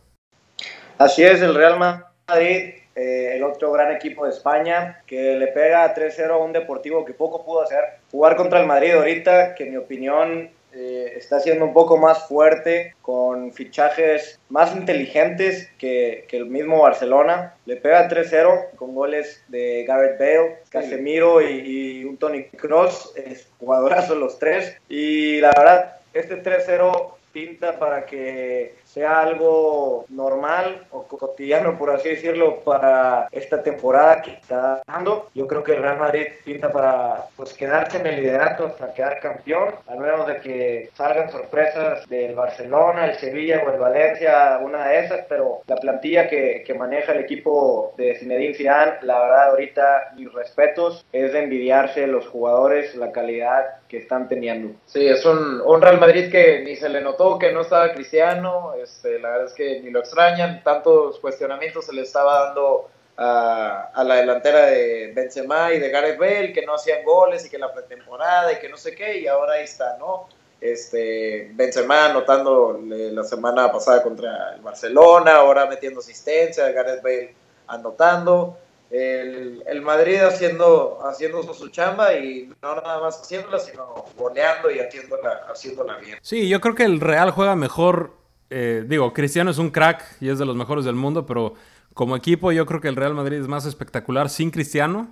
Así 0.97 1.23
es, 1.23 1.41
el 1.41 1.55
Real 1.55 1.79
Madrid, 1.79 2.08
eh, 2.37 3.35
el 3.35 3.43
otro 3.43 3.71
gran 3.71 3.95
equipo 3.95 4.25
de 4.25 4.31
España, 4.31 5.01
que 5.07 5.35
le 5.35 5.47
pega 5.47 5.93
3-0 5.95 6.31
a 6.31 6.37
un 6.37 6.51
deportivo 6.51 7.05
que 7.05 7.13
poco 7.13 7.45
pudo 7.45 7.61
hacer. 7.61 7.83
Jugar 8.11 8.35
contra 8.35 8.59
el 8.59 8.67
Madrid 8.67 8.93
ahorita, 8.93 9.55
que 9.55 9.63
en 9.63 9.71
mi 9.71 9.77
opinión 9.77 10.49
eh, 10.73 11.13
está 11.15 11.39
siendo 11.39 11.65
un 11.65 11.73
poco 11.73 11.97
más 11.97 12.27
fuerte, 12.27 12.95
con 13.01 13.53
fichajes 13.53 14.39
más 14.49 14.75
inteligentes 14.75 15.71
que, 15.77 16.27
el 16.29 16.45
mismo 16.47 16.81
Barcelona. 16.81 17.55
Le 17.65 17.77
pega 17.77 18.09
3-0 18.09 18.71
con 18.75 18.93
goles 18.93 19.43
de 19.47 19.85
Gareth 19.87 20.19
Bale, 20.19 20.57
Casemiro 20.69 21.41
y, 21.41 22.01
y 22.01 22.03
un 22.03 22.17
Tony 22.17 22.45
Cross, 22.45 23.13
jugadorazos 23.59 24.17
los 24.17 24.37
tres. 24.37 24.75
Y 24.89 25.39
la 25.39 25.51
verdad, 25.55 25.99
este 26.13 26.43
3-0 26.43 27.13
pinta 27.31 27.77
para 27.77 28.05
que 28.05 28.75
sea 28.93 29.21
algo 29.21 30.05
normal 30.09 30.87
o 30.91 31.03
cotidiano, 31.03 31.77
por 31.77 31.91
así 31.91 32.09
decirlo, 32.09 32.59
para 32.61 33.27
esta 33.31 33.61
temporada 33.61 34.21
que 34.21 34.31
está 34.31 34.81
dando. 34.87 35.29
Yo 35.35 35.47
creo 35.47 35.63
que 35.63 35.73
el 35.73 35.83
Real 35.83 35.99
Madrid 35.99 36.25
pinta 36.43 36.71
para 36.71 37.25
pues, 37.35 37.53
quedarse 37.53 37.99
en 37.99 38.07
el 38.07 38.21
liderato 38.21 38.65
hasta 38.65 38.93
quedar 38.93 39.19
campeón, 39.19 39.75
a 39.87 39.95
menos 39.95 40.25
de 40.27 40.39
que 40.39 40.89
salgan 40.95 41.31
sorpresas 41.31 42.07
del 42.09 42.33
Barcelona, 42.33 43.05
el 43.05 43.17
Sevilla 43.17 43.61
o 43.65 43.71
el 43.71 43.79
Valencia, 43.79 44.59
una 44.61 44.87
de 44.87 45.05
esas, 45.05 45.25
pero 45.29 45.61
la 45.67 45.75
plantilla 45.75 46.27
que, 46.27 46.63
que 46.65 46.73
maneja 46.73 47.11
el 47.11 47.19
equipo 47.19 47.93
de 47.95 48.15
Zinedine 48.15 48.55
Zidane, 48.55 48.93
la 49.03 49.19
verdad 49.19 49.49
ahorita 49.49 50.13
mis 50.15 50.33
respetos, 50.33 51.05
es 51.11 51.33
de 51.33 51.43
envidiarse 51.43 52.07
los 52.07 52.27
jugadores, 52.27 52.95
la 52.95 53.11
calidad 53.11 53.65
que 53.87 53.97
están 53.97 54.27
teniendo. 54.27 54.75
Sí, 54.85 55.07
es 55.07 55.25
un, 55.25 55.61
un 55.61 55.81
Real 55.81 55.99
Madrid 55.99 56.31
que 56.31 56.61
ni 56.63 56.75
se 56.75 56.89
le 56.89 57.01
notó 57.01 57.37
que 57.37 57.51
no 57.51 57.61
estaba 57.61 57.91
Cristiano, 57.93 58.73
este, 58.83 59.19
la 59.19 59.29
verdad 59.29 59.47
es 59.47 59.53
que 59.53 59.81
ni 59.81 59.91
lo 59.91 59.99
extrañan, 59.99 60.63
tantos 60.63 61.19
cuestionamientos 61.19 61.85
se 61.85 61.93
le 61.93 62.01
estaba 62.01 62.45
dando 62.45 62.89
a, 63.17 63.91
a, 63.93 64.03
la 64.03 64.15
delantera 64.15 64.67
de 64.67 65.11
Benzema 65.13 65.73
y 65.73 65.79
de 65.79 65.89
Gareth 65.89 66.17
Bale, 66.17 66.53
que 66.53 66.65
no 66.65 66.75
hacían 66.75 67.03
goles 67.03 67.45
y 67.45 67.49
que 67.49 67.57
la 67.57 67.73
pretemporada 67.73 68.53
y 68.53 68.59
que 68.59 68.69
no 68.69 68.77
sé 68.77 68.95
qué, 68.95 69.19
y 69.19 69.27
ahora 69.27 69.53
ahí 69.53 69.63
está, 69.63 69.97
¿no? 69.97 70.27
Este, 70.61 71.51
Benzema 71.53 72.07
anotando 72.07 72.79
la 72.83 73.23
semana 73.23 73.71
pasada 73.71 74.03
contra 74.03 74.55
el 74.55 74.61
Barcelona, 74.61 75.35
ahora 75.35 75.65
metiendo 75.65 76.01
asistencia, 76.01 76.69
Gareth 76.71 77.01
Bale 77.01 77.35
anotando. 77.67 78.57
El, 78.89 79.63
el, 79.67 79.81
Madrid 79.83 80.19
haciendo, 80.19 80.99
haciendo 81.07 81.43
su 81.53 81.69
chamba 81.69 82.15
y 82.15 82.51
no 82.59 82.75
nada 82.75 82.99
más 82.99 83.21
haciéndola, 83.21 83.59
sino 83.59 84.05
goleando 84.17 84.71
y 84.71 84.79
haciéndola, 84.79 85.45
haciéndola 85.47 85.97
bien. 85.97 86.17
Sí, 86.23 86.49
yo 86.49 86.59
creo 86.59 86.73
que 86.73 86.85
el 86.85 86.99
Real 86.99 87.29
juega 87.29 87.55
mejor 87.55 88.13
eh, 88.49 88.85
digo, 88.87 89.13
Cristiano 89.13 89.51
es 89.51 89.57
un 89.57 89.69
crack 89.69 90.03
y 90.19 90.29
es 90.29 90.39
de 90.39 90.45
los 90.45 90.55
mejores 90.55 90.85
del 90.85 90.95
mundo, 90.95 91.25
pero 91.25 91.53
como 91.93 92.15
equipo 92.15 92.51
yo 92.51 92.65
creo 92.65 92.81
que 92.81 92.87
el 92.87 92.95
Real 92.95 93.13
Madrid 93.13 93.37
es 93.37 93.47
más 93.47 93.65
espectacular 93.65 94.29
sin 94.29 94.51
Cristiano 94.51 95.09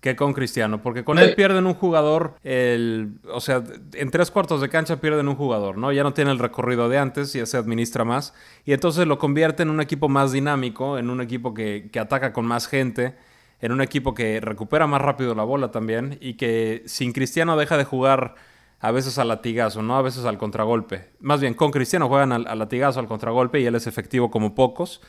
que 0.00 0.14
con 0.14 0.32
Cristiano, 0.32 0.80
porque 0.80 1.02
con 1.02 1.18
él 1.18 1.34
pierden 1.34 1.66
un 1.66 1.74
jugador, 1.74 2.34
el, 2.44 3.14
o 3.32 3.40
sea, 3.40 3.64
en 3.94 4.10
tres 4.12 4.30
cuartos 4.30 4.60
de 4.60 4.68
cancha 4.68 5.00
pierden 5.00 5.26
un 5.26 5.34
jugador, 5.34 5.76
¿no? 5.76 5.90
Ya 5.90 6.04
no 6.04 6.14
tiene 6.14 6.30
el 6.30 6.38
recorrido 6.38 6.88
de 6.88 6.98
antes, 6.98 7.32
ya 7.32 7.44
se 7.46 7.56
administra 7.56 8.04
más, 8.04 8.32
y 8.64 8.72
entonces 8.72 9.08
lo 9.08 9.18
convierte 9.18 9.64
en 9.64 9.70
un 9.70 9.80
equipo 9.80 10.08
más 10.08 10.30
dinámico, 10.30 10.98
en 10.98 11.10
un 11.10 11.20
equipo 11.20 11.52
que, 11.52 11.88
que 11.92 11.98
ataca 11.98 12.32
con 12.32 12.46
más 12.46 12.68
gente, 12.68 13.16
en 13.60 13.72
un 13.72 13.80
equipo 13.80 14.14
que 14.14 14.40
recupera 14.40 14.86
más 14.86 15.02
rápido 15.02 15.34
la 15.34 15.42
bola 15.42 15.72
también, 15.72 16.16
y 16.20 16.34
que 16.34 16.84
sin 16.86 17.12
Cristiano 17.12 17.56
deja 17.56 17.76
de 17.76 17.84
jugar 17.84 18.36
a 18.80 18.90
veces 18.92 19.18
al 19.18 19.28
latigazo, 19.28 19.82
¿no? 19.82 19.96
A 19.96 20.02
veces 20.02 20.24
al 20.24 20.38
contragolpe. 20.38 21.10
Más 21.20 21.40
bien, 21.40 21.54
con 21.54 21.70
Cristiano 21.70 22.08
juegan 22.08 22.32
al, 22.32 22.58
latigazo, 22.58 23.00
al 23.00 23.08
contragolpe, 23.08 23.60
y 23.60 23.66
él 23.66 23.74
es 23.74 23.86
efectivo 23.86 24.30
como 24.30 24.54
pocos. 24.54 25.00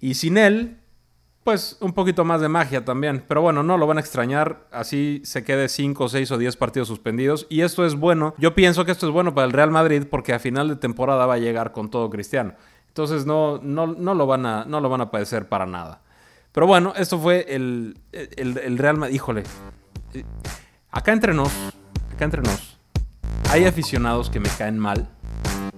Y 0.00 0.14
sin 0.14 0.38
él, 0.38 0.78
pues 1.42 1.76
un 1.80 1.92
poquito 1.92 2.24
más 2.24 2.40
de 2.40 2.48
magia 2.48 2.84
también. 2.84 3.24
Pero 3.26 3.42
bueno, 3.42 3.62
no 3.62 3.78
lo 3.78 3.86
van 3.86 3.96
a 3.96 4.00
extrañar. 4.00 4.68
Así 4.70 5.22
se 5.24 5.42
quede 5.42 5.68
5, 5.68 6.08
6 6.08 6.30
o 6.30 6.38
10 6.38 6.56
partidos 6.56 6.88
suspendidos. 6.88 7.46
Y 7.48 7.62
esto 7.62 7.84
es 7.84 7.96
bueno. 7.96 8.34
Yo 8.38 8.54
pienso 8.54 8.84
que 8.84 8.92
esto 8.92 9.06
es 9.06 9.12
bueno 9.12 9.34
para 9.34 9.46
el 9.46 9.52
Real 9.52 9.70
Madrid 9.70 10.04
porque 10.08 10.32
a 10.32 10.38
final 10.38 10.68
de 10.68 10.76
temporada 10.76 11.26
va 11.26 11.34
a 11.34 11.38
llegar 11.38 11.72
con 11.72 11.90
todo 11.90 12.10
Cristiano. 12.10 12.54
Entonces 12.88 13.26
no, 13.26 13.58
no, 13.58 13.88
no, 13.88 14.14
lo, 14.14 14.26
van 14.26 14.46
a, 14.46 14.64
no 14.64 14.80
lo 14.80 14.88
van 14.88 15.00
a 15.00 15.10
padecer 15.10 15.48
para 15.48 15.66
nada. 15.66 16.02
Pero 16.52 16.66
bueno, 16.66 16.94
esto 16.96 17.18
fue 17.18 17.44
el, 17.48 17.98
el, 18.12 18.56
el 18.58 18.78
Real 18.78 18.96
Madrid. 18.96 19.14
Híjole. 19.14 19.42
Acá 20.90 21.12
entre 21.12 21.34
nos, 21.34 21.52
acá 22.10 22.24
entre 22.24 22.40
nos, 22.40 22.75
hay 23.50 23.64
aficionados 23.64 24.30
que 24.30 24.40
me 24.40 24.48
caen 24.48 24.78
mal. 24.78 25.08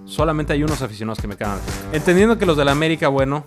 Solamente 0.05 0.53
hay 0.53 0.63
unos 0.63 0.81
aficionados 0.81 1.19
que 1.19 1.27
me 1.27 1.35
caen 1.35 1.51
mal. 1.51 1.61
Entendiendo 1.93 2.37
que 2.37 2.45
los 2.45 2.57
de 2.57 2.65
la 2.65 2.71
América, 2.71 3.07
bueno, 3.07 3.43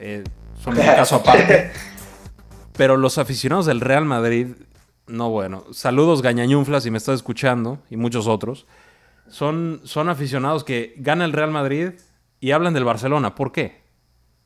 eh, 0.00 0.24
son 0.62 0.78
un 0.78 0.84
caso 0.84 1.16
aparte. 1.16 1.70
Pero 2.76 2.96
los 2.96 3.18
aficionados 3.18 3.66
del 3.66 3.80
Real 3.80 4.04
Madrid, 4.04 4.48
no 5.06 5.30
bueno. 5.30 5.64
Saludos 5.72 6.22
Gañañunflas 6.22 6.82
si 6.82 6.90
me 6.90 6.98
estás 6.98 7.16
escuchando 7.16 7.78
y 7.90 7.96
muchos 7.96 8.26
otros. 8.26 8.66
Son, 9.28 9.80
son 9.84 10.08
aficionados 10.08 10.64
que 10.64 10.94
gana 10.98 11.24
el 11.24 11.32
Real 11.32 11.50
Madrid 11.50 11.90
y 12.40 12.52
hablan 12.52 12.74
del 12.74 12.84
Barcelona. 12.84 13.34
¿Por 13.34 13.52
qué? 13.52 13.82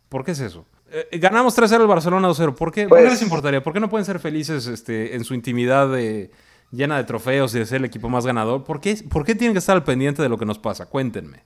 ¿Por 0.08 0.24
qué 0.24 0.32
es 0.32 0.40
eso? 0.40 0.66
Eh, 0.90 1.18
ganamos 1.18 1.56
3-0 1.56 1.82
el 1.82 1.86
Barcelona 1.86 2.28
2-0. 2.28 2.54
¿Por 2.54 2.72
qué? 2.72 2.88
Pues, 2.88 3.00
¿Por 3.00 3.08
qué 3.08 3.10
les 3.10 3.22
importaría? 3.22 3.62
¿Por 3.62 3.72
qué 3.72 3.80
no 3.80 3.90
pueden 3.90 4.04
ser 4.04 4.18
felices 4.18 4.66
este, 4.66 5.14
en 5.14 5.24
su 5.24 5.34
intimidad 5.34 5.88
de, 5.88 6.30
llena 6.70 6.96
de 6.96 7.04
trofeos 7.04 7.54
y 7.54 7.58
de 7.58 7.66
ser 7.66 7.78
el 7.78 7.84
equipo 7.84 8.08
más 8.08 8.26
ganador? 8.26 8.64
¿Por 8.64 8.80
qué, 8.80 8.96
¿Por 9.10 9.24
qué 9.24 9.34
tienen 9.34 9.54
que 9.54 9.58
estar 9.58 9.76
al 9.76 9.84
pendiente 9.84 10.22
de 10.22 10.28
lo 10.28 10.38
que 10.38 10.46
nos 10.46 10.58
pasa? 10.58 10.86
Cuéntenme. 10.86 11.42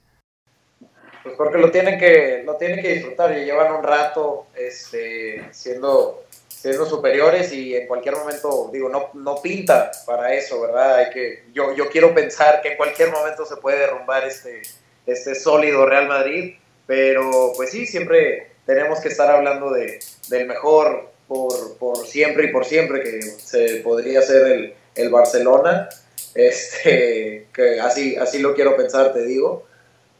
Pues 1.22 1.36
porque 1.36 1.58
lo 1.58 1.70
tienen 1.70 1.98
que, 1.98 2.42
lo 2.44 2.56
tienen 2.56 2.82
que 2.82 2.94
disfrutar 2.94 3.36
y 3.36 3.46
llevan 3.46 3.72
un 3.72 3.82
rato 3.82 4.48
este, 4.54 5.42
siendo, 5.52 6.24
siendo 6.48 6.84
superiores 6.84 7.50
y 7.52 7.74
en 7.74 7.86
cualquier 7.86 8.16
momento, 8.16 8.68
digo, 8.70 8.90
no, 8.90 9.08
no 9.14 9.40
pinta 9.40 9.90
para 10.06 10.34
eso, 10.34 10.60
¿verdad? 10.60 10.96
Hay 10.96 11.10
que, 11.10 11.44
yo, 11.54 11.74
yo 11.74 11.88
quiero 11.88 12.14
pensar 12.14 12.60
que 12.60 12.72
en 12.72 12.76
cualquier 12.76 13.10
momento 13.10 13.46
se 13.46 13.56
puede 13.56 13.78
derrumbar 13.78 14.24
este, 14.24 14.60
este 15.06 15.34
sólido 15.34 15.86
Real 15.86 16.08
Madrid, 16.08 16.56
pero 16.86 17.52
pues 17.56 17.70
sí, 17.70 17.86
siempre 17.86 18.52
tenemos 18.66 19.00
que 19.00 19.08
estar 19.08 19.30
hablando 19.30 19.70
de, 19.70 20.00
del 20.28 20.46
mejor 20.46 21.10
por, 21.26 21.78
por 21.78 22.06
siempre 22.06 22.48
y 22.48 22.52
por 22.52 22.66
siempre, 22.66 23.02
que 23.02 23.22
se 23.22 23.76
podría 23.76 24.20
ser 24.20 24.46
el, 24.46 24.74
el 24.94 25.10
Barcelona, 25.10 25.88
este, 26.34 27.46
que 27.52 27.80
así, 27.80 28.16
así 28.16 28.38
lo 28.38 28.54
quiero 28.54 28.76
pensar, 28.76 29.12
te 29.12 29.24
digo. 29.24 29.66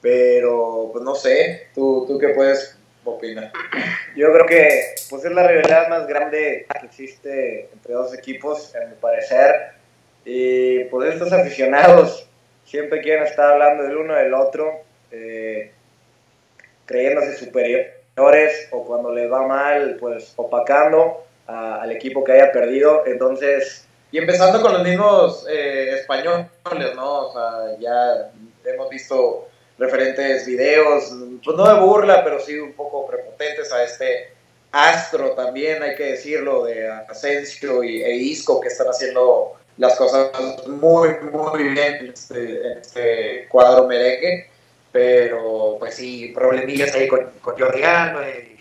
Pero, 0.01 0.91
pues 0.93 1.03
no 1.03 1.15
sé, 1.15 1.69
¿tú, 1.75 2.05
tú 2.07 2.19
qué 2.19 2.29
puedes 2.29 2.77
opinar? 3.05 3.51
Yo 4.15 4.33
creo 4.33 4.47
que 4.47 4.95
pues, 5.09 5.25
es 5.25 5.33
la 5.33 5.47
rivalidad 5.47 5.89
más 5.89 6.07
grande 6.07 6.67
que 6.79 6.87
existe 6.87 7.71
entre 7.73 7.95
dos 7.95 8.13
equipos, 8.13 8.75
en 8.75 8.91
mi 8.91 8.97
parecer. 8.97 9.73
Y 10.25 10.85
pues 10.85 11.13
estos 11.13 11.33
aficionados 11.33 12.29
siempre 12.65 13.01
quieren 13.01 13.25
estar 13.25 13.53
hablando 13.53 13.83
del 13.85 13.97
uno 13.97 14.15
del 14.15 14.35
otro, 14.35 14.73
eh, 15.11 15.71
creyéndose 16.87 17.37
superiores 17.37 18.69
o 18.71 18.85
cuando 18.85 19.13
les 19.13 19.31
va 19.31 19.47
mal, 19.47 19.97
pues 19.99 20.33
opacando 20.37 21.25
a, 21.47 21.83
al 21.83 21.93
equipo 21.93 22.25
que 22.25 22.33
haya 22.33 22.53
perdido. 22.53 23.05
Entonces, 23.07 23.84
y 24.15 24.19
empezando 24.19 24.63
con 24.63 24.75
los 24.75 24.85
mismos 24.85 25.45
eh, 25.51 25.97
españoles, 25.99 26.47
¿no? 26.95 27.27
O 27.27 27.33
sea, 27.33 27.77
ya 27.81 28.31
hemos 28.65 28.89
visto 28.89 29.49
referentes 29.77 30.47
videos, 30.47 31.13
pues 31.45 31.57
no 31.57 31.67
de 31.67 31.81
burla, 31.81 32.23
pero 32.23 32.39
sí 32.39 32.57
un 32.57 32.75
poco 32.75 33.09
prepotentes 33.09 33.73
a 33.73 33.83
este 33.83 34.29
astro 34.71 35.33
también, 35.33 35.83
hay 35.83 35.97
que 35.97 36.13
decirlo, 36.13 36.65
de 36.65 36.89
Asensio 36.89 37.83
y, 37.83 38.05
e 38.05 38.15
Isco 38.15 38.61
que 38.61 38.69
están 38.69 38.87
haciendo 38.87 39.55
las 39.79 39.97
cosas 39.97 40.31
muy, 40.69 41.09
muy 41.33 41.71
bien 41.71 42.13
este, 42.15 42.71
en 42.71 42.79
este 42.79 43.49
cuadro 43.49 43.89
merengue, 43.89 44.49
pero 44.93 45.75
pues 45.81 45.97
sí, 45.97 46.31
problemillas 46.33 46.95
ahí 46.95 47.09
con, 47.09 47.33
con 47.41 47.59
Jordi 47.59 47.81
y, 47.81 48.54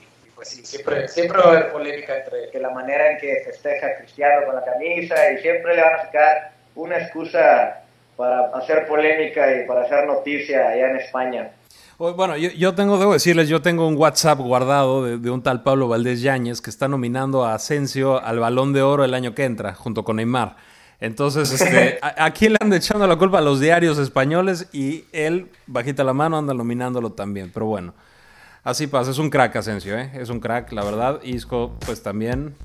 pues 0.44 0.50
sí, 0.50 0.66
siempre, 0.66 1.08
siempre 1.08 1.38
va 1.38 1.46
a 1.46 1.50
haber 1.50 1.72
polémica 1.72 2.18
entre... 2.18 2.50
Que 2.52 2.60
la 2.60 2.70
manera 2.72 3.12
en 3.12 3.18
que 3.18 3.42
festeja 3.46 3.96
Cristiano 3.98 4.46
con 4.46 4.56
la 4.56 4.66
camisa 4.66 5.16
y 5.32 5.42
siempre 5.42 5.76
le 5.76 5.82
van 5.82 5.96
a 5.96 6.04
sacar 6.04 6.52
una 6.76 6.98
excusa 6.98 7.82
para 8.18 8.48
hacer 8.56 8.86
polémica 8.88 9.56
y 9.56 9.66
para 9.66 9.84
hacer 9.84 10.06
noticia 10.06 10.70
allá 10.70 10.90
en 10.90 10.98
España. 10.98 11.52
Bueno, 11.98 12.36
yo, 12.36 12.76
tengo, 12.76 12.98
debo 12.98 13.14
decirles, 13.14 13.48
yo 13.48 13.62
tengo 13.62 13.88
un 13.88 13.96
WhatsApp 13.96 14.40
guardado 14.40 15.18
de, 15.18 15.30
un 15.30 15.42
tal 15.42 15.64
Pablo 15.64 15.88
Valdés 15.88 16.22
Yáñez 16.22 16.60
que 16.60 16.70
está 16.70 16.88
nominando 16.88 17.46
a 17.46 17.54
Asensio 17.54 18.22
al 18.22 18.40
Balón 18.40 18.74
de 18.74 18.82
Oro 18.82 19.06
el 19.06 19.14
año 19.14 19.34
que 19.34 19.46
entra, 19.46 19.74
junto 19.74 20.04
con 20.04 20.18
Neymar. 20.18 20.58
Entonces, 21.00 21.52
este, 21.52 22.00
aquí 22.18 22.50
le 22.50 22.58
anda 22.60 22.76
echando 22.76 23.08
la 23.08 23.16
culpa 23.16 23.38
a 23.38 23.42
los 23.42 23.60
diarios 23.62 23.98
españoles 24.00 24.68
y 24.74 25.06
él, 25.14 25.50
bajita 25.68 26.04
la 26.04 26.14
mano, 26.14 26.38
anda 26.38 26.54
nominándolo 26.54 27.12
también. 27.12 27.52
Pero 27.54 27.68
bueno, 27.68 27.94
así 28.64 28.88
pasa. 28.88 29.12
Es 29.12 29.18
un 29.18 29.30
crack, 29.30 29.56
Asensio, 29.56 29.98
¿eh? 29.98 30.12
Es 30.14 30.30
un 30.30 30.40
crack, 30.40 30.72
la 30.72 30.84
verdad. 30.84 31.22
Isco, 31.24 31.74
pues 31.86 32.02
también. 32.02 32.56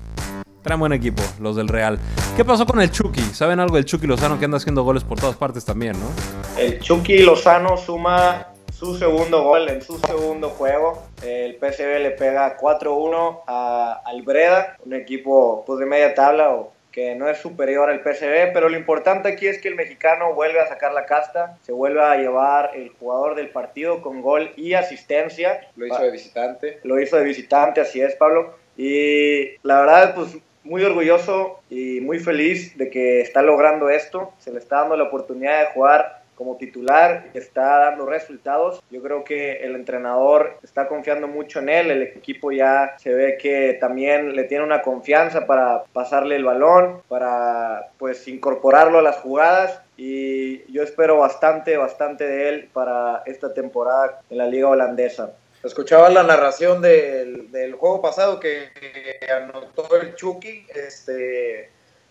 Traen 0.61 0.79
buen 0.79 0.91
equipo, 0.91 1.21
los 1.39 1.55
del 1.55 1.69
Real. 1.69 1.97
¿Qué 2.35 2.43
pasó 2.43 2.65
con 2.65 2.81
el 2.81 2.91
Chucky? 2.91 3.21
¿Saben 3.21 3.59
algo 3.59 3.77
del 3.77 3.85
Chucky 3.85 4.07
Lozano 4.07 4.37
que 4.37 4.45
anda 4.45 4.57
haciendo 4.57 4.83
goles 4.83 5.03
por 5.03 5.19
todas 5.19 5.37
partes 5.37 5.63
también, 5.63 5.93
no? 5.93 6.07
El 6.57 6.79
Chucky 6.79 7.19
Lozano 7.19 7.77
suma 7.77 8.47
su 8.73 8.97
segundo 8.97 9.43
gol 9.43 9.69
en 9.69 9.81
su 9.81 9.97
segundo 9.99 10.49
juego. 10.49 11.03
El 11.21 11.55
PSV 11.55 11.99
le 12.01 12.11
pega 12.11 12.57
4-1 12.57 13.41
al 14.05 14.21
Breda, 14.23 14.77
un 14.85 14.93
equipo 14.93 15.63
pues, 15.65 15.79
de 15.79 15.85
media 15.85 16.13
tabla 16.13 16.49
o 16.51 16.73
que 16.99 17.15
no 17.15 17.29
es 17.29 17.37
superior 17.37 17.89
al 17.89 18.01
PSV, 18.01 18.51
pero 18.53 18.67
lo 18.67 18.75
importante 18.75 19.29
aquí 19.29 19.47
es 19.47 19.59
que 19.61 19.69
el 19.69 19.75
mexicano 19.75 20.33
vuelve 20.33 20.59
a 20.59 20.67
sacar 20.67 20.93
la 20.93 21.05
casta, 21.05 21.57
se 21.61 21.71
vuelve 21.71 22.01
a 22.01 22.17
llevar 22.17 22.71
el 22.75 22.89
jugador 22.89 23.35
del 23.35 23.49
partido 23.49 24.01
con 24.01 24.21
gol 24.21 24.51
y 24.57 24.73
asistencia. 24.73 25.61
Lo 25.77 25.87
hizo 25.87 26.03
de 26.03 26.11
visitante. 26.11 26.79
Lo 26.83 26.99
hizo 26.99 27.15
de 27.15 27.23
visitante, 27.23 27.79
así 27.79 28.01
es, 28.01 28.15
Pablo. 28.15 28.53
Y 28.75 29.55
la 29.63 29.79
verdad, 29.79 30.13
pues 30.13 30.37
muy 30.65 30.83
orgulloso 30.83 31.61
y 31.69 32.01
muy 32.01 32.19
feliz 32.19 32.77
de 32.77 32.89
que 32.89 33.21
está 33.21 33.41
logrando 33.43 33.89
esto. 33.89 34.33
Se 34.39 34.51
le 34.51 34.59
está 34.59 34.81
dando 34.81 34.97
la 34.97 35.05
oportunidad 35.05 35.61
de 35.61 35.65
jugar 35.67 36.18
como 36.39 36.55
titular, 36.55 37.31
está 37.33 37.79
dando 37.79 38.05
resultados. 38.05 38.81
Yo 38.89 39.03
creo 39.03 39.25
que 39.25 39.57
el 39.57 39.75
entrenador 39.75 40.57
está 40.63 40.87
confiando 40.87 41.27
mucho 41.27 41.59
en 41.59 41.67
él, 41.67 41.91
el 41.91 42.01
equipo 42.01 42.53
ya 42.53 42.95
se 42.97 43.13
ve 43.13 43.37
que 43.37 43.77
también 43.81 44.37
le 44.37 44.45
tiene 44.45 44.63
una 44.63 44.81
confianza 44.81 45.45
para 45.45 45.83
pasarle 45.91 46.37
el 46.37 46.45
balón, 46.45 47.01
para 47.09 47.89
pues 47.97 48.25
incorporarlo 48.29 48.99
a 48.99 49.01
las 49.01 49.17
jugadas 49.17 49.81
y 49.97 50.71
yo 50.71 50.81
espero 50.81 51.17
bastante, 51.17 51.75
bastante 51.75 52.25
de 52.25 52.47
él 52.47 52.69
para 52.71 53.21
esta 53.25 53.53
temporada 53.53 54.21
en 54.29 54.37
la 54.37 54.47
liga 54.47 54.69
holandesa. 54.69 55.33
Escuchaba 55.61 56.09
la 56.09 56.23
narración 56.23 56.81
del, 56.81 57.51
del 57.51 57.73
juego 57.73 58.01
pasado 58.01 58.39
que 58.39 58.69
anotó 59.29 59.93
el 59.97 60.15
Chucky, 60.15 60.65
este 60.73 61.69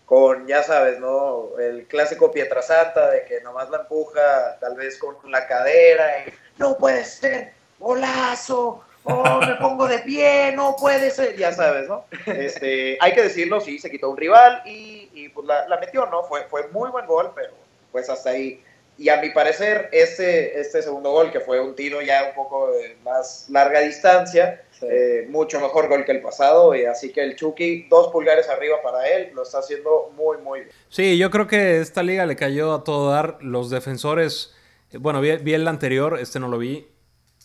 con, 0.09 0.47
ya 0.47 0.63
sabes, 0.63 0.99
¿no? 0.99 1.51
El 1.59 1.85
clásico 1.85 2.31
Pietrasanta 2.31 3.11
de 3.11 3.25
que 3.25 3.41
nomás 3.41 3.69
la 3.69 3.81
empuja 3.81 4.57
tal 4.59 4.75
vez 4.75 4.97
con 4.97 5.15
la 5.31 5.45
cadera 5.45 6.25
y 6.25 6.33
no 6.57 6.75
puede 6.79 7.05
ser, 7.05 7.53
golazo, 7.77 8.83
oh, 9.03 9.39
me 9.39 9.53
pongo 9.61 9.87
de 9.87 9.99
pie, 9.99 10.51
no 10.55 10.75
puede 10.75 11.11
ser, 11.11 11.37
ya 11.37 11.51
sabes, 11.51 11.87
¿no? 11.87 12.05
Este, 12.25 12.97
hay 12.99 13.13
que 13.13 13.21
decirlo, 13.21 13.61
sí, 13.61 13.77
se 13.77 13.91
quitó 13.91 14.09
un 14.09 14.17
rival 14.17 14.63
y, 14.65 15.11
y 15.13 15.29
pues 15.29 15.45
la, 15.45 15.67
la, 15.67 15.77
metió, 15.77 16.07
¿no? 16.07 16.23
Fue, 16.23 16.41
fue 16.45 16.67
muy 16.69 16.89
buen 16.89 17.05
gol, 17.05 17.31
pero 17.35 17.53
pues 17.91 18.09
hasta 18.09 18.31
ahí. 18.31 18.63
Y 18.97 19.09
a 19.09 19.17
mi 19.17 19.29
parecer, 19.29 19.89
este, 19.91 20.59
este 20.59 20.81
segundo 20.81 21.11
gol, 21.11 21.31
que 21.31 21.39
fue 21.39 21.61
un 21.61 21.75
tiro 21.75 22.01
ya 22.01 22.23
un 22.29 22.33
poco 22.33 22.71
de 22.71 22.97
más 23.03 23.45
larga 23.47 23.81
distancia, 23.81 24.63
eh, 24.83 25.27
mucho 25.29 25.59
mejor 25.59 25.87
gol 25.87 26.05
que 26.05 26.11
el 26.11 26.21
pasado, 26.21 26.75
y 26.75 26.85
así 26.85 27.11
que 27.11 27.21
el 27.21 27.35
Chucky, 27.35 27.87
dos 27.89 28.11
pulgares 28.11 28.49
arriba 28.49 28.77
para 28.83 29.07
él, 29.07 29.31
lo 29.33 29.43
está 29.43 29.59
haciendo 29.59 30.11
muy, 30.15 30.37
muy 30.37 30.61
bien. 30.61 30.71
Sí, 30.89 31.17
yo 31.17 31.29
creo 31.29 31.47
que 31.47 31.79
esta 31.79 32.03
liga 32.03 32.25
le 32.25 32.35
cayó 32.35 32.73
a 32.73 32.83
todo 32.83 33.11
dar. 33.11 33.37
Los 33.41 33.69
defensores, 33.69 34.53
bueno, 34.99 35.21
vi, 35.21 35.29
el 35.29 35.67
anterior, 35.67 36.19
este 36.19 36.39
no 36.39 36.47
lo 36.47 36.57
vi. 36.57 36.87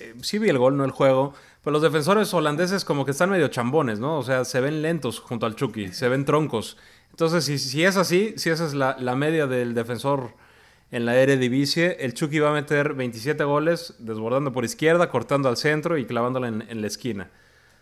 Eh, 0.00 0.14
sí 0.22 0.38
vi 0.38 0.48
el 0.48 0.58
gol, 0.58 0.76
no 0.76 0.84
el 0.84 0.90
juego. 0.90 1.34
Pero 1.62 1.72
los 1.72 1.82
defensores 1.82 2.32
holandeses 2.34 2.84
como 2.84 3.04
que 3.04 3.12
están 3.12 3.30
medio 3.30 3.48
chambones, 3.48 3.98
¿no? 3.98 4.18
O 4.18 4.22
sea, 4.22 4.44
se 4.44 4.60
ven 4.60 4.82
lentos 4.82 5.20
junto 5.20 5.46
al 5.46 5.56
Chucky, 5.56 5.92
se 5.92 6.08
ven 6.08 6.24
troncos. 6.24 6.76
Entonces, 7.10 7.44
si, 7.44 7.58
si 7.58 7.84
es 7.84 7.96
así, 7.96 8.34
si 8.36 8.50
esa 8.50 8.66
es 8.66 8.74
la, 8.74 8.96
la 8.98 9.14
media 9.14 9.46
del 9.46 9.72
defensor 9.74 10.32
en 10.94 11.06
la 11.06 11.16
Eredivisie. 11.16 11.96
El 11.98 12.14
Chucky 12.14 12.38
va 12.38 12.50
a 12.50 12.52
meter 12.52 12.94
27 12.94 13.42
goles, 13.42 13.96
desbordando 13.98 14.52
por 14.52 14.64
izquierda, 14.64 15.10
cortando 15.10 15.48
al 15.48 15.56
centro 15.56 15.98
y 15.98 16.04
clavándola 16.04 16.46
en, 16.46 16.80
la 16.80 16.86
esquina. 16.86 17.30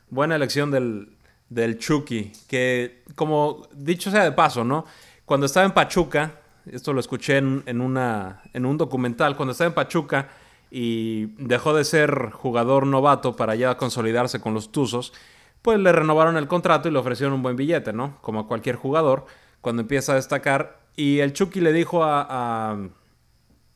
Buena 0.08 0.34
elección 0.34 0.70
del, 0.70 1.10
del 1.50 1.78
Chucky, 1.78 2.32
que 2.48 3.02
como 3.14 3.68
dicho 3.74 4.10
sea 4.10 4.24
de 4.24 4.32
paso, 4.32 4.64
¿no? 4.64 4.86
Cuando 5.26 5.44
estaba 5.44 5.66
en 5.66 5.72
Pachuca, 5.72 6.40
esto 6.64 6.94
lo 6.94 7.00
escuché 7.00 7.36
en, 7.36 7.80
una, 7.82 8.40
en 8.54 8.64
un 8.64 8.78
documental, 8.78 9.36
cuando 9.36 9.52
estaba 9.52 9.68
en 9.68 9.74
Pachuca 9.74 10.30
y 10.70 11.26
dejó 11.36 11.74
de 11.74 11.84
ser 11.84 12.30
jugador 12.30 12.86
novato 12.86 13.36
para 13.36 13.54
ya 13.56 13.76
consolidarse 13.76 14.40
con 14.40 14.54
los 14.54 14.72
Tuzos, 14.72 15.12
pues 15.60 15.78
le 15.78 15.92
renovaron 15.92 16.38
el 16.38 16.48
contrato 16.48 16.88
y 16.88 16.92
le 16.92 16.98
ofrecieron 16.98 17.34
un 17.34 17.42
buen 17.42 17.56
billete, 17.56 17.92
¿no? 17.92 18.16
Como 18.22 18.40
a 18.40 18.48
cualquier 18.48 18.76
jugador, 18.76 19.26
cuando 19.60 19.82
empieza 19.82 20.12
a 20.12 20.14
destacar. 20.14 20.80
Y 20.96 21.18
el 21.18 21.34
Chucky 21.34 21.60
le 21.60 21.74
dijo 21.74 22.02
a 22.04 22.88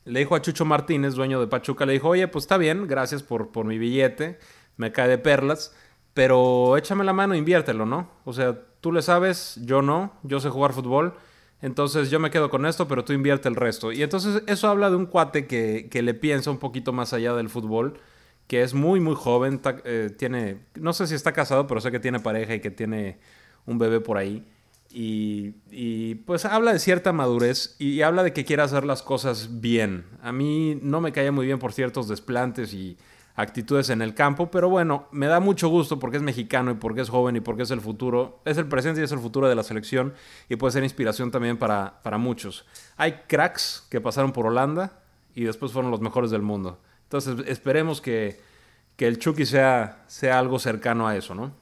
le 0.06 0.20
dijo 0.20 0.34
a 0.34 0.40
Chucho 0.40 0.64
Martínez, 0.64 1.14
dueño 1.14 1.40
de 1.40 1.48
Pachuca, 1.48 1.84
le 1.84 1.92
dijo, 1.94 2.08
oye, 2.08 2.26
pues 2.28 2.44
está 2.44 2.56
bien, 2.56 2.86
gracias 2.86 3.22
por, 3.22 3.50
por 3.50 3.66
mi 3.66 3.76
billete, 3.78 4.38
me 4.76 4.92
cae 4.92 5.08
de 5.08 5.18
perlas, 5.18 5.74
pero 6.14 6.76
échame 6.76 7.04
la 7.04 7.12
mano, 7.12 7.34
inviértelo, 7.34 7.84
¿no? 7.86 8.08
O 8.24 8.32
sea, 8.32 8.58
tú 8.80 8.92
le 8.92 9.02
sabes, 9.02 9.60
yo 9.64 9.82
no, 9.82 10.12
yo 10.22 10.40
sé 10.40 10.48
jugar 10.48 10.72
fútbol, 10.72 11.14
entonces 11.60 12.08
yo 12.10 12.20
me 12.20 12.30
quedo 12.30 12.50
con 12.50 12.66
esto, 12.66 12.86
pero 12.86 13.04
tú 13.04 13.12
invierte 13.12 13.48
el 13.48 13.56
resto. 13.56 13.90
Y 13.90 14.02
entonces 14.02 14.42
eso 14.46 14.68
habla 14.68 14.90
de 14.90 14.96
un 14.96 15.06
cuate 15.06 15.46
que, 15.46 15.88
que 15.90 16.02
le 16.02 16.14
piensa 16.14 16.50
un 16.50 16.58
poquito 16.58 16.92
más 16.92 17.12
allá 17.12 17.34
del 17.34 17.48
fútbol, 17.48 17.98
que 18.46 18.62
es 18.62 18.74
muy, 18.74 19.00
muy 19.00 19.16
joven, 19.16 19.60
eh, 19.84 20.10
tiene, 20.16 20.60
no 20.76 20.92
sé 20.92 21.06
si 21.08 21.14
está 21.14 21.32
casado, 21.32 21.66
pero 21.66 21.80
sé 21.80 21.90
que 21.90 21.98
tiene 21.98 22.20
pareja 22.20 22.54
y 22.54 22.60
que 22.60 22.70
tiene 22.70 23.18
un 23.66 23.78
bebé 23.78 24.00
por 24.00 24.18
ahí. 24.18 24.46
Y, 24.90 26.14
pues 26.26 26.44
habla 26.44 26.72
de 26.72 26.78
cierta 26.78 27.12
madurez 27.12 27.76
y, 27.78 28.02
habla 28.02 28.22
de 28.22 28.32
que 28.32 28.44
quiere 28.44 28.62
hacer 28.62 28.84
las 28.84 29.02
cosas 29.02 29.60
bien. 29.60 30.06
A 30.22 30.32
mí 30.32 30.78
no 30.82 31.00
me 31.00 31.12
caía 31.12 31.32
muy 31.32 31.46
bien 31.46 31.58
por 31.58 31.72
ciertos 31.72 32.08
desplantes 32.08 32.72
y 32.72 32.96
actitudes 33.34 33.90
en 33.90 34.00
el 34.00 34.14
campo, 34.14 34.50
pero 34.50 34.70
bueno, 34.70 35.08
me 35.12 35.26
da 35.26 35.40
mucho 35.40 35.68
gusto 35.68 35.98
porque 35.98 36.16
es 36.16 36.22
mexicano 36.22 36.70
y 36.70 36.74
porque 36.74 37.02
es 37.02 37.10
joven 37.10 37.36
y 37.36 37.40
porque 37.40 37.64
es 37.64 37.70
el 37.70 37.82
futuro, 37.82 38.40
es 38.46 38.56
el 38.56 38.66
presente 38.66 39.02
y 39.02 39.04
es 39.04 39.12
el 39.12 39.18
futuro 39.18 39.46
de 39.46 39.54
la 39.54 39.62
selección 39.62 40.14
y 40.48 40.56
puede 40.56 40.72
ser 40.72 40.82
inspiración 40.82 41.30
también 41.30 41.58
para, 41.58 42.00
para 42.02 42.16
muchos. 42.16 42.64
Hay 42.96 43.20
cracks 43.26 43.86
que 43.90 44.00
pasaron 44.00 44.32
por 44.32 44.46
Holanda 44.46 44.92
y 45.34 45.44
después 45.44 45.70
fueron 45.72 45.90
los 45.90 46.00
mejores 46.00 46.30
del 46.30 46.40
mundo. 46.40 46.78
Entonces 47.02 47.46
esperemos 47.46 48.00
que, 48.00 48.40
que 48.96 49.06
el 49.06 49.18
Chucky 49.18 49.44
sea, 49.44 49.98
sea 50.06 50.38
algo 50.38 50.58
cercano 50.58 51.06
a 51.06 51.14
eso, 51.14 51.34
¿no? 51.34 51.52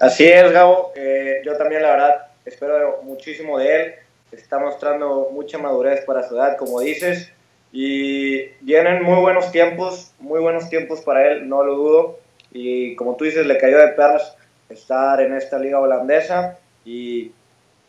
Así 0.00 0.26
es, 0.26 0.50
Gabo. 0.50 0.92
Eh, 0.96 1.42
yo 1.44 1.56
también, 1.56 1.82
la 1.82 1.90
verdad, 1.90 2.29
espero 2.50 3.00
muchísimo 3.02 3.58
de 3.58 3.76
él. 3.76 3.94
Está 4.32 4.58
mostrando 4.58 5.30
mucha 5.32 5.58
madurez 5.58 6.04
para 6.04 6.28
su 6.28 6.36
edad, 6.36 6.56
como 6.56 6.80
dices. 6.80 7.32
Y 7.72 8.46
vienen 8.60 9.02
muy 9.02 9.20
buenos 9.20 9.50
tiempos, 9.52 10.12
muy 10.18 10.40
buenos 10.40 10.68
tiempos 10.68 11.00
para 11.00 11.30
él, 11.30 11.48
no 11.48 11.64
lo 11.64 11.74
dudo. 11.74 12.18
Y 12.52 12.96
como 12.96 13.16
tú 13.16 13.24
dices, 13.24 13.46
le 13.46 13.58
cayó 13.58 13.78
de 13.78 13.88
perlas 13.88 14.36
estar 14.68 15.20
en 15.20 15.34
esta 15.34 15.58
liga 15.58 15.80
holandesa. 15.80 16.58
Y 16.84 17.32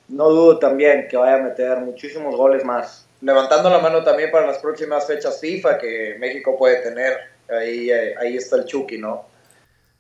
no 0.08 0.30
dudo 0.30 0.60
también 0.60 1.08
que 1.08 1.18
vaya 1.18 1.36
a 1.36 1.44
meter 1.44 1.78
muchísimos 1.80 2.36
goles 2.36 2.64
más. 2.64 3.08
Levantando 3.22 3.70
la 3.70 3.80
mano 3.80 4.04
también 4.04 4.32
para 4.32 4.48
las 4.48 4.60
próximas 4.60 5.06
fechas 5.06 5.40
FIFA 5.40 5.78
que 5.78 6.16
México 6.20 6.58
puede 6.58 6.78
tener. 6.78 7.18
Ahí, 7.50 7.92
ahí 7.92 8.38
está 8.38 8.58
el 8.58 8.66
Chucky, 8.66 8.98
¿no? 8.98 9.31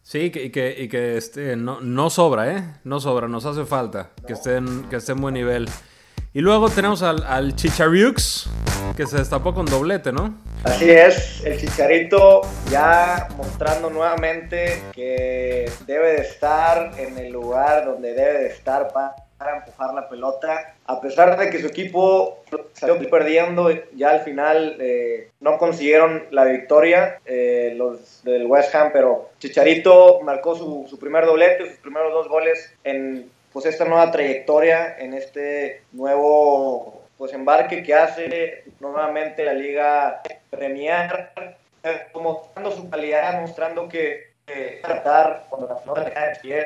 Sí, 0.03 0.31
y 0.33 0.49
que, 0.49 0.75
y 0.77 0.87
que, 0.87 1.17
este, 1.17 1.55
no, 1.55 1.79
no, 1.81 2.09
sobra, 2.09 2.51
¿eh? 2.51 2.63
No 2.83 2.99
sobra, 2.99 3.27
nos 3.27 3.45
hace 3.45 3.65
falta 3.65 4.09
que, 4.27 4.33
que 4.89 4.95
esté 4.95 5.11
en 5.11 5.21
buen 5.21 5.33
nivel. 5.33 5.69
Y 6.33 6.39
luego 6.39 6.69
tenemos 6.69 7.03
al, 7.03 7.23
al 7.23 7.57
Chichariux, 7.57 8.49
que 8.95 9.05
se 9.05 9.17
destapó 9.17 9.53
con 9.53 9.65
doblete, 9.65 10.13
¿no? 10.13 10.39
Así 10.63 10.89
es, 10.89 11.43
el 11.43 11.59
Chicharito 11.59 12.41
ya 12.69 13.27
mostrando 13.35 13.89
nuevamente 13.89 14.81
que 14.93 15.69
debe 15.85 16.13
de 16.13 16.21
estar 16.21 16.97
en 16.97 17.17
el 17.17 17.33
lugar 17.33 17.83
donde 17.85 18.13
debe 18.13 18.43
de 18.43 18.47
estar 18.47 18.93
para 18.93 19.15
empujar 19.49 19.93
la 19.93 20.07
pelota. 20.09 20.75
A 20.85 21.01
pesar 21.01 21.37
de 21.37 21.49
que 21.49 21.59
su 21.59 21.67
equipo 21.67 22.43
salió 22.73 22.97
perdiendo, 23.09 23.69
ya 23.93 24.11
al 24.11 24.21
final 24.21 24.77
eh, 24.79 25.29
no 25.39 25.57
consiguieron 25.57 26.25
la 26.31 26.45
victoria 26.45 27.19
eh, 27.25 27.73
los 27.75 28.23
del 28.23 28.45
West 28.45 28.73
Ham, 28.75 28.91
pero 28.93 29.29
Chicharito 29.39 30.21
marcó 30.21 30.55
su, 30.55 30.85
su, 30.89 30.99
primer 30.99 31.25
doblete, 31.25 31.67
sus 31.67 31.77
primeros 31.77 32.13
dos 32.13 32.27
goles 32.27 32.73
en 32.83 33.29
pues 33.51 33.65
esta 33.65 33.85
nueva 33.85 34.11
trayectoria 34.11 34.97
en 34.97 35.13
este 35.13 35.83
nuevo 35.91 37.01
pues 37.21 37.33
embarque 37.33 37.83
que 37.83 37.93
hace 37.93 38.63
nuevamente 38.79 39.45
la 39.45 39.53
Liga 39.53 40.23
Premier, 40.49 41.29
mostrando 42.15 42.71
su 42.71 42.89
calidad, 42.89 43.39
mostrando 43.39 43.87
que 43.87 44.30
tratar 44.81 45.45
cuando 45.49 45.67
la 45.67 45.79
pelota 45.79 46.03
le 46.03 46.11
cae 46.11 46.35
pie, 46.41 46.65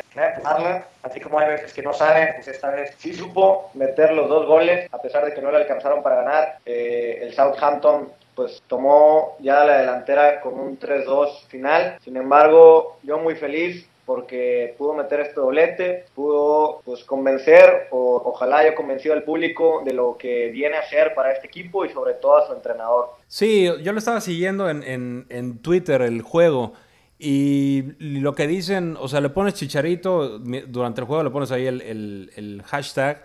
así 1.03 1.19
como 1.19 1.39
hay 1.39 1.49
veces 1.49 1.73
que 1.73 1.81
no 1.81 1.93
saben, 1.93 2.29
pues 2.35 2.47
esta 2.47 2.71
vez 2.71 2.93
sí 2.97 3.13
supo 3.13 3.69
meter 3.73 4.13
los 4.13 4.29
dos 4.29 4.47
goles, 4.47 4.87
a 4.91 5.01
pesar 5.01 5.25
de 5.25 5.33
que 5.33 5.41
no 5.41 5.51
le 5.51 5.57
alcanzaron 5.57 6.01
para 6.01 6.17
ganar. 6.17 6.57
Eh, 6.65 7.19
el 7.21 7.33
Southampton 7.33 8.11
pues 8.35 8.61
tomó 8.67 9.37
ya 9.39 9.63
la 9.63 9.77
delantera 9.77 10.41
con 10.41 10.59
un 10.59 10.77
3-2 10.77 11.45
final. 11.47 11.97
Sin 12.03 12.17
embargo, 12.17 12.97
yo 13.03 13.17
muy 13.17 13.35
feliz 13.35 13.87
porque 14.05 14.75
pudo 14.77 14.93
meter 14.93 15.21
este 15.21 15.39
doblete, 15.39 16.05
pudo 16.13 16.81
pues 16.85 17.03
convencer, 17.03 17.87
o 17.89 18.21
ojalá 18.23 18.59
haya 18.59 18.75
convencido 18.75 19.15
al 19.15 19.23
público 19.23 19.81
de 19.83 19.93
lo 19.93 20.15
que 20.17 20.49
viene 20.49 20.77
a 20.77 20.87
ser 20.87 21.15
para 21.15 21.31
este 21.31 21.47
equipo 21.47 21.85
y 21.85 21.89
sobre 21.89 22.13
todo 22.13 22.37
a 22.37 22.45
su 22.45 22.53
entrenador. 22.53 23.09
Sí, 23.27 23.67
yo 23.81 23.91
lo 23.93 23.97
estaba 23.97 24.21
siguiendo 24.21 24.69
en, 24.69 24.83
en, 24.83 25.25
en 25.29 25.57
Twitter 25.59 26.03
el 26.03 26.21
juego. 26.21 26.73
Y 27.27 27.81
lo 27.97 28.35
que 28.35 28.45
dicen, 28.45 28.95
o 28.99 29.07
sea, 29.07 29.19
le 29.19 29.29
pones 29.29 29.55
chicharito, 29.55 30.37
durante 30.37 31.01
el 31.01 31.07
juego 31.07 31.23
le 31.23 31.31
pones 31.31 31.49
ahí 31.49 31.65
el, 31.65 32.61
hashtag 32.67 33.23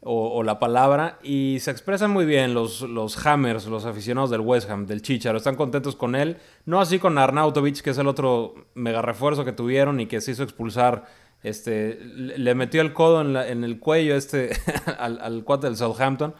o, 0.00 0.42
la 0.42 0.58
palabra 0.58 1.18
y 1.22 1.58
se 1.60 1.70
expresan 1.70 2.10
muy 2.10 2.24
bien 2.24 2.54
los, 2.54 2.80
los 2.80 3.26
Hammers, 3.26 3.66
los 3.66 3.84
aficionados 3.84 4.30
del 4.30 4.40
West 4.40 4.70
Ham, 4.70 4.86
del 4.86 5.02
Chicharo, 5.02 5.36
están 5.36 5.56
contentos 5.56 5.94
con 5.94 6.14
él. 6.14 6.38
No 6.64 6.80
así 6.80 6.98
con 6.98 7.18
Arnautovic, 7.18 7.82
que 7.82 7.90
es 7.90 7.98
el 7.98 8.06
otro 8.06 8.54
mega 8.72 9.02
refuerzo 9.02 9.44
que 9.44 9.52
tuvieron 9.52 10.00
y 10.00 10.06
que 10.06 10.22
se 10.22 10.30
hizo 10.30 10.42
expulsar. 10.42 11.04
Este, 11.42 11.98
le 12.02 12.54
metió 12.54 12.80
el 12.80 12.94
codo 12.94 13.20
en, 13.20 13.36
en 13.36 13.62
el 13.62 13.78
cuello 13.78 14.16
este, 14.16 14.52
al, 14.98 15.20
al 15.20 15.44
cuate 15.44 15.66
del 15.66 15.76
Southampton. 15.76 16.34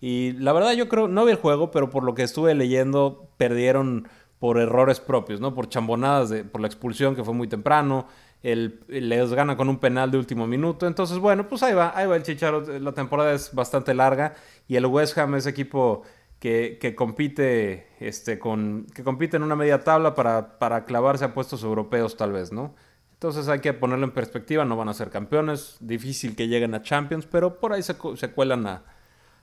Y 0.00 0.32
la 0.32 0.54
verdad 0.54 0.72
yo 0.72 0.88
creo, 0.88 1.06
no 1.06 1.26
vi 1.26 1.32
el 1.32 1.36
juego, 1.36 1.70
pero 1.70 1.90
por 1.90 2.02
lo 2.02 2.14
que 2.14 2.22
estuve 2.22 2.54
leyendo, 2.54 3.28
perdieron 3.36 4.08
por 4.38 4.58
errores 4.58 5.00
propios, 5.00 5.40
¿no? 5.40 5.54
Por 5.54 5.68
chambonadas, 5.68 6.30
de, 6.30 6.44
por 6.44 6.60
la 6.60 6.66
expulsión 6.66 7.16
que 7.16 7.24
fue 7.24 7.34
muy 7.34 7.48
temprano, 7.48 8.06
el, 8.42 8.80
les 8.88 9.32
gana 9.32 9.56
con 9.56 9.68
un 9.68 9.78
penal 9.78 10.10
de 10.10 10.18
último 10.18 10.46
minuto. 10.46 10.86
Entonces, 10.86 11.18
bueno, 11.18 11.48
pues 11.48 11.62
ahí 11.62 11.74
va, 11.74 11.92
ahí 11.96 12.06
va 12.06 12.16
el 12.16 12.22
Chicharo. 12.22 12.60
La 12.78 12.92
temporada 12.92 13.32
es 13.32 13.54
bastante 13.54 13.94
larga 13.94 14.34
y 14.68 14.76
el 14.76 14.86
West 14.86 15.16
Ham 15.18 15.34
es 15.36 15.46
equipo 15.46 16.02
que, 16.38 16.78
que 16.80 16.94
compite, 16.94 17.88
este, 17.98 18.38
con, 18.38 18.86
que 18.94 19.02
compite 19.02 19.36
en 19.36 19.42
una 19.42 19.56
media 19.56 19.82
tabla 19.82 20.14
para, 20.14 20.58
para 20.58 20.84
clavarse 20.84 21.24
a 21.24 21.34
puestos 21.34 21.62
europeos 21.62 22.16
tal 22.16 22.32
vez, 22.32 22.52
¿no? 22.52 22.74
Entonces 23.14 23.48
hay 23.48 23.60
que 23.60 23.72
ponerlo 23.72 24.04
en 24.04 24.12
perspectiva, 24.12 24.66
no 24.66 24.76
van 24.76 24.90
a 24.90 24.94
ser 24.94 25.08
campeones, 25.08 25.78
difícil 25.80 26.36
que 26.36 26.48
lleguen 26.48 26.74
a 26.74 26.82
Champions, 26.82 27.26
pero 27.26 27.58
por 27.58 27.72
ahí 27.72 27.82
se, 27.82 27.96
se 28.16 28.30
cuelan 28.30 28.66
a, 28.66 28.84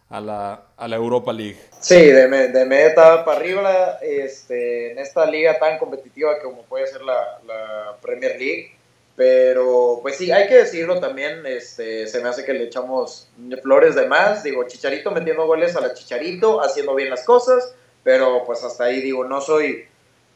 a 0.10 0.22
la, 0.22 0.62
a 0.78 0.88
la 0.88 0.95
Europa 0.95 1.34
League. 1.34 1.58
Sí, 1.80 1.95
de, 1.95 2.28
de 2.28 2.66
meta 2.66 3.26
para 3.26 3.39
arriba 3.39 3.97
este, 4.01 4.91
en 4.91 4.99
esta 4.99 5.26
liga 5.26 5.58
tan 5.60 5.78
competitiva 5.78 6.39
como 6.39 6.62
puede 6.64 6.88
ser 6.88 7.01
la, 7.01 7.39
la, 7.45 7.97
Premier 8.01 8.39
League. 8.39 8.76
Pero 9.16 9.99
pues 10.01 10.18
sí, 10.18 10.32
hay 10.32 10.47
que 10.47 10.56
decirlo 10.56 10.99
también, 10.99 11.45
este, 11.45 12.08
se 12.08 12.20
me 12.20 12.30
hace 12.30 12.43
que 12.43 12.54
le 12.54 12.64
echamos 12.64 13.28
flores 13.62 13.93
de 13.95 14.08
más. 14.08 14.43
Digo, 14.43 14.68
Chicharito 14.68 15.12
metiendo 15.12 15.45
goles 15.45 15.76
a 15.76 15.82
la 15.82 15.93
Chicharito, 15.93 16.62
haciendo 16.62 16.95
bien 16.95 17.12
las 17.12 17.24
cosas, 17.24 17.76
pero 18.04 18.43
pues 18.45 18.64
hasta 18.64 18.86
ahí 18.86 19.01
digo, 19.01 19.24
no 19.24 19.39
soy, 19.39 19.86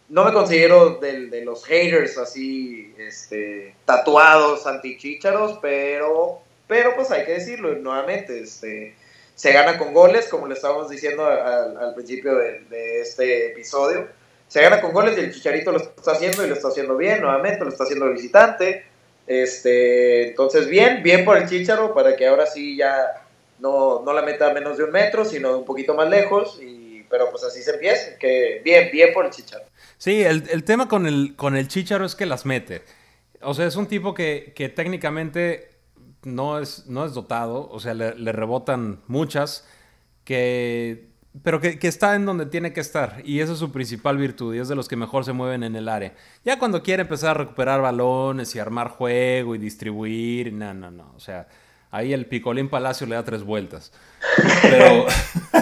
no 0.10 0.26
me 0.26 0.32
considero 0.32 0.96
de, 0.96 1.28
de 1.28 1.44
los 1.44 1.66
haters 1.66 2.20
así, 2.20 2.94
este, 3.00 3.76
tatuados 3.86 4.68
anti-chicharos, 4.68 5.58
pero, 5.60 6.42
pero 6.68 6.96
pues 6.96 7.10
hay 7.10 7.26
que 7.26 7.34
decirlo 7.34 7.74
nuevamente, 7.74 8.40
este 8.40 8.96
se 9.38 9.52
gana 9.52 9.78
con 9.78 9.94
goles, 9.94 10.28
como 10.30 10.48
le 10.48 10.56
estábamos 10.56 10.90
diciendo 10.90 11.24
al, 11.24 11.94
principio 11.94 12.36
de, 12.36 13.02
este 13.02 13.52
episodio. 13.52 14.08
Se 14.48 14.64
gana 14.64 14.82
con 14.82 14.92
goles 14.92 15.16
y 15.16 15.22
el 15.22 15.32
Chicharito 15.32 15.72
lo 15.72 15.78
está 15.78 16.14
haciendo 16.14 16.44
y 16.44 16.50
lo 16.50 16.56
está 16.56 16.70
haciendo 16.70 16.98
bien, 16.98 17.22
nuevamente 17.22 17.64
lo 17.64 17.70
está 17.70 17.84
haciendo 17.84 18.10
visitante. 18.10 18.86
Este, 19.28 20.30
entonces, 20.30 20.68
bien, 20.68 21.04
bien 21.04 21.24
por 21.24 21.38
el 21.38 21.48
Chicharo 21.48 21.94
para 21.94 22.16
que 22.16 22.26
ahora 22.26 22.48
sí 22.48 22.78
ya 22.78 23.28
no, 23.60 24.02
no 24.04 24.12
la 24.12 24.24
meta 24.24 24.50
a 24.50 24.54
menos 24.56 24.76
de 24.76 24.86
un 24.86 24.92
metro, 24.92 25.24
sino 25.24 25.56
un 25.56 25.66
poquito 25.66 25.94
más 25.94 26.10
lejos. 26.10 26.60
Y, 26.60 27.06
pero 27.08 27.30
pues 27.30 27.44
así 27.44 27.62
se 27.62 27.76
empieza. 27.76 28.18
Que 28.18 28.62
bien, 28.66 28.90
bien 28.92 29.14
por 29.14 29.24
el 29.24 29.32
Chicharo. 29.32 29.66
Sí, 30.00 30.24
el, 30.24 30.50
el 30.50 30.64
tema 30.64 30.88
con 30.88 31.06
el, 31.06 31.36
con 31.36 31.56
el 31.56 31.68
Chicharo 31.68 32.06
es 32.06 32.16
que 32.16 32.26
las 32.26 32.48
mete. 32.48 32.82
O 33.42 33.54
sea, 33.54 33.68
es 33.68 33.76
un 33.76 33.86
tipo 33.86 34.16
que, 34.16 34.52
que 34.56 34.70
técnicamente 34.70 35.77
no 36.28 36.60
es, 36.60 36.86
no 36.88 37.06
es 37.06 37.14
dotado, 37.14 37.70
o 37.72 37.80
sea, 37.80 37.94
le, 37.94 38.32
rebotan 38.32 39.00
muchas, 39.08 39.66
que, 40.24 41.10
pero 41.44 41.62
que, 41.62 41.80
está 41.82 42.16
en 42.16 42.26
donde 42.26 42.46
tiene 42.46 42.74
que 42.74 42.82
estar. 42.82 43.22
Y 43.24 43.40
esa 43.40 43.54
es 43.54 43.60
su 43.60 43.72
principal 43.72 44.18
virtud 44.18 44.54
y 44.54 44.60
es 44.60 44.68
de 44.68 44.76
los 44.76 44.88
que 44.88 44.96
mejor 44.96 45.26
se 45.26 45.34
mueven 45.34 45.64
en 45.64 45.76
el 45.76 45.88
área. 45.90 46.14
Ya 46.44 46.60
cuando 46.60 46.84
quiere 46.84 47.04
empezar 47.04 47.32
a 47.32 47.34
recuperar 47.36 47.82
balones 47.82 48.54
y 48.56 48.60
armar 48.60 48.90
juego 48.90 49.56
y 49.56 49.58
distribuir, 49.58 50.54
no, 50.54 50.74
no, 50.74 50.92
no. 50.92 51.14
O 51.16 51.20
sea, 51.20 51.48
ahí 51.92 52.14
el 52.14 52.26
Picolín 52.26 52.70
Palacio 52.70 53.08
le 53.08 53.16
da 53.16 53.24
tres 53.24 53.44
vueltas. 53.44 53.94
Pero, 54.62 55.06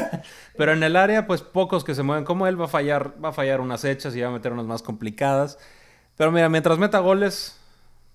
pero 0.58 0.74
en 0.74 0.84
el 0.84 0.96
área, 0.96 1.28
pues 1.28 1.42
pocos 1.42 1.84
que 1.84 1.94
se 1.94 2.04
mueven 2.04 2.26
como 2.26 2.48
él 2.48 2.60
va 2.60 2.66
a 2.66 2.70
fallar, 2.70 3.14
va 3.24 3.30
a 3.30 3.34
fallar 3.34 3.62
unas 3.62 3.86
hechas 3.86 4.16
y 4.16 4.22
va 4.22 4.30
a 4.30 4.32
meter 4.32 4.52
unas 4.52 4.66
más 4.66 4.82
complicadas. 4.82 5.60
Pero 6.18 6.32
mira, 6.32 6.50
mientras 6.50 6.80
meta 6.80 7.00
goles, 7.00 7.60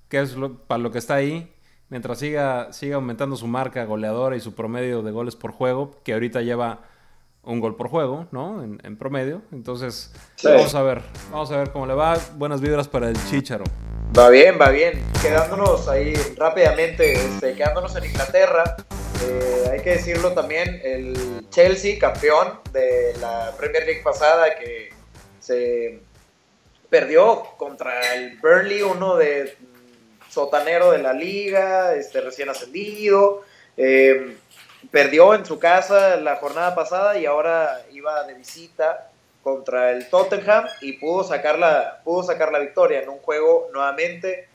que 0.09 0.21
es 0.21 0.35
para 0.67 0.79
lo 0.79 0.91
que 0.91 0.99
está 0.99 1.15
ahí, 1.15 1.53
mientras 1.91 2.19
siga, 2.19 2.73
siga 2.73 2.97
aumentando 2.97 3.37
su 3.37 3.47
marca 3.47 3.85
goleadora 3.85 4.37
y 4.37 4.41
su 4.41 4.55
promedio 4.55 5.03
de 5.03 5.11
goles 5.11 5.37
por 5.37 5.53
juego, 5.53 5.97
que 6.03 6.15
ahorita 6.15 6.41
lleva 6.41 6.81
un 7.43 7.61
gol 7.61 7.77
por 7.77 7.89
juego, 7.89 8.27
¿no? 8.33 8.63
En, 8.63 8.97
promedio. 8.97 9.43
Entonces, 9.53 10.13
vamos 10.43 10.75
a 10.75 10.83
ver, 10.83 11.03
vamos 11.31 11.51
a 11.51 11.57
ver 11.57 11.71
cómo 11.71 11.87
le 11.87 11.95
va. 11.95 12.19
Buenas 12.37 12.61
vibras 12.61 12.89
para 12.89 13.09
el 13.09 13.17
Chicharo. 13.29 13.65
Va 14.17 14.29
bien, 14.29 14.59
va 14.61 14.71
bien. 14.71 15.03
Quedándonos 15.23 15.89
ahí 15.89 16.15
rápidamente, 16.37 17.13
este, 17.13 17.55
quedándonos 17.55 17.95
en 17.97 18.05
Inglaterra, 18.05 18.77
eh, 19.25 19.71
hay 19.73 19.81
que 19.83 19.91
decirlo 19.91 20.33
también, 20.33 20.81
el 20.83 21.47
Chelsea, 21.51 21.99
campeón 21.99 22.61
de 22.73 23.15
la 23.21 23.53
Premier 23.57 23.85
League 23.85 24.03
pasada, 24.03 24.57
que 24.59 24.91
se 25.39 26.01
perdió 26.89 27.45
contra 27.57 28.15
el 28.15 28.39
Burnley, 28.39 28.83
uno 28.83 29.17
de 29.17 29.57
sotanero 30.31 30.93
de 30.93 30.99
la 30.99 31.13
liga, 31.13 31.95
este, 31.95 32.21
recién 32.21 32.49
ascendido. 32.49 33.43
Eh, 33.77 34.37
perdió 34.91 35.35
en 35.35 35.45
su 35.45 35.59
casa 35.59 36.17
la 36.17 36.37
jornada 36.37 36.75
pasada 36.75 37.19
y 37.19 37.27
ahora 37.27 37.83
iba 37.93 38.25
de 38.25 38.35
visita 38.35 39.11
contra 39.43 39.93
el 39.93 40.09
Tottenham 40.09 40.67
y 40.81 40.95
pudo 40.95 41.25
sacar 41.25 41.59
la, 41.59 42.01
pudo 42.05 42.23
sacar 42.23 42.53
la 42.53 42.59
victoria 42.59 43.03
en 43.03 43.09
un 43.09 43.19
juego 43.19 43.69
nuevamente. 43.73 44.49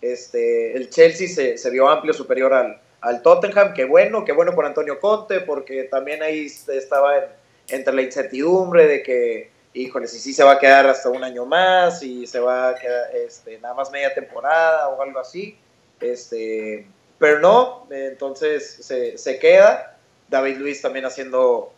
Este, 0.00 0.76
el 0.76 0.88
Chelsea 0.88 1.28
se, 1.28 1.58
se 1.58 1.70
vio 1.70 1.88
amplio 1.88 2.14
superior 2.14 2.54
al, 2.54 2.80
al 3.00 3.22
Tottenham, 3.22 3.74
qué 3.74 3.84
bueno, 3.84 4.24
qué 4.24 4.32
bueno 4.32 4.54
por 4.54 4.66
Antonio 4.66 4.98
Conte, 5.00 5.40
porque 5.40 5.84
también 5.84 6.22
ahí 6.22 6.46
estaba 6.46 7.12
entre 7.68 7.94
la 7.94 8.02
incertidumbre 8.02 8.86
de 8.86 9.02
que 9.02 9.50
híjole, 9.72 10.06
si 10.06 10.18
sí 10.18 10.32
se 10.32 10.44
va 10.44 10.52
a 10.52 10.58
quedar 10.58 10.86
hasta 10.86 11.08
un 11.08 11.22
año 11.22 11.46
más 11.46 12.02
y 12.02 12.26
se 12.26 12.40
va 12.40 12.70
a 12.70 12.74
quedar 12.74 13.14
este, 13.14 13.58
nada 13.58 13.74
más 13.74 13.90
media 13.90 14.12
temporada 14.12 14.88
o 14.88 15.02
algo 15.02 15.20
así. 15.20 15.56
Este, 16.00 16.86
pero 17.18 17.40
no, 17.40 17.86
entonces 17.90 18.78
se, 18.80 19.18
se 19.18 19.38
queda. 19.38 19.96
David 20.28 20.56
Luis 20.56 20.80
también 20.80 21.04
haciendo 21.04 21.72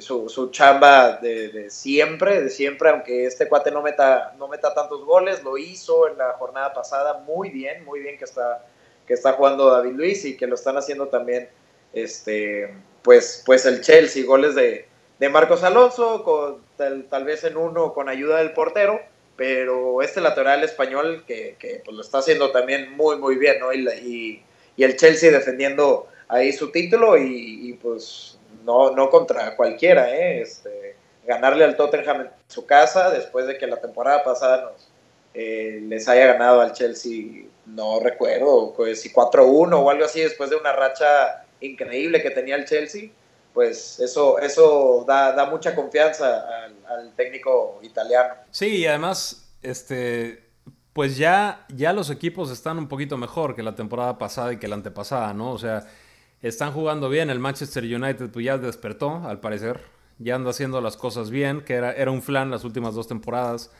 su, 0.00 0.28
su, 0.28 0.50
chamba 0.50 1.16
de, 1.16 1.70
siempre, 1.70 2.42
de 2.42 2.50
siempre, 2.50 2.90
aunque 2.90 3.26
este 3.26 3.48
cuate 3.48 3.70
no 3.70 3.82
meta, 3.82 4.34
no 4.38 4.46
meta 4.46 4.72
tantos 4.72 5.04
goles, 5.04 5.42
lo 5.42 5.58
hizo 5.58 6.08
en 6.08 6.18
la 6.18 6.34
jornada 6.34 6.72
pasada 6.72 7.18
muy 7.26 7.50
bien, 7.50 7.84
muy 7.84 8.00
bien 8.00 8.16
que 8.16 8.24
está, 8.24 8.64
que 9.06 9.14
está 9.14 9.32
jugando 9.32 9.70
David 9.70 9.92
Luis 9.92 10.24
y 10.24 10.36
que 10.36 10.46
lo 10.46 10.54
están 10.54 10.76
haciendo 10.76 11.08
también 11.08 11.48
este, 11.92 12.72
pues, 13.02 13.42
pues 13.44 13.66
el 13.66 13.80
Chelsea, 13.80 14.24
goles 14.24 14.54
de, 14.54 14.86
de 15.20 15.28
Marcos 15.28 15.62
Alonso, 15.62 16.24
con, 16.24 16.62
tal, 16.76 17.24
vez 17.24 17.44
en 17.44 17.58
uno 17.58 17.92
con 17.92 18.08
ayuda 18.08 18.38
del 18.38 18.52
portero, 18.52 19.00
pero 19.36 20.00
este 20.00 20.22
lateral 20.22 20.64
español 20.64 21.24
que, 21.26 21.56
que 21.58 21.82
pues, 21.84 21.94
lo 21.94 22.02
está 22.02 22.18
haciendo 22.18 22.50
también 22.50 22.96
muy, 22.96 23.18
muy 23.18 23.36
bien, 23.36 23.60
¿no? 23.60 23.70
Y, 23.72 24.42
y, 24.76 24.82
el 24.82 24.96
Chelsea 24.96 25.30
defendiendo 25.30 26.08
ahí 26.26 26.54
su 26.54 26.72
título 26.72 27.18
y, 27.18 27.78
pues 27.82 28.38
no, 28.64 28.92
no 28.92 29.10
contra 29.10 29.56
cualquiera, 29.56 30.10
¿eh? 30.10 30.40
Este, 30.40 30.96
ganarle 31.26 31.64
al 31.64 31.76
Tottenham 31.76 32.22
en 32.22 32.30
su 32.48 32.64
casa 32.64 33.10
después 33.10 33.46
de 33.46 33.58
que 33.58 33.66
la 33.66 33.78
temporada 33.78 34.24
pasada 34.24 34.70
nos, 34.72 34.88
eh, 35.34 35.80
les 35.82 36.08
haya 36.08 36.28
ganado 36.28 36.62
al 36.62 36.72
Chelsea, 36.72 37.44
no 37.66 38.00
recuerdo, 38.00 38.72
pues 38.74 39.02
si 39.02 39.12
4-1 39.12 39.74
o 39.74 39.90
algo 39.90 40.06
así 40.06 40.22
después 40.22 40.48
de 40.48 40.56
una 40.56 40.72
racha 40.72 41.44
increíble 41.60 42.22
que 42.22 42.30
tenía 42.30 42.56
el 42.56 42.64
Chelsea 42.64 43.10
pues 43.52 43.98
eso, 44.00 44.38
eso 44.38 45.04
da, 45.06 45.32
da 45.32 45.46
mucha 45.46 45.74
confianza 45.74 46.42
al, 46.88 47.12
técnico 47.14 47.78
italiano. 47.82 48.34
Sí, 48.50 48.78
y 48.78 48.86
además, 48.86 49.52
este, 49.62 50.50
pues 50.92 51.16
ya, 51.16 51.66
ya 51.74 51.92
los 51.92 52.10
equipos 52.10 52.50
están 52.50 52.78
un 52.78 52.88
poquito 52.88 53.16
mejor 53.16 53.54
que 53.54 53.62
la 53.62 53.74
temporada 53.74 54.18
pasada 54.18 54.52
y 54.52 54.58
que 54.58 54.68
la 54.68 54.74
antepasada, 54.74 55.32
¿no? 55.34 55.52
O 55.52 55.58
sea, 55.58 55.86
están 56.42 56.72
jugando 56.72 57.08
bien. 57.08 57.30
El 57.30 57.38
Manchester 57.38 57.84
United 57.84 58.30
pues 58.30 58.44
ya 58.44 58.58
despertó, 58.58 59.22
al 59.24 59.40
parecer. 59.40 59.80
Ya 60.18 60.34
anda 60.34 60.50
haciendo 60.50 60.80
las 60.80 60.96
cosas 60.96 61.30
bien, 61.30 61.62
que 61.62 61.74
era, 61.74 61.92
era 61.92 62.10
un 62.10 62.22
flan 62.22 62.50
las 62.50 62.64
últimas 62.64 62.94
dos 62.94 63.08
temporadas. 63.08 63.70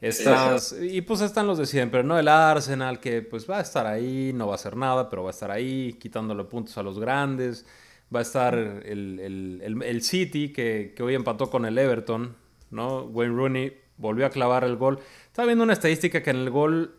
Estás, 0.00 0.74
y 0.80 1.02
pues 1.02 1.20
están 1.20 1.46
los 1.46 1.58
de 1.58 1.66
siempre, 1.66 2.02
¿no? 2.02 2.18
El 2.18 2.28
Arsenal, 2.28 3.00
que 3.00 3.20
pues 3.20 3.48
va 3.48 3.58
a 3.58 3.60
estar 3.60 3.86
ahí, 3.86 4.32
no 4.34 4.46
va 4.46 4.52
a 4.52 4.54
hacer 4.54 4.74
nada, 4.76 5.10
pero 5.10 5.24
va 5.24 5.28
a 5.28 5.32
estar 5.32 5.50
ahí, 5.50 5.92
quitándole 6.00 6.44
puntos 6.44 6.78
a 6.78 6.82
los 6.82 6.98
grandes. 6.98 7.66
Va 8.14 8.20
a 8.20 8.22
estar 8.22 8.54
el, 8.54 10.00
City, 10.02 10.52
que, 10.52 10.94
que, 10.96 11.02
hoy 11.02 11.14
empató 11.14 11.48
con 11.48 11.64
el 11.64 11.78
Everton, 11.78 12.36
¿no? 12.70 13.02
Wayne 13.04 13.34
Rooney 13.34 13.72
volvió 13.96 14.26
a 14.26 14.30
clavar 14.30 14.64
el 14.64 14.76
gol. 14.76 14.98
Estaba 15.26 15.46
viendo 15.46 15.62
una 15.62 15.74
estadística 15.74 16.22
que 16.22 16.30
en 16.30 16.36
el 16.36 16.50
gol 16.50 16.96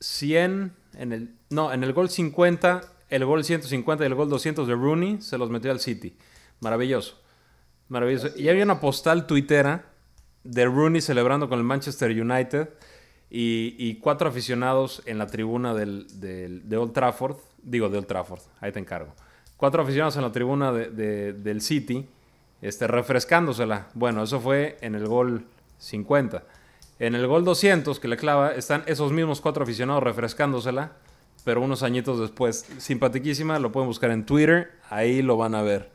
100, 0.00 0.72
en 0.94 1.12
el, 1.12 1.34
no, 1.50 1.72
en 1.72 1.84
el 1.84 1.92
gol 1.92 2.08
50, 2.08 2.80
el 3.10 3.24
gol 3.24 3.44
150 3.44 4.04
y 4.04 4.06
el 4.06 4.14
gol 4.14 4.28
200 4.28 4.66
de 4.66 4.74
Rooney 4.74 5.20
se 5.20 5.38
los 5.38 5.50
metió 5.50 5.70
al 5.70 5.80
City. 5.80 6.16
Maravilloso. 6.60 7.20
Maravilloso. 7.88 8.30
Y 8.36 8.48
había 8.48 8.64
una 8.64 8.80
postal 8.80 9.26
tuitera 9.26 9.92
de 10.42 10.64
Rooney 10.64 11.00
celebrando 11.00 11.48
con 11.48 11.58
el 11.58 11.64
Manchester 11.64 12.10
United 12.10 12.68
y, 13.28 13.96
cuatro 13.96 14.28
aficionados 14.28 15.02
en 15.06 15.18
la 15.18 15.26
tribuna 15.26 15.74
del, 15.74 16.06
de 16.08 16.76
Old 16.76 16.92
Trafford. 16.92 17.36
Digo, 17.62 17.88
de 17.88 17.98
Old 17.98 18.06
Trafford, 18.06 18.40
ahí 18.60 18.72
te 18.72 18.78
encargo. 18.78 19.12
Cuatro 19.56 19.82
aficionados 19.82 20.16
en 20.16 20.22
la 20.22 20.32
tribuna 20.32 20.72
del 20.72 21.60
City, 21.60 22.06
este, 22.62 22.86
refrescándosela. 22.86 23.88
Bueno, 23.94 24.22
eso 24.22 24.40
fue 24.40 24.76
en 24.80 24.94
el 24.94 25.06
gol 25.06 25.46
50. 25.78 26.42
En 26.98 27.14
el 27.14 27.26
gol 27.26 27.44
200 27.44 28.00
que 28.00 28.08
le 28.08 28.16
clava, 28.16 28.54
están 28.54 28.82
esos 28.86 29.12
mismos 29.12 29.40
cuatro 29.40 29.62
aficionados 29.62 30.02
refrescándosela, 30.02 30.92
pero 31.44 31.60
unos 31.60 31.82
añitos 31.82 32.18
después. 32.18 32.66
Simpatiquísima, 32.78 33.58
lo 33.58 33.70
pueden 33.70 33.88
buscar 33.88 34.10
en 34.10 34.24
Twitter, 34.24 34.72
ahí 34.88 35.22
lo 35.22 35.36
van 35.36 35.54
a 35.54 35.62
ver. 35.62 35.90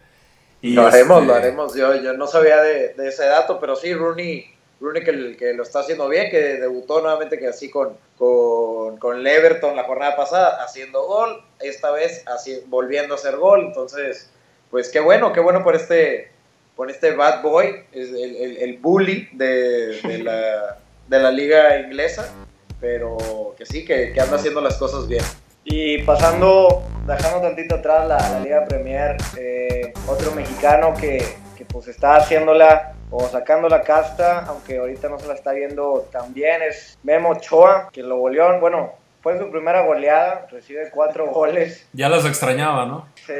Y 0.61 0.73
lo 0.73 0.85
haremos, 0.85 1.17
este, 1.17 1.27
lo 1.27 1.33
haremos. 1.33 1.75
Yo, 1.75 1.95
yo 1.95 2.13
no 2.13 2.27
sabía 2.27 2.61
de, 2.61 2.93
ese 3.07 3.25
dato, 3.25 3.59
pero 3.59 3.75
sí, 3.75 3.93
Rooney, 3.93 4.45
Rooney 4.81 5.03
que, 5.03 5.37
que, 5.37 5.53
lo 5.53 5.63
está 5.63 5.79
haciendo 5.79 6.09
bien, 6.09 6.31
que 6.31 6.39
debutó 6.57 7.01
nuevamente 7.01 7.37
que 7.37 7.47
así 7.47 7.69
con, 7.69 7.95
con, 8.17 8.97
con 8.97 9.25
Everton 9.25 9.75
la 9.75 9.83
jornada 9.83 10.15
pasada, 10.15 10.63
haciendo 10.63 11.05
gol, 11.05 11.43
esta 11.59 11.91
vez 11.91 12.27
así, 12.27 12.63
volviendo 12.67 13.13
a 13.13 13.17
hacer 13.17 13.37
gol. 13.37 13.65
Entonces, 13.67 14.31
pues 14.71 14.89
qué 14.89 14.99
bueno, 14.99 15.31
qué 15.31 15.39
bueno 15.39 15.63
por 15.63 15.75
este, 15.75 16.31
por 16.75 16.89
este 16.89 17.11
bad 17.11 17.43
boy, 17.43 17.83
el, 17.91 18.15
el, 18.15 18.57
el 18.57 18.77
bully 18.79 19.29
de, 19.33 20.01
de, 20.01 20.17
la, 20.23 20.79
de 21.07 21.19
la 21.19 21.31
liga 21.31 21.79
inglesa, 21.79 22.33
pero 22.79 23.53
que 23.55 23.65
sí, 23.65 23.85
que, 23.85 24.11
que 24.11 24.19
anda 24.19 24.37
haciendo 24.37 24.61
las 24.61 24.77
cosas 24.77 25.07
bien. 25.07 25.23
Y 25.63 26.01
pasando, 26.01 26.83
dejando 27.05 27.41
tantito 27.41 27.75
atrás 27.75 28.07
la, 28.07 28.39
Liga 28.39 28.65
Premier, 28.65 29.15
eh, 29.37 29.93
otro 30.07 30.31
mexicano 30.31 30.95
que, 30.99 31.23
que, 31.55 31.65
pues 31.65 31.87
está 31.87 32.15
haciéndola 32.15 32.95
o 33.11 33.27
sacando 33.27 33.67
la 33.67 33.81
casta, 33.81 34.45
aunque 34.45 34.77
ahorita 34.77 35.09
no 35.09 35.19
se 35.19 35.27
la 35.27 35.33
está 35.33 35.51
viendo 35.51 36.07
tan 36.11 36.33
bien, 36.33 36.61
es 36.61 36.97
Memo 37.03 37.31
Ochoa, 37.31 37.89
que 37.91 38.01
lo 38.01 38.17
goleó, 38.17 38.59
bueno, 38.59 38.93
fue 39.21 39.37
su 39.37 39.51
primera 39.51 39.85
goleada, 39.85 40.47
recibe 40.49 40.89
cuatro 40.91 41.27
goles. 41.31 41.87
Ya 41.93 42.09
las 42.09 42.25
extrañaba, 42.25 42.85
¿no? 42.85 43.07
Sí, 43.15 43.33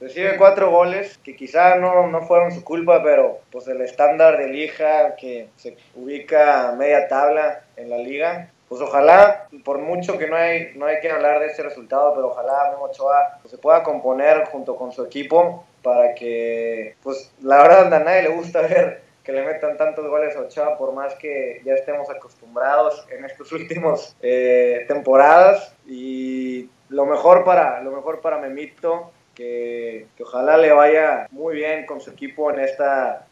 recibe 0.00 0.36
cuatro 0.36 0.70
goles, 0.70 1.18
que 1.18 1.34
quizá 1.36 1.76
no, 1.76 2.06
no 2.06 2.22
fueron 2.22 2.52
su 2.52 2.62
culpa, 2.62 3.02
pero 3.02 3.40
pues 3.50 3.66
el 3.68 3.80
estándar 3.82 4.38
de 4.38 4.48
Lija, 4.48 5.16
que 5.16 5.48
se 5.56 5.76
ubica 5.96 6.74
media 6.78 7.08
tabla 7.08 7.64
en 7.76 7.90
la 7.90 7.98
liga, 7.98 8.50
pues 8.68 8.80
ojalá, 8.80 9.48
por 9.64 9.78
mucho 9.78 10.16
que 10.16 10.28
no 10.28 10.36
hay, 10.36 10.70
no 10.76 10.86
hay 10.86 11.00
que 11.00 11.10
hablar 11.10 11.40
de 11.40 11.46
ese 11.46 11.64
resultado, 11.64 12.14
pero 12.14 12.28
ojalá 12.28 12.70
Memo 12.70 12.84
Ochoa 12.84 13.38
pues, 13.42 13.50
se 13.50 13.58
pueda 13.58 13.82
componer 13.82 14.44
junto 14.44 14.76
con 14.76 14.92
su 14.92 15.04
equipo 15.04 15.64
para 15.82 16.14
que, 16.14 16.96
pues 17.02 17.32
la 17.42 17.62
verdad 17.62 17.92
a 17.92 18.00
nadie 18.00 18.22
le 18.22 18.28
gusta 18.30 18.60
ver 18.68 19.02
que 19.24 19.32
le 19.32 19.44
metan 19.44 19.76
tantos 19.76 20.06
goles 20.08 20.34
a 20.36 20.40
Ochoa, 20.40 20.78
por 20.78 20.92
más 20.94 21.14
que 21.14 21.60
ya 21.64 21.74
estemos 21.74 22.08
acostumbrados 22.10 23.06
en 23.10 23.24
estos 23.24 23.52
últimos 23.52 24.16
eh, 24.22 24.84
temporadas. 24.88 25.74
Y 25.86 26.68
lo 26.88 27.06
mejor 27.06 27.44
para, 27.44 27.82
lo 27.82 27.92
mejor 27.92 28.20
para 28.20 28.38
Memito 28.38 29.12
que, 29.40 30.06
ojalá 30.20 30.58
le 30.58 30.70
vaya 30.70 31.26
muy 31.30 31.54
bien 31.54 31.86
con 31.86 31.98
su 32.00 32.10
equipo 32.10 32.52
en 32.52 32.60
este 32.60 32.84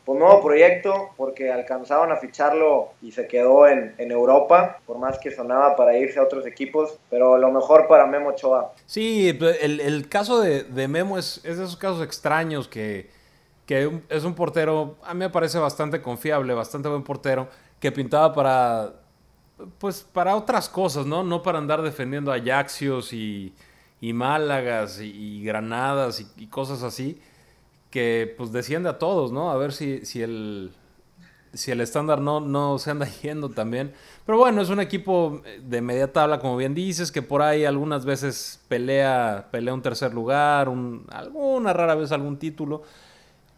nuevo 0.06 0.42
proyecto, 0.42 1.10
porque 1.18 1.52
alcanzaron 1.52 2.10
a 2.10 2.16
ficharlo 2.16 2.92
y 3.02 3.12
se 3.12 3.26
quedó 3.26 3.68
en, 3.68 3.94
Europa, 3.98 4.80
por 4.86 4.96
más 4.96 5.18
que 5.18 5.30
sonaba 5.30 5.76
para 5.76 5.98
irse 5.98 6.18
a 6.18 6.22
otros 6.22 6.46
equipos, 6.46 6.98
pero 7.10 7.36
lo 7.36 7.52
mejor 7.52 7.86
para 7.88 8.06
Memo 8.06 8.30
Ochoa. 8.30 8.72
Sí, 8.86 9.36
pues, 9.38 9.58
el, 9.60 9.80
el 9.80 10.08
caso 10.08 10.40
de, 10.40 10.62
de, 10.64 10.88
Memo 10.88 11.18
es, 11.18 11.42
es 11.44 11.58
de 11.58 11.64
esos 11.64 11.76
casos 11.76 12.02
extraños 12.02 12.68
que, 12.68 13.10
que 13.66 14.00
es 14.08 14.24
un 14.24 14.34
portero, 14.34 14.96
a 15.04 15.12
mí 15.12 15.20
me 15.20 15.30
parece 15.30 15.58
bastante 15.58 16.00
confiable, 16.00 16.54
bastante 16.54 16.88
buen 16.88 17.02
portero, 17.02 17.48
que 17.78 17.92
pintaba 17.92 18.32
para, 18.32 18.92
pues, 19.78 20.06
para 20.10 20.36
otras 20.36 20.70
cosas, 20.70 21.04
¿no? 21.04 21.22
No 21.22 21.42
para 21.42 21.58
andar 21.58 21.82
defendiendo 21.82 22.32
a 22.32 22.36
Ajaxios 22.36 23.12
y 23.12 23.52
y 24.00 24.12
Málagas 24.12 25.00
y, 25.00 25.42
Granadas 25.42 26.24
y, 26.36 26.46
cosas 26.46 26.82
así, 26.82 27.20
que 27.90 28.34
pues 28.36 28.52
desciende 28.52 28.88
a 28.88 28.98
todos, 28.98 29.32
¿no? 29.32 29.50
A 29.50 29.56
ver 29.56 29.72
si, 29.72 30.04
si 30.04 30.22
el 30.22 30.72
si 31.54 31.70
el 31.70 31.80
estándar 31.80 32.20
no, 32.20 32.40
no 32.40 32.78
se 32.78 32.90
anda 32.90 33.06
yendo 33.22 33.50
también. 33.50 33.92
Pero 34.26 34.38
bueno, 34.38 34.60
es 34.60 34.68
un 34.68 34.80
equipo 34.80 35.42
de 35.60 35.80
media 35.80 36.12
tabla, 36.12 36.38
como 36.38 36.56
bien 36.56 36.74
dices, 36.74 37.10
que 37.10 37.22
por 37.22 37.42
ahí 37.42 37.64
algunas 37.64 38.04
veces 38.04 38.60
pelea, 38.68 39.46
pelea 39.50 39.74
un 39.74 39.82
tercer 39.82 40.12
lugar, 40.12 40.68
un, 40.68 41.06
alguna 41.10 41.72
rara 41.72 41.94
vez 41.94 42.12
algún 42.12 42.38
título, 42.38 42.82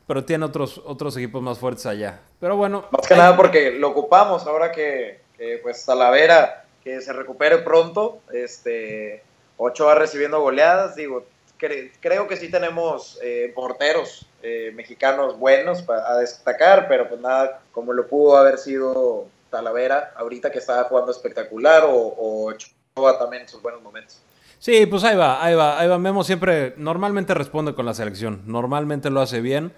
pero 0.06 0.24
tiene 0.24 0.44
otros, 0.44 0.80
otros 0.84 1.16
equipos 1.16 1.42
más 1.42 1.58
fuertes 1.58 1.86
allá. 1.86 2.20
Pero 2.38 2.56
bueno. 2.56 2.86
Más 2.90 3.06
que 3.06 3.16
nada 3.16 3.36
porque 3.36 3.72
lo 3.72 3.90
ocupamos 3.90 4.46
ahora 4.46 4.72
que, 4.72 5.20
que 5.36 5.58
pues 5.62 5.84
Talavera, 5.84 6.64
que 6.82 7.00
se 7.00 7.12
recupere 7.12 7.58
pronto, 7.58 8.20
este 8.32 9.24
Ochoa 9.62 9.94
recibiendo 9.94 10.40
goleadas, 10.40 10.96
digo, 10.96 11.26
creo 11.58 12.26
que 12.26 12.36
sí 12.38 12.50
tenemos 12.50 13.18
eh, 13.22 13.52
porteros 13.54 14.26
eh, 14.42 14.72
mexicanos 14.74 15.38
buenos 15.38 15.84
a 15.86 16.16
destacar, 16.16 16.88
pero 16.88 17.06
pues 17.10 17.20
nada, 17.20 17.60
como 17.70 17.92
lo 17.92 18.06
pudo 18.06 18.38
haber 18.38 18.56
sido 18.56 19.26
Talavera 19.50 20.14
ahorita 20.16 20.50
que 20.50 20.60
estaba 20.60 20.84
jugando 20.84 21.12
espectacular 21.12 21.84
o, 21.86 22.46
Ochoa 22.46 23.18
también 23.18 23.42
en 23.42 23.48
sus 23.50 23.60
buenos 23.60 23.82
momentos. 23.82 24.22
Sí, 24.58 24.86
pues 24.86 25.04
ahí 25.04 25.16
va, 25.16 25.44
ahí 25.44 25.54
va, 25.54 25.78
ahí 25.78 25.88
va. 25.88 25.98
Memo 25.98 26.24
siempre, 26.24 26.72
normalmente 26.78 27.34
responde 27.34 27.74
con 27.74 27.84
la 27.84 27.92
selección, 27.92 28.42
normalmente 28.46 29.10
lo 29.10 29.20
hace 29.20 29.42
bien. 29.42 29.74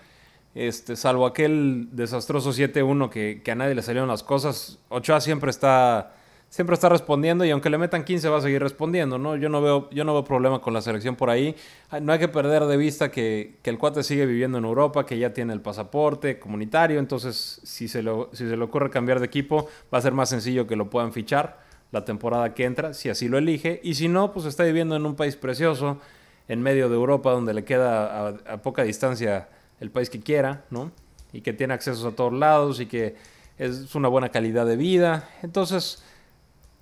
Este, 0.55 0.95
salvo 0.95 1.27
aquel 1.27 1.89
desastroso 1.91 2.51
7-1 2.51 3.11
que, 3.11 3.43
que 3.43 3.51
a 3.51 3.55
nadie 3.57 3.75
le 3.75 3.83
salieron 3.83 4.09
las 4.09 4.23
cosas, 4.23 4.79
Ochoa 4.91 5.21
siempre 5.21 5.51
está 5.51 6.13
siempre 6.53 6.75
está 6.75 6.91
respondiendo 6.91 7.47
y 7.47 7.51
aunque 7.51 7.71
le 7.71 7.79
metan 7.79 8.05
15 8.05 8.29
va 8.29 8.37
a 8.37 8.41
seguir 8.43 8.61
respondiendo, 8.63 9.17
¿no? 9.17 9.37
Yo 9.37 9.49
no 9.49 9.63
veo, 9.63 9.89
yo 9.89 10.05
no 10.05 10.13
veo 10.13 10.23
problema 10.23 10.61
con 10.61 10.75
la 10.75 10.83
selección 10.83 11.17
por 11.17 11.31
ahí. 11.31 11.57
No 12.03 12.13
hay 12.13 12.19
que 12.19 12.29
perder 12.29 12.67
de 12.67 12.77
vista 12.77 13.11
que, 13.11 13.55
el 13.65 13.79
cuate 13.79 14.03
sigue 14.03 14.27
viviendo 14.27 14.59
en 14.59 14.65
Europa, 14.65 15.07
que 15.07 15.19
ya 15.19 15.33
tiene 15.33 15.55
el 15.55 15.63
pasaporte 15.63 16.39
comunitario, 16.39 16.99
entonces 16.99 17.63
si 17.65 17.89
se, 17.89 18.03
lo, 18.03 18.29
si 18.35 18.47
se 18.47 18.55
le 18.59 18.63
ocurre 18.63 18.91
cambiar 18.91 19.19
de 19.19 19.25
equipo 19.25 19.67
va 19.93 19.97
a 19.97 20.03
ser 20.03 20.13
más 20.13 20.29
sencillo 20.29 20.67
que 20.67 20.77
lo 20.77 20.91
puedan 20.91 21.15
fichar 21.15 21.59
la 21.91 22.05
temporada 22.05 22.53
que 22.53 22.67
entra, 22.67 22.93
si 22.93 23.09
así 23.09 23.29
lo 23.29 23.39
elige, 23.39 23.81
y 23.83 23.95
si 23.95 24.09
no, 24.09 24.35
pues 24.35 24.45
está 24.45 24.65
viviendo 24.65 24.95
en 24.95 25.07
un 25.07 25.17
país 25.17 25.37
precioso, 25.37 26.01
en 26.49 26.61
medio 26.61 26.91
de 26.91 26.97
Europa, 26.97 27.31
donde 27.31 27.55
le 27.55 27.65
queda 27.65 28.29
a, 28.29 28.59
poca 28.59 28.83
distancia 28.83 29.49
el 29.81 29.91
país 29.91 30.11
que 30.11 30.21
quiera, 30.21 30.67
¿no? 30.69 30.93
Y 31.33 31.41
que 31.41 31.55
tiene 31.55 31.73
accesos 31.73 32.05
a 32.05 32.15
todos 32.15 32.35
lados 32.35 32.79
y 32.79 32.85
que 32.85 33.17
es 33.57 33.95
una 33.95 34.09
buena 34.09 34.29
calidad 34.29 34.67
de 34.67 34.77
vida. 34.77 35.31
Entonces, 35.43 36.03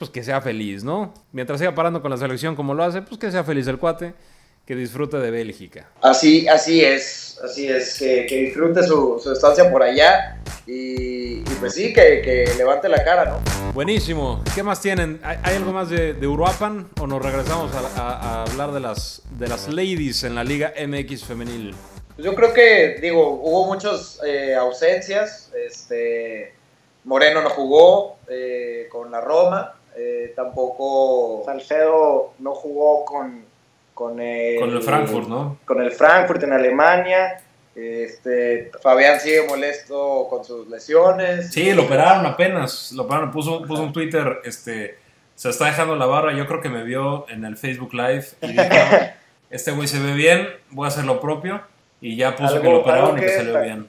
pues 0.01 0.11
que 0.11 0.25
sea 0.25 0.41
feliz, 0.41 0.83
¿no? 0.83 1.13
Mientras 1.31 1.61
siga 1.61 1.75
parando 1.75 2.01
con 2.01 2.11
la 2.11 2.17
selección 2.17 2.57
como 2.57 2.73
lo 2.73 2.83
hace, 2.83 3.03
pues 3.03 3.21
que 3.21 3.31
sea 3.31 3.45
feliz 3.45 3.67
el 3.69 3.77
cuate, 3.77 4.15
que 4.67 4.75
disfrute 4.75 5.19
de 5.19 5.31
Bélgica. 5.31 5.91
Así, 6.01 6.49
así 6.49 6.83
es, 6.83 7.39
así 7.45 7.69
es, 7.69 7.99
que, 7.99 8.25
disfrute 8.25 8.83
su, 8.83 9.21
estancia 9.31 9.71
por 9.71 9.83
allá 9.83 10.39
y, 10.67 11.43
pues 11.61 11.75
sí, 11.75 11.93
que, 11.93 12.51
levante 12.57 12.89
la 12.89 13.05
cara, 13.05 13.27
¿no? 13.27 13.73
Buenísimo. 13.75 14.43
¿Qué 14.55 14.63
más 14.63 14.81
tienen? 14.81 15.21
¿Hay, 15.23 15.57
algo 15.57 15.75
más 15.75 15.91
de, 15.91 16.15
de, 16.15 16.27
Uruapan 16.27 16.89
o 16.99 17.07
nos 17.07 17.23
regresamos 17.23 17.71
a, 17.75 18.45
hablar 18.45 18.73
de 18.73 18.81
las, 18.81 19.23
de 19.39 19.49
las 19.49 19.69
ladies 19.69 20.25
en 20.25 20.35
la 20.35 20.45
Liga 20.45 20.73
MX 20.79 21.25
femenil? 21.25 21.75
Pues 22.17 22.25
yo 22.25 22.35
creo 22.35 22.55
que, 22.55 23.01
digo, 23.03 23.39
hubo 23.43 23.67
muchas 23.67 24.19
eh, 24.27 24.55
ausencias. 24.55 25.53
Este, 25.55 26.55
Moreno 27.05 27.43
no 27.43 27.51
jugó 27.51 28.17
eh, 28.29 28.89
con 28.91 29.11
la 29.11 29.21
Roma. 29.21 29.75
Eh, 30.03 30.33
tampoco 30.35 31.43
Salcedo 31.45 32.33
no 32.39 32.55
jugó 32.55 33.05
con, 33.05 33.45
con, 33.93 34.19
el, 34.19 34.59
con 34.59 34.71
el 34.71 34.83
Frankfurt, 34.83 35.29
¿no? 35.29 35.59
Con 35.67 35.83
el 35.83 35.93
Frankfurt 35.93 36.43
en 36.43 36.55
Alemania. 36.55 37.43
Este, 37.75 38.71
Fabián 38.83 39.21
sigue 39.21 39.47
molesto 39.47 40.27
con 40.31 40.43
sus 40.43 40.67
lesiones. 40.69 41.53
Sí, 41.53 41.75
lo 41.75 41.83
operaron 41.83 42.25
apenas. 42.25 42.93
Lo 42.93 43.03
operaron, 43.03 43.31
puso, 43.31 43.63
puso 43.67 43.83
un 43.83 43.93
Twitter 43.93 44.41
este, 44.45 44.97
se 45.35 45.51
está 45.51 45.67
dejando 45.67 45.97
la 45.97 46.07
barra. 46.07 46.33
Yo 46.33 46.47
creo 46.47 46.63
que 46.63 46.71
me 46.71 46.83
vio 46.83 47.27
en 47.29 47.45
el 47.45 47.59
Facebook 47.59 47.93
Live 47.93 48.25
y 48.41 48.53
dijo, 48.53 48.65
este 49.51 49.71
güey 49.73 49.87
se 49.87 50.01
ve 50.01 50.15
bien, 50.15 50.49
voy 50.71 50.87
a 50.87 50.89
hacer 50.89 51.05
lo 51.05 51.21
propio. 51.21 51.61
Y 52.01 52.17
ya 52.17 52.37
puso 52.37 52.63
que 52.63 52.71
lo 52.71 52.79
operaron 52.79 53.19
y 53.19 53.21
que, 53.21 53.29
se 53.29 53.43
ve 53.43 53.63
bien. 53.65 53.89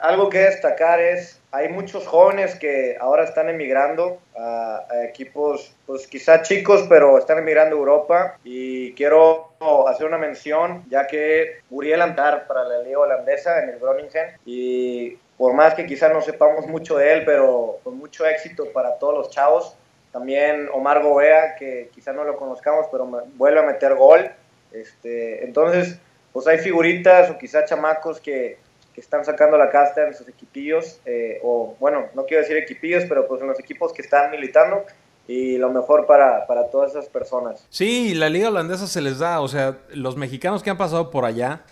algo 0.00 0.30
que 0.30 0.38
destacar 0.38 1.00
es, 1.00 1.38
hay 1.54 1.68
muchos 1.68 2.04
jóvenes 2.08 2.56
que 2.56 2.96
ahora 3.00 3.22
están 3.22 3.48
emigrando 3.48 4.18
a, 4.36 4.82
equipos, 5.08 5.72
pues 5.86 6.08
quizá 6.08 6.42
chicos, 6.42 6.84
pero 6.88 7.16
están 7.16 7.38
emigrando 7.38 7.76
a 7.76 7.78
Europa. 7.78 8.38
Y 8.42 8.92
quiero 8.94 9.52
hacer 9.86 10.06
una 10.06 10.18
mención, 10.18 10.84
ya 10.88 11.06
que 11.06 11.60
Uriel 11.70 12.02
Antar 12.02 12.48
para 12.48 12.64
la 12.64 12.78
liga 12.78 12.98
holandesa 12.98 13.62
en 13.62 13.68
el 13.68 13.78
Groningen. 13.78 14.36
Y 14.44 15.16
por 15.38 15.54
más 15.54 15.74
que 15.74 15.86
quizá 15.86 16.08
no 16.08 16.22
sepamos 16.22 16.66
mucho 16.66 16.96
de 16.96 17.12
él, 17.12 17.22
pero 17.24 17.78
con 17.84 17.98
mucho 17.98 18.26
éxito 18.26 18.72
para 18.72 18.98
todos 18.98 19.14
los 19.14 19.30
chavos. 19.30 19.76
También 20.10 20.68
Omar 20.72 21.04
Gobea, 21.04 21.54
que 21.54 21.88
quizá 21.94 22.12
no 22.12 22.24
lo 22.24 22.36
conozcamos, 22.36 22.86
pero 22.90 23.06
vuelve 23.36 23.60
a 23.60 23.62
meter 23.64 23.94
gol. 23.94 24.28
Este, 24.72 25.44
entonces, 25.44 26.00
pues 26.32 26.48
hay 26.48 26.58
figuritas 26.58 27.30
o 27.30 27.38
quizá 27.38 27.64
chamacos 27.64 28.20
que, 28.20 28.58
que 28.94 29.00
están 29.00 29.24
sacando 29.24 29.58
la 29.58 29.70
casta 29.70 30.06
en 30.06 30.14
sus 30.14 30.28
equipillos, 30.28 31.00
eh, 31.04 31.40
o 31.42 31.76
bueno, 31.80 32.06
no 32.14 32.24
quiero 32.24 32.42
decir 32.42 32.56
equipillos, 32.56 33.04
pero 33.08 33.26
pues 33.26 33.42
en 33.42 33.48
los 33.48 33.58
equipos 33.58 33.92
que 33.92 34.02
están 34.02 34.30
militando 34.30 34.84
y 35.26 35.56
lo 35.56 35.70
mejor 35.70 36.06
para, 36.06 36.46
para, 36.46 36.70
todas 36.70 36.92
esas 36.92 37.06
personas. 37.08 37.66
Sí, 37.70 38.14
la 38.14 38.28
liga 38.28 38.48
holandesa 38.48 38.86
se 38.86 39.00
les 39.00 39.18
da, 39.18 39.40
o 39.40 39.48
sea, 39.48 39.78
los 39.90 40.16
mexicanos 40.16 40.62
que 40.62 40.70
han 40.70 40.76
pasado 40.76 41.10
por 41.10 41.24
allá, 41.24 41.62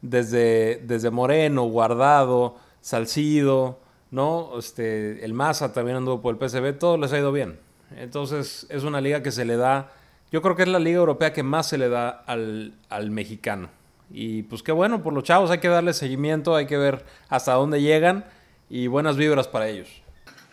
desde, 0.00 0.80
desde 0.84 1.10
Moreno, 1.10 1.64
Guardado, 1.64 2.56
Salcido, 2.80 3.78
¿no? 4.10 4.58
Este, 4.58 5.24
el 5.24 5.34
Maza 5.34 5.72
también 5.72 5.98
anduvo 5.98 6.22
por 6.22 6.34
el 6.34 6.48
PSV, 6.48 6.78
todo 6.78 6.96
les 6.96 7.12
ha 7.12 7.18
ido 7.18 7.32
bien. 7.32 7.58
Entonces 7.96 8.66
es 8.70 8.84
una 8.84 9.00
liga 9.00 9.22
que 9.22 9.32
se 9.32 9.44
le 9.44 9.56
da, 9.56 9.90
yo 10.30 10.40
creo 10.40 10.56
que 10.56 10.62
es 10.62 10.68
la 10.68 10.78
liga 10.78 10.98
europea 10.98 11.32
que 11.32 11.42
más 11.42 11.68
se 11.68 11.76
le 11.76 11.88
da 11.88 12.08
al, 12.08 12.74
al 12.88 13.10
mexicano. 13.10 13.68
Y 14.10 14.42
pues 14.42 14.62
qué 14.62 14.72
bueno 14.72 15.02
por 15.02 15.12
los 15.12 15.24
chavos, 15.24 15.50
hay 15.50 15.58
que 15.58 15.68
darle 15.68 15.92
seguimiento, 15.92 16.56
hay 16.56 16.66
que 16.66 16.76
ver 16.76 17.04
hasta 17.28 17.52
dónde 17.52 17.80
llegan 17.80 18.24
y 18.68 18.88
buenas 18.88 19.16
vibras 19.16 19.46
para 19.48 19.68
ellos. 19.68 19.88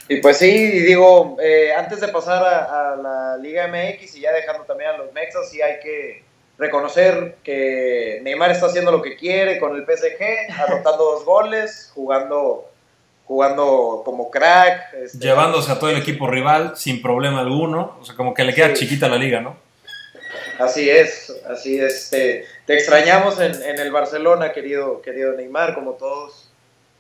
Y 0.10 0.18
pues 0.18 0.38
sí, 0.38 0.48
digo, 0.50 1.38
eh, 1.42 1.74
antes 1.74 2.00
de 2.00 2.08
pasar 2.08 2.44
a, 2.44 2.96
la 2.96 3.38
Liga 3.38 3.68
MX 3.68 4.16
y 4.16 4.22
ya 4.22 4.32
dejando 4.32 4.64
también 4.64 4.92
a 4.92 4.98
los 4.98 5.12
Mexas, 5.12 5.50
sí 5.50 5.62
hay 5.62 5.80
que 5.82 6.24
reconocer 6.58 7.38
que 7.44 8.20
Neymar 8.24 8.52
está 8.52 8.68
haciendo 8.68 8.92
lo 8.92 9.02
que 9.02 9.18
quiere 9.18 9.60
con 9.60 9.76
el 9.76 9.84
PSG, 9.84 10.52
anotando 10.68 11.04
dos 11.04 11.26
goles, 11.26 11.92
jugando, 11.94 12.70
jugando 13.26 14.02
como 14.06 14.32
crack. 14.32 14.94
Este, 14.94 15.20
Llevándose 15.20 15.72
a 15.72 15.80
todo 15.80 15.90
el 15.90 15.98
equipo 15.98 16.28
rival 16.28 16.78
sin 16.78 17.02
problema 17.02 17.42
alguno, 17.42 17.98
o 18.00 18.06
sea, 18.06 18.16
como 18.16 18.34
que 18.34 18.44
le 18.44 18.54
queda 18.54 18.74
chiquita 18.74 19.10
la 19.10 19.18
liga, 19.18 19.42
¿no? 19.42 19.67
Así 20.60 20.90
es, 20.90 21.34
así 21.50 21.80
es. 21.80 22.10
Te, 22.10 22.46
extrañamos 22.68 23.40
en, 23.40 23.80
el 23.80 23.92
Barcelona, 23.92 24.52
querido, 24.52 25.02
querido 25.02 25.34
Neymar, 25.34 25.74
como 25.74 25.94
todos, 25.94 26.50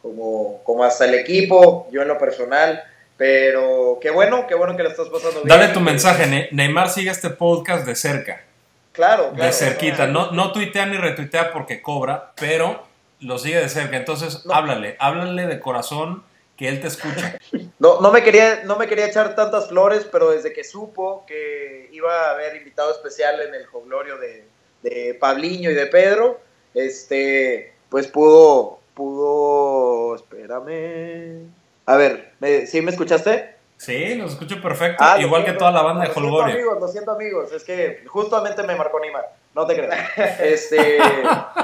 como, 0.01 0.62
como 0.64 0.84
hasta 0.84 1.05
el 1.05 1.16
equipo, 1.16 1.88
yo 1.91 2.01
en 2.01 2.08
lo 2.08 2.18
personal. 2.18 2.84
Pero 3.18 3.97
qué 3.99 4.12
bueno, 4.12 4.45
qué 4.47 4.53
bueno 4.53 4.78
que 4.78 4.84
lo 4.84 4.89
estás 4.89 5.10
pasando 5.10 5.41
bien. 5.41 5.47
Dale 5.47 5.74
tu 5.74 5.80
mensaje, 5.80 6.49
Neymar 6.51 6.89
sigue 6.89 7.10
este 7.10 7.32
podcast 7.32 7.86
de 7.86 7.95
cerca. 7.95 8.43
Claro, 8.91 9.32
De 9.32 9.51
cerquita. 9.51 10.08
No, 10.08 10.32
no 10.32 10.51
tuitea 10.51 10.86
ni 10.88 10.97
retuitea 10.97 11.51
porque 11.51 11.82
cobra, 11.82 12.32
pero 12.36 12.84
lo 13.20 13.38
sigue 13.38 13.60
de 13.60 13.70
cerca. 13.70 13.97
Entonces, 13.97 14.43
háblale, 14.51 14.95
háblale 14.99 15.47
de 15.47 15.60
corazón 15.60 16.24
que 16.58 16.68
él 16.68 16.82
te 16.82 16.88
escucha. 16.88 17.39
No, 17.80 18.01
no, 18.01 18.12
me 18.12 18.24
quería, 18.24 18.64
no 18.66 18.78
me 18.78 18.88
quería 18.88 19.05
echar 19.05 19.36
tantas 19.36 19.68
flores, 19.68 20.08
pero 20.12 20.32
desde 20.32 20.51
que 20.51 20.64
supo 20.64 21.24
que 21.28 21.89
iba 21.91 22.12
a 22.12 22.32
haber 22.32 22.55
invitado 22.55 22.91
especial 22.91 23.39
en 23.41 23.53
el 23.53 23.66
joglorio 23.68 24.18
de, 24.18 24.43
de 24.82 25.14
Pabliño 25.14 25.70
y 25.70 25.76
de 25.76 25.86
Pedro, 25.86 26.39
este, 26.74 27.74
pues 27.89 28.08
pudo, 28.08 28.80
pudo, 28.95 30.16
espérame. 30.16 31.47
A 31.86 31.95
ver, 31.95 32.34
¿sí 32.66 32.82
me 32.82 32.91
escuchaste? 32.91 33.55
Sí, 33.78 34.16
lo 34.16 34.26
escucho 34.26 34.60
perfecto, 34.60 35.03
ah, 35.03 35.22
igual 35.22 35.45
que 35.45 35.53
toda 35.53 35.72
la 35.72 35.84
banda 35.84 36.05
de 36.05 36.12
Holgorio. 36.12 36.55
amigos, 36.55 36.80
lo 36.80 36.88
siento 36.88 37.12
amigos, 37.12 37.51
es 37.51 37.64
que 37.64 38.03
justamente 38.08 38.64
me 38.64 38.76
marcó 38.76 38.99
Neymar, 38.99 39.36
no 39.53 39.68
te 39.68 39.76
creas. 39.76 40.10
Este, 40.39 40.97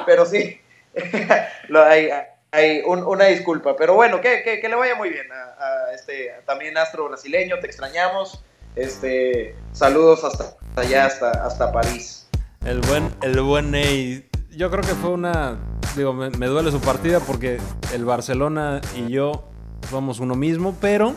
pero 0.06 0.24
sí, 0.24 0.62
lo, 1.70 1.82
hay, 1.82 2.12
hay 2.54 2.84
una 2.86 3.26
disculpa, 3.26 3.76
pero 3.76 3.96
bueno, 3.96 4.22
que, 4.22 4.44
que, 4.44 4.70
le 4.70 4.76
vaya 4.76 4.94
muy 4.94 5.10
bien 5.10 5.26
a, 5.32 5.92
este 5.92 6.36
también 6.46 6.78
astro 6.78 7.10
brasileño, 7.10 7.60
te 7.60 7.66
extrañamos. 7.66 8.44
Este, 8.76 9.56
saludos 9.72 10.24
hasta 10.24 10.56
allá, 10.76 11.08
hasta, 11.08 11.32
hasta 11.32 11.72
París. 11.72 12.30
El 12.64 12.82
buen, 12.82 13.10
el 13.24 13.42
buen 13.42 13.72
Ney. 13.72 14.30
Yo 14.52 14.70
creo 14.70 14.84
que 14.84 14.94
fue 14.94 15.10
una. 15.10 15.58
Digo, 15.96 16.14
me, 16.14 16.30
duele 16.30 16.70
su 16.70 16.80
partida 16.80 17.20
porque 17.20 17.60
el 17.92 18.06
Barcelona 18.06 18.82
y 18.96 19.12
yo 19.12 19.50
somos 19.90 20.20
uno 20.20 20.36
mismo, 20.36 20.78
pero. 20.80 21.16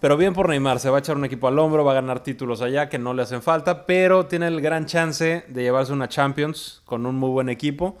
Pero 0.00 0.16
bien 0.16 0.32
por 0.32 0.48
Neymar, 0.48 0.80
se 0.80 0.88
va 0.88 0.96
a 0.96 1.00
echar 1.00 1.18
un 1.18 1.26
equipo 1.26 1.48
al 1.48 1.58
hombro, 1.58 1.84
va 1.84 1.92
a 1.92 1.96
ganar 1.96 2.22
títulos 2.22 2.62
allá 2.62 2.88
que 2.88 2.98
no 2.98 3.12
le 3.12 3.20
hacen 3.20 3.42
falta, 3.42 3.84
pero 3.84 4.24
tiene 4.24 4.46
el 4.46 4.62
gran 4.62 4.86
chance 4.86 5.44
de 5.46 5.62
llevarse 5.62 5.92
una 5.92 6.08
Champions 6.08 6.80
con 6.86 7.04
un 7.04 7.16
muy 7.16 7.28
buen 7.28 7.50
equipo. 7.50 7.98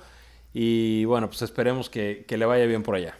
Y 0.52 1.04
bueno, 1.04 1.28
pues 1.28 1.42
esperemos 1.42 1.88
que, 1.88 2.24
le 2.28 2.46
vaya 2.46 2.66
bien 2.66 2.82
por 2.82 2.94
allá. 2.94 3.16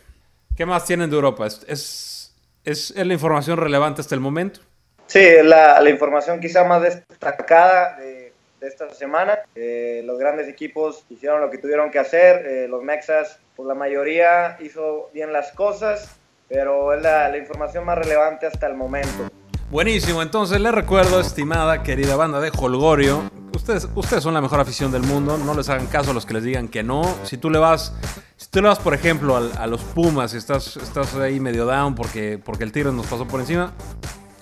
¿Qué 0.56 0.66
más 0.66 0.84
tienen 0.84 1.10
de 1.10 1.16
Europa? 1.16 1.46
¿Es, 1.46 2.34
es, 2.64 2.94
la 2.96 3.12
información 3.12 3.56
relevante 3.56 4.00
hasta 4.00 4.14
el 4.14 4.20
momento? 4.20 4.60
Sí, 5.06 5.24
la, 5.42 5.80
la 5.80 5.90
información 5.90 6.40
quizá 6.40 6.64
más 6.64 6.82
destacada 6.82 7.96
de, 7.98 8.32
esta 8.60 8.90
semana. 8.90 9.38
Eh, 9.54 10.02
los 10.04 10.18
grandes 10.18 10.46
equipos 10.46 11.04
hicieron 11.08 11.40
lo 11.40 11.50
que 11.50 11.58
tuvieron 11.58 11.90
que 11.90 11.98
hacer. 11.98 12.46
Eh, 12.46 12.68
los 12.68 12.82
Mexas, 12.82 13.38
por 13.56 13.66
la 13.66 13.74
mayoría, 13.74 14.58
hizo 14.60 15.08
bien 15.14 15.32
las 15.32 15.52
cosas, 15.52 16.16
pero 16.48 16.92
es 16.92 17.00
la, 17.00 17.28
la 17.28 17.38
información 17.38 17.84
más 17.86 17.96
relevante 17.96 18.46
hasta 18.46 18.66
el 18.66 18.74
momento. 18.74 19.30
Buenísimo, 19.70 20.20
entonces 20.20 20.60
les 20.60 20.72
recuerdo, 20.72 21.20
estimada 21.20 21.84
querida 21.84 22.16
banda 22.16 22.40
de 22.40 22.50
Holgorio, 22.58 23.30
ustedes, 23.54 23.86
ustedes 23.94 24.20
son 24.20 24.34
la 24.34 24.40
mejor 24.40 24.58
afición 24.58 24.90
del 24.90 25.04
mundo, 25.04 25.38
no 25.38 25.54
les 25.54 25.68
hagan 25.68 25.86
caso 25.86 26.10
a 26.10 26.14
los 26.14 26.26
que 26.26 26.34
les 26.34 26.42
digan 26.42 26.66
que 26.66 26.82
no. 26.82 27.02
Si 27.22 27.36
tú 27.36 27.50
le 27.50 27.60
vas, 27.60 27.94
si 28.36 28.48
tú 28.50 28.60
le 28.62 28.66
vas, 28.66 28.80
por 28.80 28.94
ejemplo, 28.94 29.36
a, 29.36 29.66
los 29.68 29.80
Pumas 29.82 30.34
y 30.34 30.38
estás, 30.38 30.76
estás 30.76 31.14
ahí 31.14 31.38
medio 31.38 31.66
down 31.66 31.94
porque, 31.94 32.40
porque 32.44 32.64
el 32.64 32.72
tiro 32.72 32.90
nos 32.90 33.06
pasó 33.06 33.28
por 33.28 33.38
encima, 33.38 33.72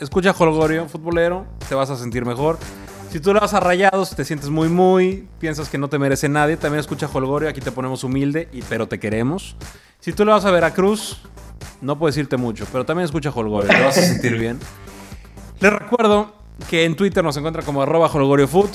escucha 0.01 0.35
Holgorio, 0.37 0.89
futbolero, 0.89 1.45
te 1.69 1.75
vas 1.75 1.91
a 1.91 1.97
sentir 1.97 2.25
mejor. 2.25 2.59
Si 3.11 3.21
tú 3.21 3.35
le 3.35 3.41
vas 3.41 3.53
a 3.53 3.61
Rayados, 3.61 4.17
te 4.17 4.25
sientes 4.25 4.49
muy, 4.49 4.71
muy, 4.71 5.29
piensas 5.39 5.69
que 5.69 5.77
no 5.77 5.89
te 5.89 5.99
merece 5.99 6.31
nadie, 6.31 6.57
también 6.57 6.81
escucha 6.81 7.07
Holgorio, 7.13 7.51
aquí 7.51 7.61
te 7.61 7.71
ponemos 7.71 8.03
humilde, 8.03 8.49
y, 8.51 8.63
pero 8.63 8.89
te 8.89 8.99
queremos. 8.99 9.57
Si 10.01 10.15
tú 10.15 10.25
le 10.25 10.33
vas 10.33 10.47
a 10.47 10.51
Veracruz, 10.51 11.21
no 11.83 11.99
puedes 11.99 12.17
irte 12.17 12.39
mucho, 12.39 12.67
pero 12.73 12.87
también 12.87 13.05
escucha 13.05 13.29
Holgorio, 13.29 13.69
te 13.69 13.83
vas 13.83 13.99
a 13.99 14.03
sentir 14.03 14.39
bien. 14.39 14.59
Les 15.61 15.73
recuerdo 15.73 16.33
que 16.71 16.85
en 16.85 16.95
Twitter 16.95 17.25
nos 17.25 17.37
encuentra 17.37 17.65
como 17.65 17.83
arroba 17.83 18.07
holgoriofoot, 18.07 18.71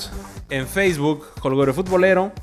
en 0.50 0.68
Facebook 0.68 1.28
Holgorio 1.42 1.74
Futbolero 1.74 2.34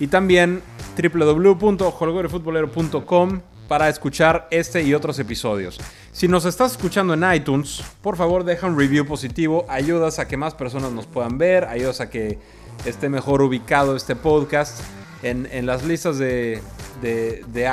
y 0.00 0.06
también 0.06 0.62
www.holgoriofutbolero.com 0.96 3.40
para 3.68 3.90
escuchar 3.90 4.48
este 4.50 4.82
y 4.82 4.94
otros 4.94 5.18
episodios. 5.18 5.78
Si 6.10 6.26
nos 6.26 6.46
estás 6.46 6.72
escuchando 6.72 7.12
en 7.12 7.34
iTunes, 7.34 7.82
por 8.00 8.16
favor 8.16 8.44
deja 8.44 8.66
un 8.66 8.78
review 8.78 9.04
positivo, 9.04 9.66
ayudas 9.68 10.18
a 10.18 10.26
que 10.26 10.38
más 10.38 10.54
personas 10.54 10.92
nos 10.92 11.06
puedan 11.06 11.36
ver, 11.36 11.66
ayudas 11.66 12.00
a 12.00 12.08
que 12.08 12.38
esté 12.86 13.10
mejor 13.10 13.42
ubicado 13.42 13.94
este 13.94 14.16
podcast 14.16 14.80
en, 15.22 15.66
las 15.66 15.84
listas 15.84 16.18
de, 16.18 16.62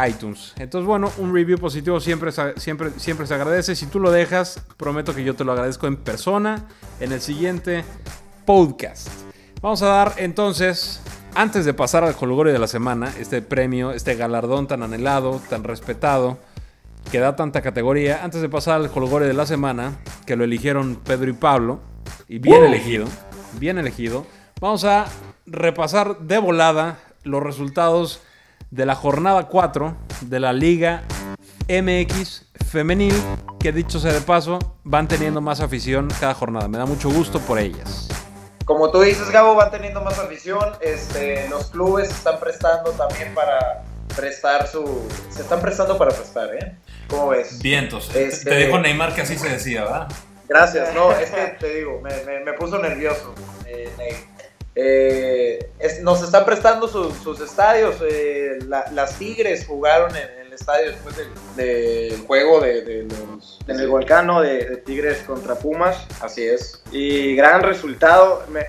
iTunes. 0.09 0.53
Entonces, 0.57 0.87
bueno, 0.87 1.11
un 1.17 1.33
review 1.33 1.57
positivo 1.57 1.99
siempre, 1.99 2.31
siempre, 2.57 2.91
siempre 2.97 3.27
se 3.27 3.33
agradece. 3.33 3.75
Si 3.75 3.87
tú 3.87 3.99
lo 3.99 4.11
dejas, 4.11 4.61
prometo 4.77 5.13
que 5.13 5.23
yo 5.23 5.35
te 5.35 5.43
lo 5.43 5.51
agradezco 5.51 5.87
en 5.87 5.97
persona 5.97 6.65
en 6.99 7.11
el 7.11 7.21
siguiente 7.21 7.83
podcast. 8.45 9.07
Vamos 9.61 9.81
a 9.81 9.87
dar 9.87 10.13
entonces, 10.17 11.01
antes 11.35 11.65
de 11.65 11.73
pasar 11.73 12.03
al 12.03 12.15
Colgorio 12.15 12.51
de 12.51 12.59
la 12.59 12.67
semana, 12.67 13.13
este 13.19 13.41
premio, 13.41 13.91
este 13.91 14.15
galardón 14.15 14.67
tan 14.67 14.83
anhelado, 14.83 15.41
tan 15.49 15.63
respetado, 15.63 16.37
que 17.11 17.19
da 17.19 17.35
tanta 17.35 17.61
categoría, 17.61 18.23
antes 18.23 18.41
de 18.41 18.49
pasar 18.49 18.81
al 18.81 18.91
Colgorio 18.91 19.27
de 19.27 19.33
la 19.33 19.45
semana, 19.45 19.97
que 20.25 20.35
lo 20.35 20.43
eligieron 20.43 20.97
Pedro 20.97 21.29
y 21.29 21.33
Pablo, 21.33 21.79
y 22.27 22.39
bien 22.39 22.63
elegido, 22.63 23.05
bien 23.59 23.77
elegido, 23.77 24.25
vamos 24.59 24.83
a 24.83 25.05
repasar 25.45 26.19
de 26.19 26.39
volada 26.39 26.97
los 27.23 27.41
resultados 27.41 28.21
de 28.71 28.85
la 28.85 28.95
jornada 28.95 29.47
4 29.47 29.95
de 30.21 30.39
la 30.39 30.53
Liga 30.53 31.03
MX 31.67 32.47
femenil, 32.65 33.13
que 33.59 33.71
dicho 33.71 33.99
sea 33.99 34.11
de 34.11 34.21
paso, 34.21 34.59
van 34.83 35.07
teniendo 35.07 35.41
más 35.41 35.59
afición 35.59 36.09
cada 36.19 36.33
jornada. 36.33 36.67
Me 36.67 36.77
da 36.77 36.85
mucho 36.85 37.09
gusto 37.09 37.39
por 37.39 37.59
ellas. 37.59 38.09
Como 38.65 38.91
tú 38.91 39.01
dices, 39.01 39.29
Gabo, 39.29 39.55
van 39.55 39.71
teniendo 39.71 40.01
más 40.01 40.17
afición. 40.19 40.71
Este, 40.81 41.47
los 41.49 41.67
clubes 41.67 42.07
se 42.07 42.13
están 42.13 42.39
prestando 42.39 42.91
también 42.91 43.33
para 43.33 43.83
prestar 44.15 44.67
su... 44.67 45.07
Se 45.29 45.41
están 45.41 45.61
prestando 45.61 45.97
para 45.97 46.11
prestar, 46.11 46.53
¿eh? 46.55 46.75
¿Cómo 47.07 47.29
ves? 47.29 47.61
Vientos. 47.61 48.09
Te 48.09 48.27
este, 48.27 48.55
dijo 48.55 48.79
Neymar 48.79 49.13
que 49.13 49.21
así 49.21 49.37
se 49.37 49.49
decía, 49.49 49.83
¿verdad? 49.83 50.07
Gracias, 50.47 50.93
no, 50.93 51.11
es 51.11 51.29
que 51.31 51.41
te 51.59 51.75
digo, 51.77 52.01
me, 52.01 52.53
puso 52.53 52.77
nervioso. 52.77 53.33
Eh, 53.65 53.89
eh, 54.75 55.71
nos 56.01 56.23
están 56.23 56.45
prestando 56.45 56.87
sus 56.87 57.39
estadios. 57.41 57.97
Eh, 58.01 58.59
las 58.67 59.17
Tigres 59.17 59.65
jugaron 59.67 60.15
en, 60.15 60.47
el 60.47 60.53
estadio 60.53 60.91
después 60.91 61.15
del, 61.55 62.19
juego 62.25 62.61
de, 62.61 63.07
los. 63.09 63.59
En 63.67 63.79
el 63.79 63.87
volcano 63.87 64.41
de, 64.41 64.77
Tigres 64.77 65.19
contra 65.19 65.55
Pumas. 65.55 66.05
Así 66.21 66.43
es. 66.43 66.83
Y 66.91 67.35
gran 67.35 67.61
resultado. 67.61 68.43
Me, 68.49 68.65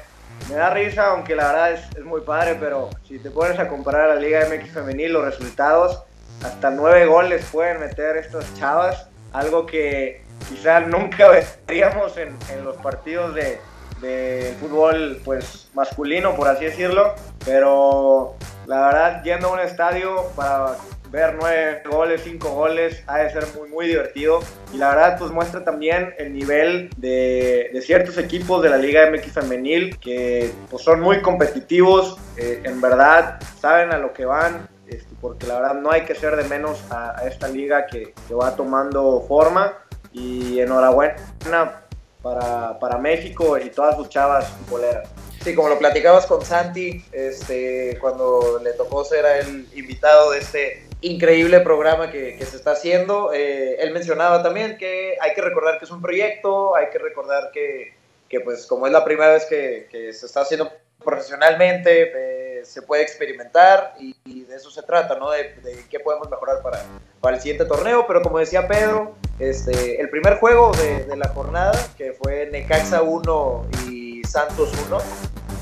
da 0.54 0.70
risa, 0.70 1.06
aunque 1.06 1.34
la 1.34 1.46
verdad 1.46 1.72
es, 1.72 1.80
es, 1.96 2.04
muy 2.04 2.20
padre, 2.20 2.56
pero 2.60 2.90
si 3.08 3.18
te 3.18 3.30
pones 3.30 3.58
a 3.58 3.66
comparar 3.66 4.10
a 4.10 4.14
la 4.14 4.20
Liga 4.20 4.46
MX 4.46 4.72
Femenil, 4.72 5.14
los 5.14 5.24
resultados, 5.24 6.02
hasta 6.42 6.70
nueve 6.70 7.06
goles 7.06 7.46
pueden 7.50 7.80
meter 7.80 8.18
estas 8.18 8.52
chavas. 8.58 9.08
Algo 9.32 9.64
que 9.64 10.22
quizá 10.50 10.80
nunca 10.80 11.28
veríamos 11.66 12.16
en, 12.18 12.36
en 12.52 12.64
los 12.64 12.76
partidos 12.76 13.34
de, 13.34 13.58
de 14.00 14.54
fútbol 14.60 15.20
pues 15.24 15.68
masculino, 15.74 16.34
por 16.34 16.48
así 16.48 16.64
decirlo, 16.64 17.14
pero 17.44 18.36
la 18.66 18.86
verdad 18.86 19.22
yendo 19.22 19.48
a 19.48 19.52
un 19.52 19.60
estadio 19.60 20.30
para 20.36 20.76
ver 21.10 21.36
nueve 21.38 21.82
goles, 21.88 22.22
cinco 22.24 22.50
goles, 22.50 23.02
ha 23.06 23.18
de 23.18 23.30
ser 23.30 23.44
muy 23.56 23.68
muy 23.68 23.86
divertido. 23.86 24.40
Y 24.72 24.78
la 24.78 24.90
verdad 24.90 25.16
pues 25.18 25.30
muestra 25.30 25.64
también 25.64 26.12
el 26.18 26.32
nivel 26.32 26.90
de, 26.96 27.70
de 27.72 27.82
ciertos 27.82 28.18
equipos 28.18 28.62
de 28.62 28.70
la 28.70 28.76
Liga 28.76 29.08
MX 29.10 29.32
femenil 29.32 29.98
que 29.98 30.52
pues 30.70 30.82
son 30.82 31.00
muy 31.00 31.22
competitivos, 31.22 32.18
eh, 32.36 32.62
en 32.64 32.80
verdad 32.80 33.40
saben 33.60 33.92
a 33.92 33.98
lo 33.98 34.12
que 34.12 34.24
van, 34.24 34.68
este, 34.88 35.14
porque 35.20 35.46
la 35.46 35.60
verdad 35.60 35.74
no 35.74 35.90
hay 35.90 36.02
que 36.02 36.14
ser 36.14 36.36
de 36.36 36.44
menos 36.44 36.82
a, 36.90 37.18
a 37.18 37.28
esta 37.28 37.48
liga 37.48 37.86
que, 37.86 38.12
que 38.26 38.34
va 38.34 38.56
tomando 38.56 39.24
forma. 39.28 39.72
Y 40.16 40.60
enhorabuena 40.60 41.16
para, 42.24 42.78
para 42.80 42.96
México 42.96 43.58
y 43.58 43.68
todas 43.68 43.96
sus 43.96 44.08
chavas 44.08 44.48
futboleras. 44.48 45.08
Sí, 45.44 45.54
como 45.54 45.68
lo 45.68 45.78
platicabas 45.78 46.24
con 46.24 46.42
Santi, 46.42 47.04
este, 47.12 47.98
cuando 48.00 48.58
le 48.64 48.72
tocó 48.72 49.04
ser 49.04 49.26
el 49.26 49.68
invitado 49.74 50.30
de 50.30 50.38
este 50.38 50.86
increíble 51.02 51.60
programa 51.60 52.10
que, 52.10 52.36
que 52.38 52.46
se 52.46 52.56
está 52.56 52.72
haciendo, 52.72 53.30
eh, 53.34 53.76
él 53.78 53.92
mencionaba 53.92 54.42
también 54.42 54.78
que 54.78 55.18
hay 55.20 55.34
que 55.34 55.42
recordar 55.42 55.78
que 55.78 55.84
es 55.84 55.90
un 55.90 56.00
proyecto, 56.00 56.74
hay 56.74 56.86
que 56.88 56.98
recordar 56.98 57.50
que, 57.52 57.92
que 58.26 58.40
pues 58.40 58.64
como 58.64 58.86
es 58.86 58.92
la 58.94 59.04
primera 59.04 59.34
vez 59.34 59.44
que, 59.44 59.86
que 59.90 60.14
se 60.14 60.24
está 60.24 60.40
haciendo 60.40 60.72
profesionalmente, 61.04 62.60
eh, 62.60 62.64
se 62.64 62.80
puede 62.80 63.02
experimentar 63.02 63.94
y, 64.00 64.14
de 64.44 64.56
eso 64.56 64.70
se 64.70 64.82
trata, 64.82 65.18
¿no? 65.18 65.30
De, 65.30 65.54
de, 65.62 65.84
qué 65.90 66.00
podemos 66.00 66.30
mejorar 66.30 66.62
para, 66.62 66.82
para 67.20 67.36
el 67.36 67.42
siguiente 67.42 67.66
torneo, 67.66 68.06
pero 68.06 68.22
como 68.22 68.38
decía 68.38 68.66
Pedro, 68.66 69.14
este, 69.38 70.00
el 70.00 70.08
primer 70.10 70.38
juego 70.38 70.72
de, 70.72 71.16
la 71.16 71.28
jornada, 71.28 71.72
que 71.96 72.12
fue 72.12 72.48
Necaxa 72.50 73.02
1 73.02 73.66
y 73.88 74.22
Santos 74.24 74.72
1, 74.86 74.98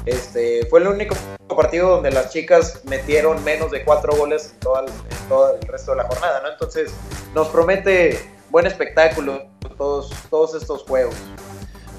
este, 0.07 0.67
fue 0.67 0.81
el 0.81 0.89
único 0.89 1.15
partido 1.49 1.91
donde 1.91 2.11
las 2.11 2.31
chicas 2.31 2.83
metieron 2.85 3.43
menos 3.45 3.71
de 3.71 3.85
cuatro 3.85 4.17
goles 4.17 4.53
en 4.53 4.61
todo 4.61 5.55
el, 5.55 5.69
resto 5.69 5.93
de 5.93 5.99
la 5.99 6.05
jornada, 6.05 6.41
¿no? 6.43 6.51
Entonces, 6.51 6.93
nos 7.35 7.49
promete 7.49 8.31
buen 8.51 8.67
espectáculo 8.67 9.47
todos, 9.77 10.13
todos 10.31 10.55
estos 10.55 10.83
juegos. 10.83 11.15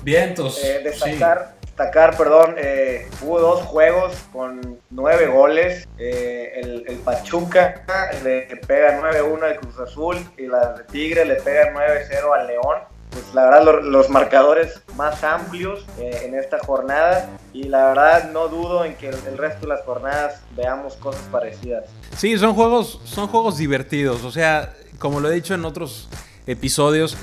Vientos. 0.04 0.64
Eh, 0.64 0.82
destacar, 0.84 1.56
destacar, 1.74 2.16
perdón, 2.16 2.56
eh, 2.58 3.10
hubo 3.24 3.40
dos 3.40 3.62
juegos 3.64 4.14
con 4.32 4.80
nueve 4.92 5.26
goles. 5.26 5.88
Eh, 5.98 6.62
el, 6.62 6.84
Pachuca 7.04 7.84
le 8.24 8.44
pega 8.68 9.02
9-1 9.02 9.44
al 9.44 9.60
Cruz 9.60 9.80
Azul 9.80 10.18
y 10.38 10.46
la 10.46 10.74
de 10.74 10.84
Tigre 10.86 11.26
le 11.26 11.36
pega 11.36 11.74
9-0 11.74 12.40
al 12.40 12.48
León. 12.48 12.78
Pues 13.10 13.26
la 13.34 13.46
verdad 13.46 13.82
los, 13.84 14.10
marcadores 14.10 14.82
más 14.96 15.24
amplios 15.24 15.86
eh, 16.00 16.22
en 16.26 16.36
esta 16.36 16.60
jornada 16.60 17.30
y 17.52 17.64
la 17.64 17.88
verdad 17.88 18.32
no 18.32 18.48
dudo 18.48 18.86
en 18.86 18.96
que 18.96 19.10
el, 19.10 19.38
resto 19.38 19.62
de 19.62 19.68
las 19.68 19.82
jornadas 19.82 20.42
veamos 20.56 20.96
cosas 20.96 21.22
parecidas. 21.32 21.86
Sí, 22.16 22.38
son 22.38 22.54
juegos, 22.54 23.02
son 23.04 23.28
juegos 23.28 23.58
divertidos. 23.58 24.24
O 24.24 24.32
sea, 24.32 24.74
como 25.00 25.20
lo 25.20 25.30
he 25.30 25.36
dicho 25.36 25.54
en 25.56 25.66
otros 25.66 26.08
episodios, 26.48 27.18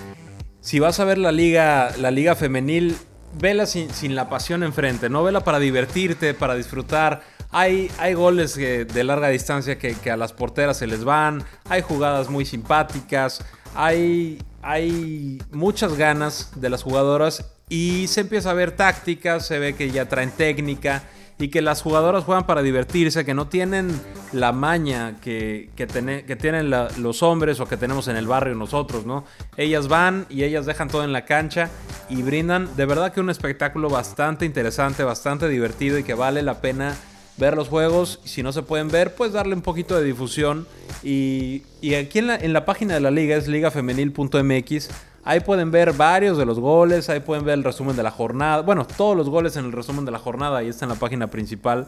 si 0.61 0.79
vas 0.79 1.01
a 1.01 1.05
ver 1.05 1.19
la 1.19 1.33
liga, 1.33 1.93
la 1.97 2.11
liga 2.11 2.35
femenil, 2.35 2.97
vela 3.39 3.67
sin, 3.67 3.91
sin, 3.91 4.15
la 4.15 4.29
pasión 4.29 4.63
enfrente, 4.63 5.09
¿no? 5.09 5.23
Vela 5.23 5.41
para 5.41 5.59
divertirte, 5.59 6.35
para 6.35 6.55
disfrutar. 6.55 7.23
Hay, 7.53 7.91
hay 7.99 8.15
goles 8.15 8.55
de 8.55 9.05
larga 9.05 9.29
distancia 9.29 9.79
que, 9.79 10.11
a 10.11 10.17
las 10.17 10.33
porteras 10.33 10.77
se 10.77 10.87
les 10.87 11.05
van, 11.05 11.43
hay 11.69 11.83
jugadas 11.83 12.31
muy 12.31 12.45
simpáticas, 12.45 13.45
hay, 13.75 14.41
hay 14.63 15.43
muchas 15.51 15.97
ganas 15.97 16.53
de 16.55 16.71
las 16.71 16.85
jugadoras 16.85 17.45
y 17.69 18.07
se 18.07 18.21
empieza 18.21 18.51
a 18.51 18.55
ver 18.55 18.73
tácticas, 18.73 19.47
se 19.47 19.59
ve 19.59 19.75
que 19.75 19.91
ya 19.91 20.09
traen 20.09 20.31
técnica 20.31 21.03
y 21.41 21.49
que 21.49 21.63
las 21.63 21.83
jugadoras 21.83 22.25
juegan 22.25 22.47
para 22.47 22.63
divertirse, 22.63 23.25
que 23.25 23.35
no 23.35 23.49
tienen 23.49 23.91
la 24.33 24.53
maña 24.53 25.17
que, 25.21 25.71
que, 25.75 25.87
que 25.87 26.37
tienen 26.37 26.71
los 26.71 27.23
hombres 27.23 27.59
o 27.61 27.67
que 27.67 27.77
tenemos 27.77 28.09
en 28.09 28.17
el 28.17 28.27
barrio 28.27 28.55
nosotros, 28.55 29.07
¿no? 29.07 29.25
Ellas 29.57 29.89
van 29.89 30.27
y 30.29 30.45
ellas 30.45 30.67
dejan 30.67 30.89
todo 30.89 31.03
en 31.03 31.13
la 31.13 31.25
cancha 31.25 31.71
y 32.09 32.23
brindan 32.23 32.69
de 32.77 32.85
verdad 32.85 33.13
que 33.13 33.21
un 33.21 33.31
espectáculo 33.31 33.89
bastante 33.89 34.45
interesante, 34.45 35.03
bastante 35.03 35.49
divertido 35.49 35.99
y 35.99 36.05
que 36.05 36.15
vale 36.15 36.43
la 36.43 36.61
pena 36.61 36.95
ver 37.39 37.57
los 37.57 37.69
juegos. 37.69 38.21
Si 38.25 38.43
no 38.43 38.53
se 38.53 38.63
pueden 38.63 38.89
ver, 38.89 39.15
pues 39.15 39.33
darle 39.33 39.55
un 39.55 39.63
poquito 39.63 39.97
de 39.97 40.05
difusión. 40.05 40.69
Y, 41.03 41.63
y 41.81 41.95
aquí 41.95 42.19
en 42.19 42.27
la, 42.27 42.37
en 42.37 42.53
la 42.53 42.67
página 42.67 42.95
de 42.95 43.01
la 43.01 43.11
liga 43.11 43.37
es 43.37 43.49
ligafemenil.mx 43.49 44.91
Ahí 45.23 45.41
pueden 45.41 45.71
ver 45.71 45.93
varios 45.93 46.39
de 46.39 46.47
los 46.47 46.59
goles, 46.59 47.11
ahí 47.11 47.21
pueden 47.21 47.45
ver 47.45 47.55
el 47.55 47.65
resumen 47.65 47.95
de 47.95 48.03
la 48.03 48.11
jornada. 48.11 48.63
Bueno, 48.63 48.87
todos 48.87 49.17
los 49.17 49.29
goles 49.29 49.57
en 49.57 49.67
el 49.67 49.73
resumen 49.73 50.05
de 50.05 50.11
la 50.11 50.19
jornada, 50.19 50.59
ahí 50.59 50.69
está 50.69 50.87
en 50.87 50.91
la 50.91 50.95
página 50.95 51.27
principal. 51.27 51.87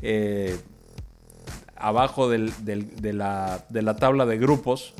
Eh, 0.00 0.58
abajo 1.76 2.28
de, 2.28 2.38
la, 3.12 3.64
de, 3.68 3.82
la, 3.82 3.96
tabla 3.96 4.26
de 4.26 4.38
grupos. 4.38 4.94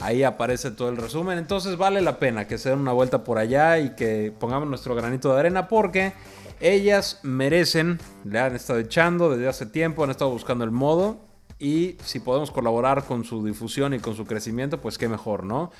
Ahí 0.00 0.22
aparece 0.22 0.70
todo 0.70 0.88
el 0.88 0.96
resumen. 0.96 1.38
Entonces 1.38 1.76
vale 1.76 2.00
la 2.00 2.18
pena 2.18 2.46
que 2.46 2.58
se 2.58 2.70
den 2.70 2.78
una 2.78 2.92
vuelta 2.92 3.22
por 3.22 3.38
allá 3.38 3.78
y 3.78 3.90
que 3.90 4.32
pongamos 4.38 4.68
nuestro 4.68 4.94
granito 4.94 5.32
de 5.32 5.40
arena 5.40 5.68
porque 5.68 6.12
ellas 6.60 7.20
merecen, 7.22 7.98
le 8.24 8.38
han 8.38 8.54
estado 8.54 8.78
echando 8.78 9.30
desde 9.30 9.48
hace 9.48 9.66
tiempo, 9.66 10.04
han 10.04 10.10
estado 10.10 10.30
buscando 10.30 10.64
el 10.64 10.70
modo 10.70 11.18
y 11.58 11.96
si 12.04 12.20
podemos 12.20 12.50
colaborar 12.50 13.04
con 13.04 13.24
su 13.24 13.44
difusión 13.44 13.92
y 13.92 13.98
con 13.98 14.16
su 14.16 14.24
crecimiento, 14.24 14.80
pues 14.80 14.96
qué 14.96 15.08
mejor, 15.08 15.44
¿no? 15.44 15.70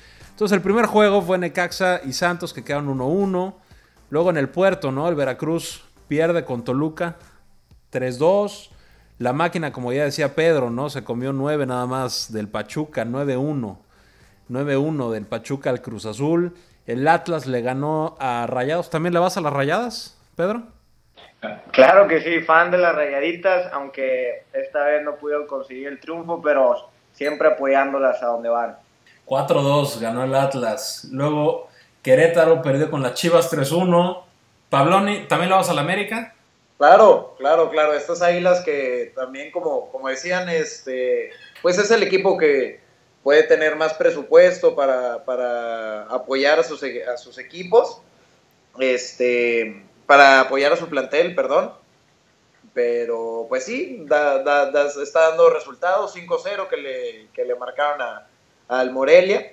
Entonces 0.41 0.55
el 0.55 0.63
primer 0.63 0.87
juego 0.87 1.21
fue 1.21 1.37
Necaxa 1.37 2.01
y 2.03 2.13
Santos 2.13 2.51
que 2.51 2.63
quedaron 2.63 2.87
1-1. 2.97 3.53
Luego 4.09 4.31
en 4.31 4.37
el 4.37 4.49
puerto, 4.49 4.91
¿no? 4.91 5.07
El 5.07 5.13
Veracruz 5.13 5.87
pierde 6.07 6.45
con 6.45 6.63
Toluca 6.63 7.17
3-2. 7.93 8.71
La 9.19 9.33
máquina, 9.33 9.71
como 9.71 9.93
ya 9.93 10.03
decía 10.03 10.33
Pedro, 10.33 10.71
¿no? 10.71 10.89
Se 10.89 11.03
comió 11.03 11.31
9 11.31 11.67
nada 11.67 11.85
más 11.85 12.33
del 12.33 12.47
Pachuca, 12.47 13.05
9-1. 13.05 13.77
9-1 14.49 15.11
del 15.11 15.27
Pachuca 15.27 15.69
al 15.69 15.83
Cruz 15.83 16.07
Azul. 16.07 16.55
El 16.87 17.07
Atlas 17.07 17.45
le 17.45 17.61
ganó 17.61 18.15
a 18.19 18.47
Rayados. 18.47 18.89
¿También 18.89 19.13
le 19.13 19.19
vas 19.19 19.37
a 19.37 19.41
las 19.41 19.53
Rayadas, 19.53 20.19
Pedro? 20.35 20.63
Claro 21.71 22.07
que 22.07 22.19
sí, 22.19 22.39
fan 22.39 22.71
de 22.71 22.79
las 22.79 22.95
Rayaditas, 22.95 23.71
aunque 23.73 24.45
esta 24.53 24.85
vez 24.85 25.03
no 25.03 25.17
pudieron 25.17 25.45
conseguir 25.45 25.85
el 25.85 25.99
triunfo, 25.99 26.41
pero 26.41 26.89
siempre 27.13 27.47
apoyándolas 27.47 28.23
a 28.23 28.25
donde 28.25 28.49
van. 28.49 28.80
4-2 29.31 30.01
ganó 30.01 30.25
el 30.25 30.35
Atlas. 30.35 31.07
Luego 31.09 31.69
Querétaro 32.03 32.61
perdió 32.61 32.91
con 32.91 33.01
las 33.01 33.13
Chivas 33.13 33.49
3-1. 33.49 34.23
Pabloni, 34.69 35.25
¿también 35.29 35.49
lo 35.49 35.55
vas 35.55 35.69
a 35.69 35.73
la 35.73 35.79
América? 35.79 36.35
Claro, 36.77 37.33
claro, 37.37 37.69
claro. 37.69 37.93
Estas 37.93 38.21
águilas 38.21 38.59
que 38.59 39.13
también, 39.15 39.49
como, 39.51 39.89
como 39.89 40.09
decían, 40.09 40.49
este, 40.49 41.29
pues 41.61 41.77
es 41.77 41.89
el 41.91 42.03
equipo 42.03 42.37
que 42.37 42.81
puede 43.23 43.43
tener 43.43 43.77
más 43.77 43.93
presupuesto 43.93 44.75
para, 44.75 45.23
para 45.23 46.03
apoyar 46.07 46.59
a 46.59 46.63
sus, 46.63 46.83
sus 47.15 47.37
equipos. 47.37 48.01
Este, 48.79 49.85
para 50.07 50.41
apoyar 50.41 50.73
a 50.73 50.77
su 50.77 50.89
plantel, 50.89 51.35
perdón. 51.35 51.71
Pero 52.73 53.45
pues 53.47 53.63
sí, 53.63 54.05
está 54.05 54.43
dando 54.43 55.49
resultados 55.49 56.13
5-0 56.17 56.67
que 56.67 56.77
le, 56.77 57.27
que 57.33 57.45
le 57.45 57.55
marcaron 57.55 58.01
a, 58.01 58.27
al 58.71 58.91
Morelia. 58.91 59.51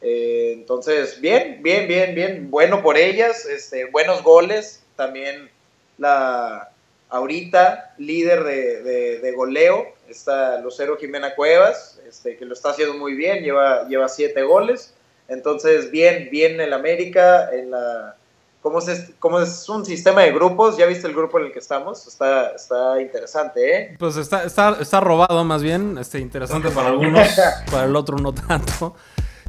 Eh, 0.00 0.52
entonces, 0.54 1.20
bien, 1.20 1.60
bien, 1.62 1.88
bien, 1.88 2.14
bien, 2.14 2.50
bueno 2.50 2.82
por 2.82 2.96
ellas, 2.96 3.44
este, 3.44 3.86
buenos 3.86 4.22
goles, 4.22 4.82
también 4.96 5.50
la 5.98 6.70
ahorita 7.10 7.94
líder 7.98 8.44
de, 8.44 9.32
goleo, 9.36 9.88
está 10.08 10.60
Lucero 10.60 10.96
Jimena 10.96 11.34
Cuevas, 11.34 12.00
este, 12.08 12.36
que 12.36 12.44
lo 12.44 12.54
está 12.54 12.70
haciendo 12.70 12.94
muy 12.94 13.14
bien, 13.14 13.42
lleva, 13.42 13.88
lleva 13.88 14.08
siete 14.08 14.42
goles, 14.42 14.94
entonces 15.28 15.90
bien, 15.90 16.28
bien 16.30 16.60
el 16.60 16.72
América, 16.72 17.50
en 17.52 17.72
la, 17.72 18.16
como 18.62 18.78
es, 18.78 19.10
como 19.18 19.40
es 19.40 19.68
un 19.68 19.84
sistema 19.84 20.22
de 20.22 20.32
grupos, 20.32 20.76
ya 20.76 20.86
viste 20.86 21.06
el 21.06 21.14
grupo 21.14 21.38
en 21.38 21.46
el 21.46 21.52
que 21.52 21.58
estamos, 21.58 22.06
está, 22.06 22.50
está 22.50 23.00
interesante, 23.00 23.76
¿eh? 23.76 23.96
Pues 23.98 24.16
está, 24.16 24.44
está, 24.44 24.76
está 24.80 25.00
robado 25.00 25.44
más 25.44 25.62
bien, 25.62 25.96
este, 25.98 26.18
interesante 26.18 26.70
para 26.70 26.88
algunos, 26.88 27.28
para 27.70 27.84
el 27.84 27.96
otro 27.96 28.18
no 28.18 28.34
tanto. 28.34 28.94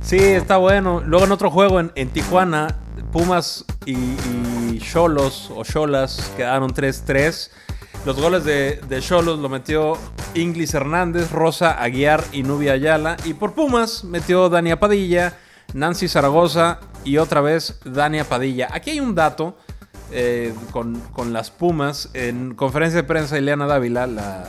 Sí, 0.02 0.18
está 0.18 0.58
bueno. 0.58 1.02
Luego 1.06 1.26
en 1.26 1.32
otro 1.32 1.52
juego 1.52 1.80
en, 1.80 2.10
Tijuana 2.10 2.76
Pumas 3.12 3.66
y 3.86 4.80
Cholos 4.80 5.52
o 5.56 5.64
Cholas 5.64 6.32
quedaron 6.36 6.74
3-3. 6.74 7.52
Los 8.04 8.20
goles 8.20 8.44
de 8.44 9.00
Cholos 9.02 9.38
lo 9.38 9.48
metió 9.48 9.96
Inglis 10.34 10.74
Hernández, 10.74 11.32
Rosa 11.32 11.82
Aguiar 11.82 12.24
y 12.32 12.44
Nubia 12.44 12.74
Ayala. 12.74 13.18
Y 13.26 13.34
por 13.34 13.54
Pumas 13.54 14.04
metió 14.04 14.50
Dania 14.50 14.80
Padilla, 14.80 15.38
Nancy 15.74 16.08
Zaragoza 16.08 16.80
y 17.04 17.18
otra 17.18 17.42
vez 17.42 17.80
Dania 17.86 18.26
Padilla. 18.26 18.68
Aquí 18.72 18.92
hay 18.92 19.00
un 19.00 19.16
dato 19.16 19.58
eh, 20.12 20.54
con, 20.72 21.34
las 21.34 21.52
Pumas. 21.52 22.10
En 22.14 22.54
conferencia 22.56 23.02
de 23.02 23.08
prensa, 23.08 23.38
Ileana 23.38 23.66
Dávila, 23.66 24.08
la, 24.08 24.44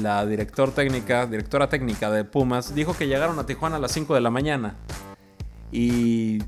la 0.00 0.26
director 0.26 0.72
técnica, 0.72 1.26
directora 1.26 1.68
técnica 1.68 2.10
de 2.10 2.24
Pumas, 2.24 2.74
dijo 2.74 2.96
que 2.96 3.06
llegaron 3.06 3.38
a 3.38 3.46
Tijuana 3.46 3.76
a 3.76 3.78
las 3.78 3.92
5 3.92 4.14
de 4.14 4.20
la 4.20 4.30
mañana. 4.30 4.74
Y 5.70 6.40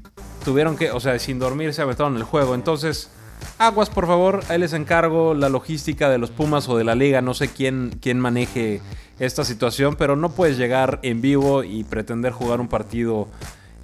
tuvieron 0.45 0.77
que, 0.77 0.91
o 0.91 1.01
sea, 1.01 1.19
sin 1.19 1.39
dormir 1.39 1.73
se 1.73 1.83
aventaron 1.83 2.17
el 2.17 2.25
juego. 2.25 2.55
Entonces, 2.55 3.11
aguas, 3.59 3.89
por 3.89 4.07
favor, 4.07 4.43
ahí 4.49 4.59
les 4.59 4.73
encargo 4.73 5.35
la 5.35 5.49
logística 5.49 6.11
de 6.11 6.19
los 6.19 6.31
Pumas 6.31 6.69
o 6.69 6.77
de 6.77 6.85
la 6.85 6.95
liga. 6.95 7.23
No 7.23 7.35
sé 7.35 7.49
quién, 7.49 7.97
quién 8.01 8.19
maneje 8.19 8.83
esta 9.21 9.45
situación, 9.45 9.95
pero 9.97 10.17
no 10.17 10.31
puedes 10.31 10.59
llegar 10.59 10.99
en 11.03 11.21
vivo 11.21 11.63
y 11.63 11.85
pretender 11.85 12.33
jugar 12.33 12.61
un 12.61 12.69
partido 12.69 13.29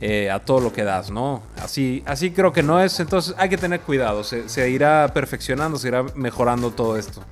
eh, 0.03 0.31
a 0.31 0.39
todo 0.39 0.61
lo 0.61 0.73
que 0.73 0.83
das, 0.83 1.11
¿no? 1.11 1.43
Así, 1.63 2.03
así 2.07 2.31
creo 2.31 2.55
que 2.55 2.63
no 2.63 2.83
es, 2.83 2.99
entonces 3.01 3.35
hay 3.37 3.51
que 3.51 3.59
tener 3.59 3.81
cuidado, 3.81 4.25
se, 4.25 4.71
irá 4.71 5.11
perfeccionando, 5.13 5.77
se 5.77 5.89
irá 5.89 6.05
mejorando 6.15 6.71
todo 6.71 6.97
esto. 6.97 7.23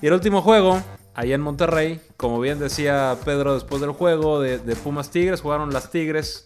Y 0.00 0.06
el 0.06 0.12
último 0.12 0.40
juego, 0.40 0.80
allá 1.12 1.34
en 1.34 1.40
Monterrey, 1.40 2.00
como 2.16 2.38
bien 2.38 2.60
decía 2.60 3.16
Pedro 3.24 3.54
después 3.54 3.80
del 3.80 3.90
juego 3.90 4.40
de, 4.40 4.58
Pumas 4.76 5.10
Tigres, 5.10 5.40
jugaron 5.40 5.72
las 5.72 5.90
Tigres 5.90 6.44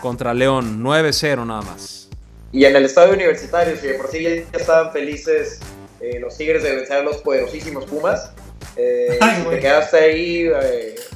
contra 0.00 0.32
León, 0.32 0.82
9-0 0.82 1.44
nada 1.44 1.60
más. 1.60 2.08
Y 2.50 2.64
en 2.64 2.74
el 2.74 2.86
estadio 2.86 3.12
universitario, 3.12 3.76
si 3.76 3.88
de 3.88 3.94
por 3.94 4.08
sí 4.08 4.22
ya 4.22 4.58
estaban 4.58 4.90
felices 4.90 5.60
eh, 6.00 6.18
los 6.18 6.34
Tigres 6.34 6.62
de 6.62 6.76
vencer 6.76 6.96
a 6.96 7.02
los 7.02 7.18
poderosísimos 7.18 7.84
Pumas, 7.84 8.32
eh, 8.76 9.18
te 9.50 9.58
quedaste 9.58 9.98
ahí 9.98 10.48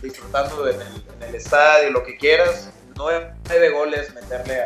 disfrutando 0.03 0.69
en 0.69 0.77
el, 0.79 1.05
en 1.23 1.29
el 1.31 1.35
estadio, 1.37 1.91
lo 1.91 2.05
que 2.05 2.19
quieras, 2.19 2.71
nueve 2.99 3.71
goles 3.71 4.13
meterle 4.15 4.63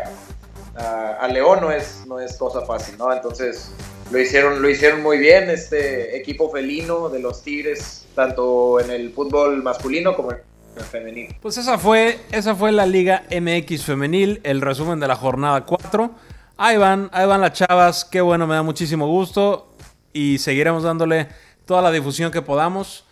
a, 0.77 1.29
León 1.29 1.61
no 1.61 1.71
es, 1.71 2.05
no 2.07 2.19
es 2.19 2.37
cosa 2.37 2.63
fácil, 2.63 2.97
¿no? 2.99 3.13
Entonces 3.13 3.71
lo 4.11 4.19
hicieron, 4.19 4.61
lo 4.61 4.69
hicieron 4.69 5.03
muy 5.03 5.19
bien 5.19 5.51
este 5.51 6.17
equipo 6.17 6.51
felino 6.51 7.09
de 7.09 7.21
los 7.21 7.43
Tigres, 7.43 8.07
tanto 8.15 8.81
en 8.81 8.91
el 8.91 9.13
fútbol 9.13 9.63
masculino 9.63 10.17
como 10.17 10.33
en 10.33 10.39
el 10.77 10.83
femenil. 10.83 11.37
Pues 11.41 11.59
esa 11.59 11.79
fue, 11.79 12.19
esa 12.33 12.55
fue 12.55 12.73
la 12.73 12.87
Liga 12.87 13.25
MX 13.31 13.85
femenil, 13.85 14.41
el 14.45 14.61
resumen 14.61 14.99
de 14.99 15.09
la 15.09 15.17
jornada 15.17 15.65
4. 15.65 16.11
Ahí 16.57 16.77
van, 16.77 17.11
ahí 17.13 17.27
van 17.27 17.41
las 17.41 17.53
chavas, 17.53 18.05
qué 18.05 18.21
bueno, 18.21 18.47
me 18.47 18.55
da 18.55 18.63
muchísimo 18.63 19.07
gusto 19.07 19.69
y 20.13 20.39
seguiremos 20.39 20.83
dándole 20.83 21.29
toda 21.65 21.83
la 21.83 21.91
difusión 21.91 22.31
que 22.31 22.43
podamos 22.43 23.05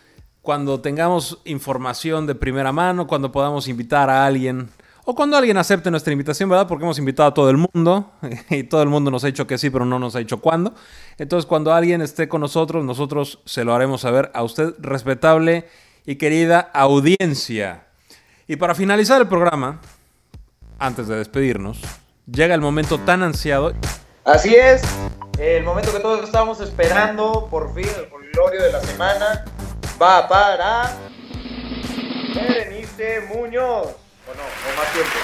cuando 0.42 0.80
tengamos 0.80 1.38
información 1.44 2.26
de 2.26 2.34
primera 2.34 2.72
mano, 2.72 3.06
cuando 3.06 3.30
podamos 3.30 3.68
invitar 3.68 4.08
a 4.08 4.24
alguien 4.24 4.70
o 5.10 5.14
cuando 5.16 5.36
alguien 5.36 5.56
acepte 5.56 5.90
nuestra 5.90 6.12
invitación, 6.12 6.48
¿verdad? 6.48 6.68
Porque 6.68 6.84
hemos 6.84 6.96
invitado 7.00 7.30
a 7.30 7.34
todo 7.34 7.50
el 7.50 7.56
mundo 7.56 8.12
y 8.48 8.62
todo 8.62 8.80
el 8.80 8.88
mundo 8.88 9.10
nos 9.10 9.24
ha 9.24 9.26
dicho 9.26 9.44
que 9.44 9.58
sí, 9.58 9.68
pero 9.68 9.84
no 9.84 9.98
nos 9.98 10.14
ha 10.14 10.20
dicho 10.20 10.40
cuándo. 10.40 10.72
Entonces, 11.18 11.46
cuando 11.46 11.74
alguien 11.74 12.00
esté 12.00 12.28
con 12.28 12.40
nosotros, 12.40 12.84
nosotros 12.84 13.40
se 13.44 13.64
lo 13.64 13.74
haremos 13.74 14.02
saber 14.02 14.30
a 14.34 14.44
usted, 14.44 14.72
respetable 14.78 15.66
y 16.06 16.14
querida 16.14 16.60
audiencia. 16.72 17.88
Y 18.46 18.54
para 18.54 18.76
finalizar 18.76 19.20
el 19.20 19.26
programa, 19.26 19.80
antes 20.78 21.08
de 21.08 21.16
despedirnos, 21.16 21.80
llega 22.30 22.54
el 22.54 22.60
momento 22.60 23.00
tan 23.00 23.24
ansiado. 23.24 23.72
Así 24.24 24.54
es, 24.54 24.80
el 25.40 25.64
momento 25.64 25.92
que 25.92 25.98
todos 25.98 26.22
estábamos 26.22 26.60
esperando, 26.60 27.48
por 27.50 27.74
fin, 27.74 27.88
el 27.98 28.30
glorio 28.32 28.62
de 28.62 28.70
la 28.70 28.80
semana, 28.80 29.44
va 30.00 30.28
para 30.28 30.96
Berenice 32.32 33.22
Muñoz 33.34 33.99
no? 34.34 34.42
¿O 34.42 34.76
más 34.76 34.92
tiempo? 34.92 35.18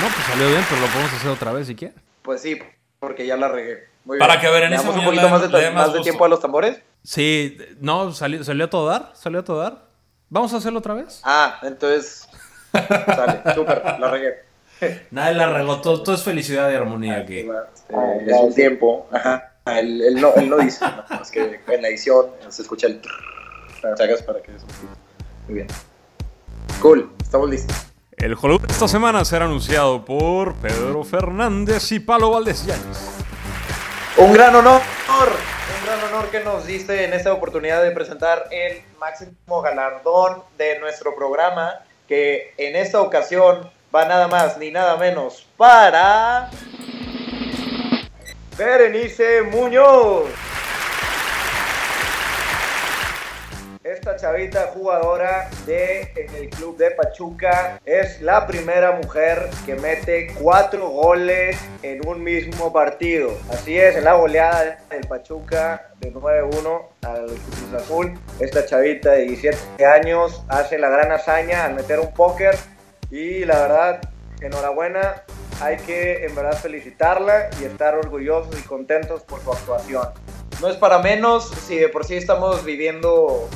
No, 0.00 0.08
pues 0.08 0.26
salió 0.26 0.48
bien, 0.48 0.64
pero 0.68 0.80
lo 0.80 0.86
podemos 0.88 1.12
hacer 1.12 1.30
otra 1.30 1.52
vez 1.52 1.66
si 1.66 1.74
quieres. 1.74 1.96
Pues 2.22 2.42
sí, 2.42 2.58
porque 2.98 3.26
ya 3.26 3.36
la 3.36 3.48
regué. 3.48 3.88
Muy 4.04 4.18
Para 4.18 4.40
que 4.40 4.48
ver 4.48 4.70
un 4.70 5.04
poquito 5.04 5.28
más, 5.28 5.92
de, 5.92 6.00
tiempo 6.00 6.24
a 6.24 6.28
los 6.28 6.40
tambores? 6.40 6.80
Sí, 7.02 7.56
no, 7.80 8.12
salió, 8.12 8.44
salió 8.44 8.66
a 8.66 8.70
todo 8.70 8.88
dar, 8.88 9.10
salió 9.14 9.40
a 9.40 9.44
todo 9.44 9.60
dar. 9.60 9.86
¿Vamos 10.28 10.52
a 10.54 10.58
hacerlo 10.58 10.78
otra 10.78 10.94
vez? 10.94 11.20
Ah, 11.24 11.58
entonces. 11.62 12.28
sale, 12.72 13.42
súper, 13.54 13.82
la 13.98 14.10
regué. 14.10 14.46
Nadie 15.10 15.34
la 15.34 15.52
regó, 15.52 15.80
todo, 15.80 16.14
es 16.14 16.22
felicidad 16.22 16.70
y 16.70 16.74
armonía 16.74 17.18
aquí. 17.18 17.38
Eh, 17.38 17.50
es 18.26 18.36
un 18.38 18.54
tiempo, 18.54 19.08
ajá. 19.10 19.54
Él, 19.66 20.20
no, 20.20 20.32
él 20.36 20.48
no 20.48 20.58
dice, 20.58 20.84
no, 20.84 21.20
es 21.20 21.30
que 21.30 21.60
en 21.66 21.82
la 21.82 21.88
edición 21.88 22.26
se 22.48 22.62
escucha 22.62 22.86
el. 22.86 23.00
Para 23.80 24.42
que 24.42 24.52
Muy 25.46 25.54
bien. 25.54 25.66
Cool, 26.80 27.10
estamos 27.22 27.50
listos. 27.50 27.95
El 28.16 28.32
Hollywood 28.32 28.62
de 28.62 28.72
esta 28.72 28.88
semana 28.88 29.26
será 29.26 29.44
anunciado 29.44 30.02
por 30.06 30.54
Pedro 30.54 31.04
Fernández 31.04 31.92
y 31.92 32.00
Palo 32.00 32.30
Valdés 32.30 32.64
Yáñez. 32.64 32.98
Un 34.16 34.32
gran 34.32 34.54
honor, 34.54 34.80
un 35.10 35.86
gran 35.86 36.02
honor 36.08 36.30
que 36.30 36.40
nos 36.40 36.66
diste 36.66 37.04
en 37.04 37.12
esta 37.12 37.34
oportunidad 37.34 37.82
de 37.82 37.90
presentar 37.90 38.46
el 38.50 38.80
máximo 38.98 39.60
galardón 39.60 40.42
de 40.56 40.78
nuestro 40.78 41.14
programa, 41.14 41.80
que 42.08 42.54
en 42.56 42.74
esta 42.76 43.02
ocasión 43.02 43.70
va 43.94 44.06
nada 44.06 44.28
más 44.28 44.56
ni 44.56 44.70
nada 44.70 44.96
menos 44.96 45.46
para 45.58 46.48
Berenice 48.56 49.42
Muñoz. 49.42 50.24
Esta 53.86 54.16
chavita 54.16 54.72
jugadora 54.74 55.48
de 55.64 56.10
el 56.16 56.50
club 56.50 56.76
de 56.76 56.90
Pachuca 56.90 57.80
es 57.84 58.20
la 58.20 58.44
primera 58.44 58.90
mujer 59.00 59.48
que 59.64 59.76
mete 59.76 60.34
cuatro 60.40 60.88
goles 60.88 61.56
en 61.84 62.04
un 62.04 62.20
mismo 62.20 62.72
partido. 62.72 63.30
Así 63.48 63.78
es, 63.78 63.94
en 63.94 64.02
la 64.02 64.14
goleada 64.14 64.80
del 64.90 65.06
Pachuca 65.06 65.92
de 66.00 66.12
9-1 66.12 66.82
al 67.02 67.26
Cruz 67.26 67.74
Azul. 67.76 68.18
Esta 68.40 68.66
chavita 68.66 69.12
de 69.12 69.22
17 69.26 69.86
años 69.86 70.42
hace 70.48 70.78
la 70.78 70.88
gran 70.88 71.12
hazaña 71.12 71.64
al 71.64 71.74
meter 71.74 72.00
un 72.00 72.12
póker 72.12 72.56
y 73.12 73.44
la 73.44 73.60
verdad, 73.60 74.00
enhorabuena. 74.40 75.22
Hay 75.60 75.76
que 75.76 76.26
en 76.26 76.34
verdad 76.34 76.58
felicitarla 76.58 77.50
y 77.60 77.64
estar 77.64 77.94
orgullosos 77.94 78.58
y 78.58 78.62
contentos 78.62 79.22
por 79.22 79.40
su 79.42 79.52
actuación. 79.52 80.08
No 80.60 80.68
es 80.68 80.76
para 80.76 80.98
menos 80.98 81.50
si 81.66 81.76
de 81.76 81.88
por 81.88 82.04
sí 82.04 82.16
estamos 82.16 82.64
viviendo 82.64 83.48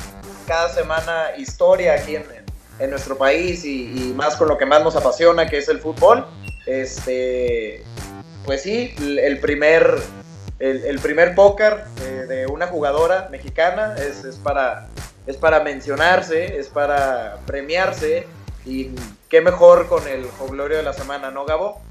cada 0.51 0.67
semana 0.67 1.29
historia 1.37 1.93
aquí 1.93 2.17
en, 2.17 2.89
nuestro 2.89 3.17
país 3.17 3.63
y, 3.63 4.13
más 4.17 4.35
con 4.35 4.49
lo 4.49 4.57
que 4.57 4.65
más 4.65 4.83
nos 4.83 4.97
apasiona, 4.97 5.47
que 5.47 5.59
es 5.59 5.69
el 5.69 5.79
fútbol. 5.79 6.25
Este, 6.65 7.85
pues 8.43 8.63
sí, 8.63 8.93
el 8.99 9.39
primer, 9.39 9.97
el, 10.59 10.99
primer 10.99 11.35
póker 11.35 11.85
de, 12.27 12.47
una 12.47 12.67
jugadora 12.67 13.29
mexicana 13.31 13.95
es, 13.97 14.25
es, 14.25 14.35
para, 14.35 14.89
es 15.25 15.37
para 15.37 15.61
mencionarse, 15.61 16.59
es 16.59 16.67
para 16.67 17.37
premiarse 17.45 18.27
y 18.65 18.89
qué 19.29 19.39
mejor 19.39 19.87
con 19.87 20.05
el 20.05 20.27
Glorio 20.49 20.75
de 20.75 20.83
la 20.83 20.91
semana, 20.91 21.31
¿no, 21.31 21.45
Gabo? 21.45 21.81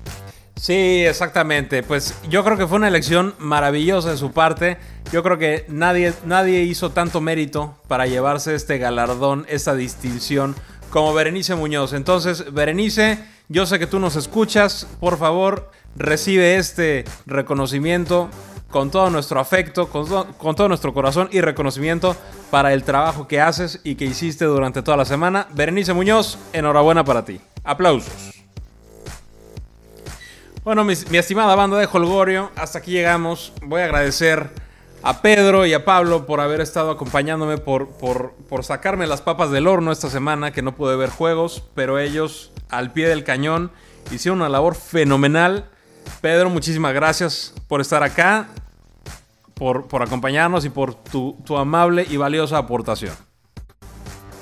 Sí, 0.61 1.07
exactamente. 1.07 1.82
Pues 1.82 2.15
yo 2.28 2.45
creo 2.45 2.59
que 2.59 2.66
fue 2.66 2.77
una 2.77 2.89
elección 2.89 3.35
maravillosa 3.39 4.11
de 4.11 4.19
su 4.19 4.31
parte. 4.32 4.77
Yo 5.11 5.23
creo 5.23 5.39
que 5.39 5.65
nadie, 5.69 6.12
nadie 6.27 6.65
hizo 6.65 6.91
tanto 6.91 7.23
mérito 7.23 7.77
para 7.89 8.07
llevarse 8.07 8.55
este 8.55 8.77
galardón, 8.77 9.47
esta 9.49 9.74
distinción, 9.74 10.55
como 10.91 11.15
Berenice 11.15 11.55
Muñoz. 11.55 11.95
Entonces, 11.95 12.53
Berenice, 12.53 13.24
yo 13.49 13.65
sé 13.65 13.78
que 13.78 13.87
tú 13.87 13.99
nos 14.01 14.16
escuchas. 14.16 14.87
Por 15.01 15.16
favor, 15.16 15.70
recibe 15.97 16.57
este 16.57 17.07
reconocimiento 17.24 18.28
con 18.70 18.91
todo 18.91 19.09
nuestro 19.09 19.41
afecto, 19.41 19.89
con, 19.89 20.07
con 20.35 20.57
todo 20.57 20.69
nuestro 20.69 20.93
corazón 20.93 21.31
y 21.32 21.41
reconocimiento 21.41 22.15
para 22.51 22.74
el 22.74 22.85
trabajo 22.85 23.27
que 23.27 23.41
haces 23.41 23.81
y 23.82 23.95
que 23.95 24.05
hiciste 24.05 24.45
durante 24.45 24.82
toda 24.82 24.99
la 24.99 25.07
semana. 25.07 25.49
Berenice 25.55 25.95
Muñoz, 25.95 26.39
enhorabuena 26.53 27.03
para 27.03 27.24
ti. 27.24 27.41
Aplausos. 27.65 28.39
Bueno, 30.62 30.85
mi, 30.85 30.93
estimada 30.93 31.55
banda 31.55 31.78
de 31.78 31.89
Holgorio, 31.91 32.51
hasta 32.55 32.81
aquí 32.81 32.91
llegamos. 32.91 33.55
Voy 33.62 33.81
a 33.81 33.87
agradecer 33.87 34.51
a 35.03 35.23
Pedro 35.23 35.65
y 35.65 35.73
a 35.73 35.87
Pablo 35.87 36.27
por 36.27 36.39
haber 36.41 36.61
estado 36.61 36.91
acompañándome, 36.91 37.57
por, 37.57 37.89
por, 37.93 38.35
por, 38.47 38.62
sacarme 38.62 39.07
las 39.07 39.23
papas 39.23 39.51
del 39.51 39.66
horno 39.66 39.91
esta 39.91 40.11
semana, 40.11 40.53
que 40.53 40.61
no 40.61 40.77
pude 40.77 40.97
ver 40.97 41.09
juegos, 41.09 41.65
pero 41.74 41.99
ellos 41.99 42.53
al 42.69 42.93
pie 42.93 43.09
del 43.09 43.24
cañón 43.24 43.73
hicieron 44.11 44.41
una 44.41 44.51
labor 44.51 44.74
fenomenal. 44.74 45.65
Pedro, 46.20 46.51
muchísimas 46.51 46.93
gracias 46.93 47.55
por 47.66 47.81
estar 47.81 48.03
acá, 48.03 48.49
por, 49.55 49.89
por 49.89 50.03
acompañarnos 50.03 50.66
y 50.66 50.69
por 50.69 50.95
tu, 50.95 51.39
tu, 51.47 51.57
amable 51.57 52.05
y 52.07 52.19
valiosa 52.19 52.59
aportación. 52.59 53.15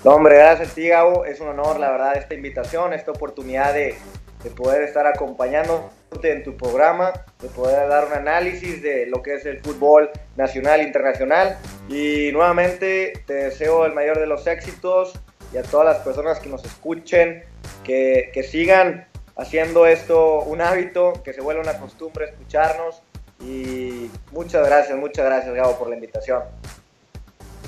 No, 0.03 0.17
hombre, 0.17 0.37
gracias 0.37 0.73
a 0.73 0.75
ti, 0.75 0.89
Gabo. 0.89 1.25
Es 1.25 1.39
un 1.39 1.47
honor, 1.47 1.79
la 1.79 1.93
verdad, 1.93 2.17
esta 2.17 2.35
invitación, 2.35 2.93
esta 2.93 3.13
oportunidad 3.13 3.73
de, 3.73 3.97
de 4.43 4.51
poder 4.51 4.83
estar 4.83 5.07
acompañando 5.07 5.93
en 6.23 6.43
tu 6.43 6.57
programa, 6.57 7.13
de 7.41 7.49
poder 7.49 7.89
dar 7.89 8.07
un 8.07 8.13
análisis 8.13 8.83
de 8.83 9.07
lo 9.07 9.23
que 9.23 9.35
es 9.35 9.47
el 9.47 9.61
fútbol 9.61 10.11
nacional 10.37 10.83
internacional. 10.83 11.59
Y 11.89 12.31
nuevamente 12.33 13.23
te 13.27 13.35
deseo 13.35 13.87
el 13.87 13.95
mayor 13.95 14.19
de 14.19 14.27
los 14.27 14.47
éxitos 14.47 15.13
y 15.53 15.59
a 15.59 15.63
todas 15.63 15.87
las 15.87 15.99
personas 15.99 16.41
que 16.41 16.49
nos 16.49 16.65
escuchen, 16.65 17.45
que, 17.85 18.31
que 18.33 18.43
sigan 18.43 19.07
haciendo 19.37 19.87
esto 19.87 20.41
un 20.41 20.61
hábito, 20.61 21.23
que 21.25 21.33
se 21.33 21.41
vuelva 21.41 21.63
una 21.63 21.79
costumbre 21.79 22.27
escucharnos. 22.27 23.03
Y 23.41 24.11
muchas 24.33 24.67
gracias, 24.67 24.99
muchas 24.99 25.25
gracias 25.25 25.55
Gabo 25.55 25.79
por 25.79 25.89
la 25.89 25.95
invitación. 25.95 26.43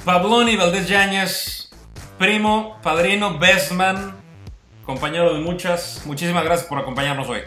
Pabloni 0.05 0.57
Valdés 0.57 0.89
Yáñez, 0.89 1.71
primo, 2.19 2.79
padrino, 2.83 3.39
bestman, 3.39 4.17
compañero 4.85 5.35
de 5.35 5.41
muchas. 5.41 6.03
Muchísimas 6.07 6.45
gracias 6.45 6.69
por 6.69 6.79
acompañarnos 6.79 7.29
hoy. 7.29 7.43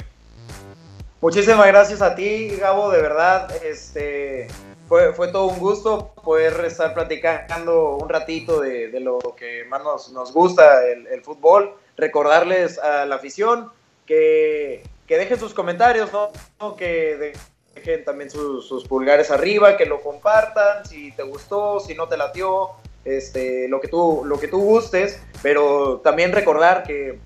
Muchísimas 1.24 1.68
gracias 1.68 2.02
a 2.02 2.16
ti, 2.16 2.50
Gabo, 2.50 2.92
de 2.92 3.02
verdad. 3.02 3.50
Este, 3.64 4.50
fue, 4.90 5.14
fue 5.14 5.30
todo 5.30 5.46
un 5.46 5.58
gusto 5.58 6.12
poder 6.22 6.66
estar 6.66 6.94
platicando 6.94 7.96
un 7.96 8.10
ratito 8.10 8.60
de, 8.60 8.90
lo 9.00 9.20
que 9.38 9.64
más 9.70 9.82
nos, 9.86 10.12
nos 10.12 10.34
gusta, 10.34 10.86
el, 10.86 11.24
fútbol. 11.24 11.76
Recordarles 11.96 12.78
a 12.78 13.06
la 13.06 13.16
afición 13.16 13.72
que, 14.06 14.84
que 15.08 15.18
dejen 15.18 15.40
sus 15.40 15.54
comentarios, 15.54 16.10
¿no? 16.12 16.76
que 16.76 17.34
dejen 17.74 18.04
también 18.04 18.30
sus, 18.30 18.68
sus, 18.68 18.86
pulgares 18.86 19.32
arriba, 19.32 19.78
que 19.78 19.86
lo 19.86 20.02
compartan, 20.02 20.86
si 20.86 21.14
te 21.14 21.24
gustó, 21.24 21.80
si 21.80 21.96
no 21.96 22.10
te 22.10 22.18
latió, 22.18 22.72
este, 23.06 23.70
lo, 23.70 23.80
que 23.80 23.88
tú, 23.88 24.24
lo 24.26 24.38
que 24.42 24.50
tú 24.50 24.60
gustes, 24.60 25.24
pero 25.42 26.02
también 26.04 26.34
recordar 26.34 26.84
que 26.84 27.18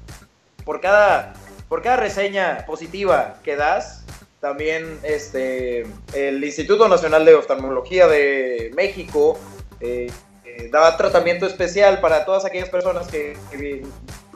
por 0.64 0.82
cada, 0.82 1.34
por 1.70 1.82
cada 1.82 1.98
reseña 1.98 2.66
positiva 2.66 3.40
que 3.44 3.56
das, 3.56 4.06
también 4.40 5.00
este, 5.04 5.86
el 6.14 6.44
Instituto 6.44 6.88
Nacional 6.88 7.26
de 7.26 7.36
Oftalmología 7.36 8.08
de 8.08 8.72
México 8.76 9.38
eh, 9.80 10.12
eh, 10.46 10.70
da 10.72 10.96
tratamiento 10.96 11.46
especial 11.46 12.00
para 12.02 12.26
todas 12.26 12.46
aquellas 12.46 12.70
personas 12.70 13.08
que, 13.08 13.36
que, 13.52 13.84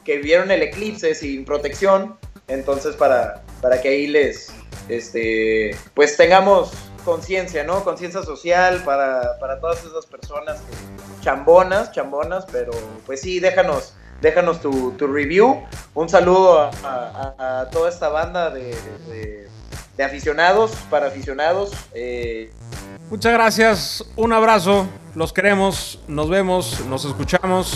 que, 0.03 0.17
vieron 0.17 0.51
el 0.51 0.63
eclipse 0.63 1.13
sin 1.15 1.45
protección. 1.45 2.17
Entonces, 2.47 2.95
para, 2.95 3.43
para 3.61 3.79
que 3.81 3.89
ahí 3.89 4.07
les, 4.07 4.51
este, 4.89 5.75
pues 5.93 6.17
tengamos 6.17 6.73
conciencia, 7.05 7.63
¿no? 7.63 7.83
Conciencia 7.83 8.23
social 8.23 8.83
para, 8.83 9.37
para, 9.39 9.59
todas 9.59 9.83
esas 9.85 10.05
personas 10.05 10.59
que, 10.61 11.23
chambonas, 11.23 11.91
chambonas, 11.91 12.45
pero 12.51 12.71
pues 13.05 13.21
sí, 13.21 13.39
déjanos, 13.39 13.93
déjanos 14.21 14.61
tu, 14.61 14.95
review. 14.99 15.63
Un 15.93 16.09
saludo 16.09 16.69
a, 16.83 17.67
toda 17.71 17.89
esta 17.89 18.09
banda 18.09 18.49
de 18.49 19.47
aficionados, 20.03 20.71
para 20.89 21.07
aficionados. 21.07 21.71
Eh. 21.93 22.51
Muchas 23.09 23.33
gracias, 23.33 24.05
un 24.15 24.33
abrazo, 24.33 24.87
los 25.15 25.33
queremos, 25.33 25.99
nos 26.07 26.29
vemos, 26.29 26.85
nos 26.85 27.05
escuchamos 27.05 27.75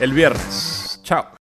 el 0.00 0.12
viernes. 0.12 1.00
Chao. 1.04 1.43